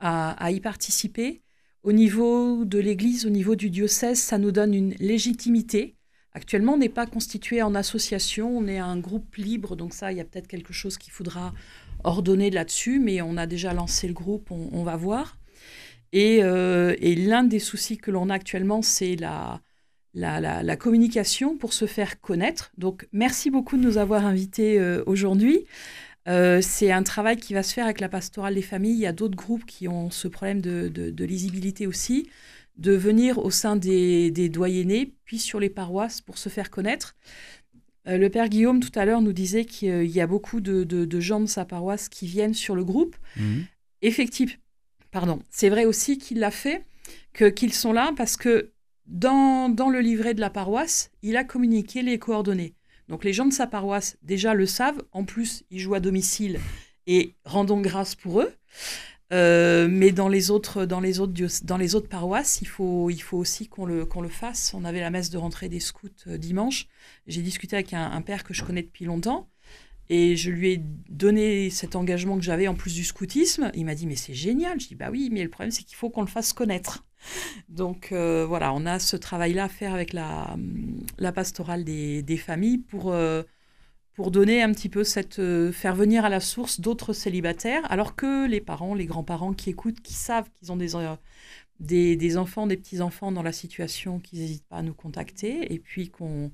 à, 0.00 0.50
y 0.50 0.60
participer. 0.60 1.42
Au 1.82 1.92
niveau 1.92 2.64
de 2.64 2.78
l'Église, 2.78 3.24
au 3.26 3.30
niveau 3.30 3.56
du 3.56 3.70
diocèse, 3.70 4.18
ça 4.18 4.38
nous 4.38 4.52
donne 4.52 4.74
une 4.74 4.94
légitimité. 4.94 5.96
Actuellement, 6.32 6.74
on 6.74 6.78
n'est 6.78 6.88
pas 6.88 7.06
constitué 7.06 7.62
en 7.62 7.74
association, 7.74 8.56
on 8.56 8.66
est 8.66 8.78
un 8.78 8.98
groupe 8.98 9.36
libre, 9.36 9.74
donc 9.74 9.94
ça, 9.94 10.12
il 10.12 10.18
y 10.18 10.20
a 10.20 10.24
peut-être 10.24 10.46
quelque 10.46 10.72
chose 10.72 10.98
qu'il 10.98 11.12
faudra 11.12 11.54
ordonner 12.04 12.50
là-dessus, 12.50 13.00
mais 13.00 13.22
on 13.22 13.36
a 13.36 13.46
déjà 13.46 13.72
lancé 13.72 14.06
le 14.06 14.12
groupe, 14.12 14.50
on 14.50 14.84
va 14.84 14.96
voir. 14.96 15.37
Et, 16.12 16.40
euh, 16.42 16.94
et 17.00 17.14
l'un 17.14 17.44
des 17.44 17.58
soucis 17.58 17.98
que 17.98 18.10
l'on 18.10 18.30
a 18.30 18.34
actuellement, 18.34 18.82
c'est 18.82 19.16
la, 19.16 19.60
la, 20.14 20.40
la- 20.40 20.62
la 20.62 20.76
communication 20.76 21.56
pour 21.56 21.72
se 21.72 21.86
faire 21.86 22.20
connaître. 22.20 22.70
Donc, 22.78 23.06
merci 23.12 23.50
beaucoup 23.50 23.76
de 23.76 23.82
nous 23.82 23.98
avoir 23.98 24.24
invités 24.24 24.78
euh, 24.80 25.02
aujourd'hui. 25.06 25.66
Euh, 26.28 26.60
c'est 26.62 26.90
un 26.92 27.02
travail 27.02 27.36
qui 27.36 27.54
va 27.54 27.62
se 27.62 27.72
faire 27.72 27.84
avec 27.84 28.00
la 28.00 28.08
pastorale 28.08 28.54
des 28.54 28.62
familles. 28.62 28.94
Il 28.94 29.00
y 29.00 29.06
a 29.06 29.12
d'autres 29.12 29.36
groupes 29.36 29.64
qui 29.66 29.88
ont 29.88 30.10
ce 30.10 30.28
problème 30.28 30.60
de, 30.60 30.88
de- 30.88 31.10
de 31.10 31.24
lisibilité 31.24 31.86
aussi, 31.86 32.28
de 32.76 32.92
venir 32.92 33.38
au 33.38 33.50
sein 33.50 33.76
des, 33.76 34.30
des 34.30 34.48
doyennés, 34.48 35.14
puis 35.24 35.38
sur 35.38 35.58
les 35.60 35.70
paroisses 35.70 36.20
pour 36.20 36.38
se 36.38 36.48
faire 36.48 36.70
connaître. 36.70 37.16
Euh, 38.06 38.16
le 38.18 38.30
père 38.30 38.48
Guillaume, 38.48 38.80
tout 38.80 38.96
à 38.98 39.04
l'heure, 39.04 39.20
nous 39.20 39.32
disait 39.32 39.64
qu'il 39.64 40.06
y 40.06 40.20
a 40.20 40.26
beaucoup 40.26 40.60
de, 40.60 41.20
gens 41.20 41.40
de 41.40 41.46
sa 41.46 41.64
paroisse 41.64 42.08
qui 42.08 42.26
viennent 42.26 42.54
sur 42.54 42.74
le 42.74 42.84
groupe 42.84 43.16
Mhm. 43.36 43.64
effectivement, 44.02 44.54
pardon, 45.10 45.40
c'est 45.50 45.68
vrai 45.68 45.84
aussi 45.84 46.18
qu'il 46.18 46.40
l'a 46.40 46.50
fait, 46.50 46.84
qu'ils 47.54 47.72
sont 47.72 47.92
là 47.92 48.12
parce 48.16 48.36
que 48.36 48.72
dans, 49.06 49.68
dans 49.68 49.88
le 49.88 50.00
livret 50.00 50.34
de 50.34 50.40
la 50.40 50.50
paroisse, 50.50 51.10
il 51.22 51.36
a 51.36 51.44
communiqué 51.44 52.02
les 52.02 52.18
coordonnées. 52.18 52.74
Donc 53.08 53.24
les 53.24 53.32
gens 53.32 53.46
de 53.46 53.52
sa 53.52 53.66
paroisse 53.66 54.18
déjà 54.22 54.54
le 54.54 54.66
savent. 54.66 55.02
En 55.12 55.24
plus, 55.24 55.64
ils 55.70 55.80
jouent 55.80 55.94
à 55.94 56.00
domicile 56.00 56.60
et 57.06 57.34
rendons 57.44 57.80
grâce 57.80 58.14
pour 58.14 58.42
eux. 58.42 58.52
Euh, 59.30 59.88
mais 59.90 60.10
dans 60.10 60.28
les 60.28 60.50
autres, 60.50 60.86
dans 60.86 61.00
les 61.00 61.20
autres, 61.20 61.34
dans 61.64 61.76
les 61.76 61.94
autres 61.94 62.08
paroisses, 62.08 62.60
il 62.62 62.68
faut, 62.68 63.10
il 63.10 63.20
faut 63.20 63.36
aussi 63.36 63.68
qu'on 63.68 63.84
le, 63.84 64.06
qu'on 64.06 64.22
le 64.22 64.28
fasse. 64.28 64.72
On 64.74 64.84
avait 64.84 65.00
la 65.00 65.10
messe 65.10 65.30
de 65.30 65.38
rentrée 65.38 65.68
des 65.68 65.80
scouts 65.80 66.08
euh, 66.26 66.38
dimanche. 66.38 66.86
J'ai 67.26 67.42
discuté 67.42 67.76
avec 67.76 67.92
un 67.92 68.20
père 68.22 68.44
que 68.44 68.54
je 68.54 68.64
connais 68.64 68.82
depuis 68.82 69.04
longtemps. 69.04 69.48
Et 70.10 70.36
je 70.36 70.50
lui 70.50 70.72
ai 70.72 70.82
donné 71.10 71.70
cet 71.70 71.94
engagement 71.96 72.36
que 72.38 72.44
j'avais 72.44 72.68
en 72.68 72.74
plus 72.74 72.94
du 72.94 73.04
scoutisme. 73.04 73.70
Il 73.74 73.84
m'a 73.84 73.94
dit, 73.94 74.06
mais 74.06 74.16
c'est 74.16 74.34
génial. 74.34 74.80
Je 74.80 74.88
dis, 74.88 74.94
bah 74.94 75.08
oui, 75.10 75.28
mais 75.32 75.42
le 75.42 75.50
problème, 75.50 75.70
c'est 75.70 75.82
qu'il 75.84 75.96
faut 75.96 76.10
qu'on 76.10 76.22
le 76.22 76.26
fasse 76.28 76.52
connaître. 76.52 77.04
Donc 77.68 78.10
euh, 78.12 78.46
voilà, 78.46 78.72
on 78.74 78.86
a 78.86 78.98
ce 78.98 79.16
travail-là 79.16 79.64
à 79.64 79.68
faire 79.68 79.92
avec 79.94 80.12
la, 80.12 80.56
la 81.18 81.32
pastorale 81.32 81.84
des, 81.84 82.36
familles 82.38 82.78
pour, 82.78 83.12
euh, 83.12 83.42
pour 84.14 84.30
donner 84.30 84.62
un 84.62 84.72
petit 84.72 84.88
peu 84.88 85.04
cette. 85.04 85.38
euh, 85.40 85.72
faire 85.72 85.94
venir 85.96 86.24
à 86.24 86.28
la 86.28 86.40
source 86.40 86.80
d'autres 86.80 87.12
célibataires, 87.12 87.82
alors 87.90 88.16
que 88.16 88.46
les 88.48 88.60
parents, 88.60 88.94
les 88.94 89.06
grands-parents 89.06 89.52
qui 89.52 89.70
écoutent, 89.70 90.00
qui 90.00 90.14
savent 90.14 90.48
qu'ils 90.58 90.72
ont 90.72 90.76
des, 90.76 90.94
des, 91.80 92.16
des 92.16 92.36
enfants, 92.36 92.66
des 92.66 92.76
petits-enfants 92.76 93.32
dans 93.32 93.42
la 93.42 93.52
situation, 93.52 94.18
qu'ils 94.20 94.40
n'hésitent 94.40 94.66
pas 94.68 94.78
à 94.78 94.82
nous 94.82 94.94
contacter, 94.94 95.72
et 95.72 95.78
puis 95.78 96.10
qu'on 96.10 96.50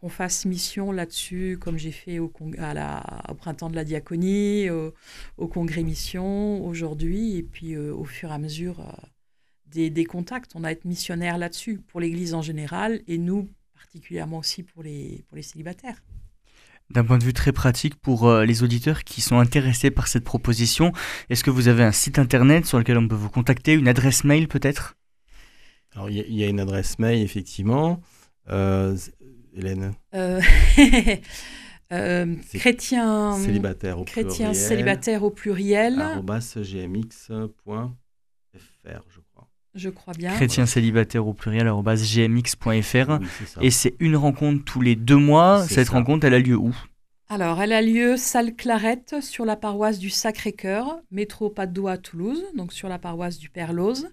qu'on 0.00 0.08
fasse 0.08 0.44
mission 0.44 0.92
là-dessus, 0.92 1.58
comme 1.60 1.76
j'ai 1.76 1.90
fait 1.92 2.18
au, 2.20 2.32
à 2.58 2.72
la, 2.74 3.02
au 3.28 3.34
printemps 3.34 3.70
de 3.70 3.74
la 3.76 3.84
diaconie, 3.84 4.70
au, 4.70 4.94
au 5.36 5.48
congrès 5.48 5.82
mission 5.82 6.64
aujourd'hui, 6.64 7.36
et 7.36 7.42
puis 7.42 7.74
euh, 7.74 7.92
au 7.94 8.04
fur 8.04 8.30
et 8.30 8.32
à 8.32 8.38
mesure 8.38 8.80
euh, 8.80 9.06
des, 9.66 9.90
des 9.90 10.04
contacts. 10.04 10.52
On 10.54 10.64
a 10.64 10.72
été 10.72 10.88
missionnaire 10.88 11.36
là-dessus 11.36 11.80
pour 11.88 12.00
l'Église 12.00 12.34
en 12.34 12.42
général, 12.42 13.00
et 13.08 13.18
nous 13.18 13.48
particulièrement 13.74 14.38
aussi 14.38 14.62
pour 14.62 14.82
les, 14.82 15.24
pour 15.28 15.36
les 15.36 15.42
célibataires. 15.42 16.02
D'un 16.90 17.04
point 17.04 17.18
de 17.18 17.24
vue 17.24 17.34
très 17.34 17.52
pratique 17.52 17.96
pour 17.96 18.28
euh, 18.28 18.44
les 18.44 18.62
auditeurs 18.62 19.04
qui 19.04 19.20
sont 19.20 19.38
intéressés 19.38 19.90
par 19.90 20.06
cette 20.08 20.24
proposition, 20.24 20.92
est-ce 21.28 21.44
que 21.44 21.50
vous 21.50 21.68
avez 21.68 21.82
un 21.84 21.92
site 21.92 22.18
internet 22.18 22.66
sur 22.66 22.78
lequel 22.78 22.98
on 22.98 23.06
peut 23.08 23.14
vous 23.14 23.30
contacter, 23.30 23.74
une 23.74 23.88
adresse 23.88 24.24
mail 24.24 24.48
peut-être? 24.48 24.96
Alors, 25.94 26.08
il 26.08 26.16
y, 26.16 26.20
a- 26.20 26.26
il 26.26 26.34
y 26.34 26.44
a 26.44 26.48
une 26.48 26.60
adresse 26.60 26.98
mail, 26.98 27.20
effectivement. 27.22 28.00
Euh, 28.50 28.96
Hélène, 29.58 29.92
Euh, 30.14 30.40
euh, 31.92 32.36
chrétien, 32.54 33.36
célibataire 33.36 33.98
au 33.98 34.04
chrétien 34.04 34.50
pluriel, 34.50 34.54
célibataire 34.54 35.22
au 35.24 35.30
pluriel, 35.30 35.94
gmx.fr, 36.56 37.40
je 39.08 39.20
crois. 39.32 39.50
je 39.74 39.88
crois 39.88 40.14
bien. 40.14 40.32
Chrétien 40.34 40.64
célibataire 40.64 41.26
au 41.26 41.34
pluriel 41.34 41.66
gmx.fr. 41.66 43.18
Oui. 43.20 43.26
Et 43.60 43.70
c'est 43.70 43.96
une 43.98 44.16
rencontre 44.16 44.64
tous 44.64 44.80
les 44.80 44.94
deux 44.94 45.16
mois. 45.16 45.64
Cette 45.66 45.88
ça. 45.88 45.92
rencontre, 45.92 46.24
elle 46.26 46.34
a 46.34 46.38
lieu 46.38 46.56
où? 46.56 46.74
Alors, 47.28 47.60
elle 47.60 47.72
a 47.72 47.82
lieu 47.82 48.16
salle 48.16 48.54
Clarette 48.54 49.16
sur 49.20 49.44
la 49.44 49.56
paroisse 49.56 49.98
du 49.98 50.08
Sacré-Cœur, 50.08 51.00
métro 51.10 51.50
Padoue 51.50 51.88
à 51.88 51.98
Toulouse, 51.98 52.42
donc 52.56 52.72
sur 52.72 52.88
la 52.88 52.98
paroisse 52.98 53.38
du 53.38 53.50
Père 53.50 53.72
Lose. 53.72 54.08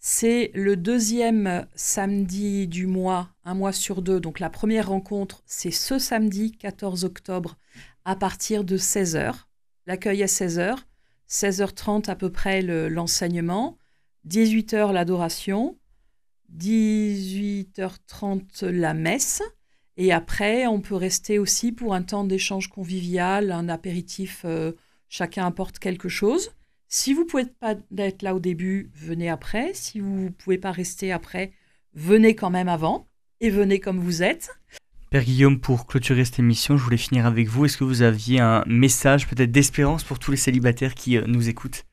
C'est 0.00 0.50
le 0.54 0.76
deuxième 0.76 1.66
samedi 1.74 2.68
du 2.68 2.86
mois, 2.86 3.30
un 3.44 3.54
mois 3.54 3.72
sur 3.72 4.00
deux. 4.00 4.20
Donc 4.20 4.38
la 4.38 4.48
première 4.50 4.88
rencontre, 4.88 5.42
c'est 5.44 5.72
ce 5.72 5.98
samedi 5.98 6.52
14 6.52 7.04
octobre 7.04 7.56
à 8.04 8.14
partir 8.14 8.62
de 8.64 8.76
16h. 8.76 9.34
L'accueil 9.86 10.22
à 10.22 10.26
16h, 10.26 10.76
16h30 11.28 12.08
à 12.08 12.14
peu 12.14 12.30
près 12.30 12.62
le- 12.62 12.88
l'enseignement, 12.88 13.76
18h 14.24 14.92
l'adoration, 14.92 15.76
18h30 16.56 18.62
la 18.62 18.94
messe. 18.94 19.42
Et 19.96 20.12
après, 20.12 20.68
on 20.68 20.80
peut 20.80 20.94
rester 20.94 21.40
aussi 21.40 21.72
pour 21.72 21.92
un 21.92 22.02
temps 22.02 22.22
d'échange 22.24 22.68
convivial, 22.68 23.50
un 23.50 23.68
apéritif, 23.68 24.42
euh, 24.44 24.72
chacun 25.08 25.44
apporte 25.46 25.80
quelque 25.80 26.08
chose. 26.08 26.52
Si 26.88 27.12
vous 27.12 27.26
pouvez 27.26 27.44
pas 27.44 27.74
être 27.98 28.22
là 28.22 28.34
au 28.34 28.40
début, 28.40 28.90
venez 28.94 29.28
après. 29.28 29.72
Si 29.74 30.00
vous 30.00 30.24
ne 30.24 30.28
pouvez 30.30 30.58
pas 30.58 30.72
rester 30.72 31.12
après, 31.12 31.52
venez 31.94 32.34
quand 32.34 32.50
même 32.50 32.68
avant. 32.68 33.08
Et 33.40 33.50
venez 33.50 33.78
comme 33.78 34.00
vous 34.00 34.22
êtes. 34.22 34.50
Père 35.10 35.22
Guillaume, 35.22 35.60
pour 35.60 35.86
clôturer 35.86 36.24
cette 36.24 36.38
émission, 36.40 36.76
je 36.76 36.82
voulais 36.82 36.96
finir 36.96 37.24
avec 37.24 37.46
vous. 37.48 37.64
Est-ce 37.64 37.76
que 37.78 37.84
vous 37.84 38.02
aviez 38.02 38.40
un 38.40 38.64
message 38.66 39.28
peut-être 39.28 39.52
d'espérance 39.52 40.02
pour 40.02 40.18
tous 40.18 40.30
les 40.32 40.36
célibataires 40.36 40.94
qui 40.94 41.16
euh, 41.16 41.22
nous 41.26 41.48
écoutent? 41.48 41.84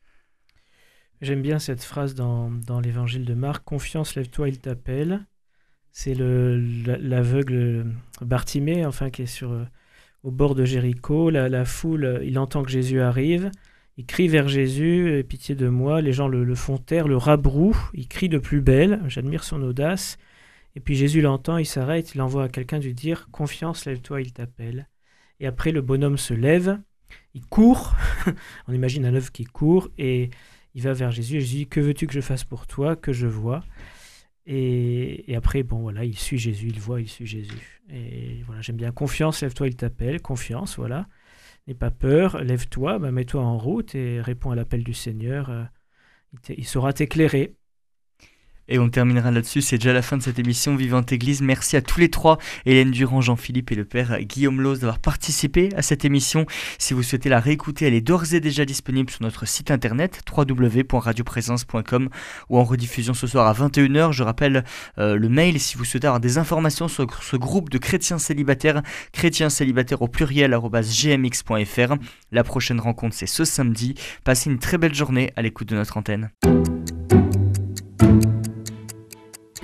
J'aime 1.21 1.41
bien 1.41 1.59
cette 1.59 1.83
phrase 1.83 2.15
dans, 2.15 2.49
dans 2.49 2.79
l'évangile 2.79 3.23
de 3.25 3.33
Marc 3.35 3.63
Confiance, 3.63 4.15
lève-toi, 4.15 4.49
il 4.49 4.59
t'appelle. 4.59 5.25
C'est 5.91 6.13
le- 6.13 6.59
la- 6.85 6.97
l'aveugle 6.97 7.85
Bartimée, 8.21 8.85
enfin, 8.85 9.09
qui 9.09 9.21
est 9.21 9.27
sur, 9.27 9.51
euh, 9.51 9.65
au 10.23 10.31
bord 10.31 10.55
de 10.55 10.65
Jéricho. 10.65 11.29
La, 11.29 11.47
la 11.47 11.63
foule, 11.63 12.03
euh, 12.05 12.23
il 12.25 12.37
entend 12.39 12.63
que 12.63 12.71
Jésus 12.71 12.99
arrive. 13.01 13.49
Il 13.97 14.05
crie 14.05 14.27
vers 14.27 14.47
Jésus, 14.47 15.09
Aie 15.09 15.23
pitié 15.23 15.55
de 15.55 15.69
moi. 15.69 16.01
Les 16.01 16.11
gens 16.11 16.27
le, 16.27 16.55
font 16.55 16.77
taire, 16.77 17.07
le 17.07 17.17
rabroue. 17.17 17.77
Il 17.93 18.07
crie 18.07 18.29
de 18.29 18.37
plus 18.37 18.61
belle. 18.61 19.01
J'admire 19.07 19.43
son 19.43 19.61
audace. 19.61 20.17
Et 20.75 20.81
puis 20.81 20.95
Jésus 20.95 21.21
l'entend, 21.21 21.57
il 21.57 21.65
s'arrête, 21.65 22.13
il 22.15 22.21
envoie 22.21 22.43
à 22.43 22.49
quelqu'un 22.49 22.79
lui 22.79 22.93
dire 22.93 23.29
Confiance, 23.31 23.85
lève-toi, 23.85 24.21
il 24.21 24.33
t'appelle. 24.33 24.89
Et 25.39 25.47
après, 25.47 25.71
le 25.71 25.81
bonhomme 25.81 26.17
se 26.17 26.33
lève, 26.33 26.79
il 27.33 27.45
court. 27.45 27.95
On 28.67 28.73
imagine 28.73 29.05
un 29.05 29.15
œuf 29.15 29.31
qui 29.31 29.45
court 29.45 29.89
et 29.97 30.29
il 30.73 30.81
va 30.81 30.91
vers 30.91 31.11
Jésus 31.11 31.37
et 31.37 31.39
Jésus 31.39 31.55
dit 31.55 31.67
Que 31.67 31.79
veux-tu 31.79 32.07
que 32.07 32.13
je 32.13 32.19
fasse 32.19 32.43
pour 32.43 32.67
toi, 32.67 32.97
que 32.97 33.13
je 33.13 33.27
vois? 33.27 33.63
Et, 34.45 35.31
et 35.31 35.35
après, 35.37 35.63
bon, 35.63 35.79
voilà, 35.79 36.03
il 36.03 36.17
suit 36.17 36.37
Jésus, 36.37 36.67
il 36.67 36.79
voit, 36.79 36.99
il 36.99 37.07
suit 37.07 37.25
Jésus. 37.25 37.81
Et 37.89 38.43
voilà, 38.45 38.61
j'aime 38.61 38.75
bien 38.75 38.91
confiance, 38.91 39.41
lève-toi, 39.41 39.67
il 39.67 39.75
t'appelle, 39.75 40.21
confiance, 40.21 40.75
voilà. 40.77 41.07
N'aie 41.67 41.73
pas 41.73 41.91
peur, 41.91 42.43
lève-toi, 42.43 42.99
bah, 42.99 43.11
mets-toi 43.11 43.41
en 43.41 43.57
route 43.57 43.95
et 43.95 44.21
réponds 44.21 44.51
à 44.51 44.55
l'appel 44.55 44.83
du 44.83 44.93
Seigneur. 44.93 45.49
euh, 45.49 45.63
il, 46.49 46.65
saura 46.65 46.93
t'éclairer. 46.93 47.55
Et 48.67 48.79
on 48.79 48.89
terminera 48.89 49.29
là-dessus, 49.29 49.61
c'est 49.61 49.77
déjà 49.77 49.93
la 49.93 50.01
fin 50.01 50.17
de 50.17 50.23
cette 50.23 50.39
émission 50.39 50.75
Vivante 50.75 51.11
Église. 51.11 51.41
Merci 51.41 51.77
à 51.77 51.81
tous 51.81 51.99
les 51.99 52.09
trois, 52.09 52.39
Hélène 52.65 52.91
Durand, 52.91 53.21
Jean-Philippe 53.21 53.71
et 53.71 53.75
le 53.75 53.85
père 53.85 54.19
Guillaume 54.21 54.59
Lose 54.59 54.79
d'avoir 54.79 54.97
participé 54.97 55.69
à 55.75 55.83
cette 55.83 56.03
émission. 56.03 56.47
Si 56.79 56.95
vous 56.95 57.03
souhaitez 57.03 57.29
la 57.29 57.39
réécouter, 57.39 57.85
elle 57.85 57.93
est 57.93 58.01
d'ores 58.01 58.33
et 58.33 58.39
déjà 58.39 58.65
disponible 58.65 59.11
sur 59.11 59.21
notre 59.21 59.47
site 59.47 59.69
internet 59.69 60.23
www.radioprésence.com 60.35 62.09
ou 62.49 62.57
en 62.57 62.63
rediffusion 62.63 63.13
ce 63.13 63.27
soir 63.27 63.47
à 63.47 63.53
21h. 63.53 64.11
Je 64.11 64.23
rappelle 64.23 64.63
euh, 64.97 65.15
le 65.15 65.29
mail 65.29 65.59
si 65.59 65.77
vous 65.77 65.85
souhaitez 65.85 66.07
avoir 66.07 66.19
des 66.19 66.39
informations 66.39 66.87
sur 66.87 67.21
ce 67.21 67.37
groupe 67.37 67.69
de 67.69 67.77
chrétiens 67.77 68.17
célibataires, 68.17 68.81
chrétiens 69.11 69.49
célibataires 69.49 70.01
au 70.01 70.07
pluriel 70.07 70.57
gmx.fr. 70.59 71.95
La 72.31 72.43
prochaine 72.43 72.79
rencontre 72.79 73.15
c'est 73.15 73.27
ce 73.27 73.45
samedi. 73.45 73.93
Passez 74.23 74.49
une 74.49 74.59
très 74.59 74.77
belle 74.77 74.95
journée 74.95 75.31
à 75.35 75.43
l'écoute 75.43 75.69
de 75.69 75.75
notre 75.75 75.97
antenne. 75.97 76.31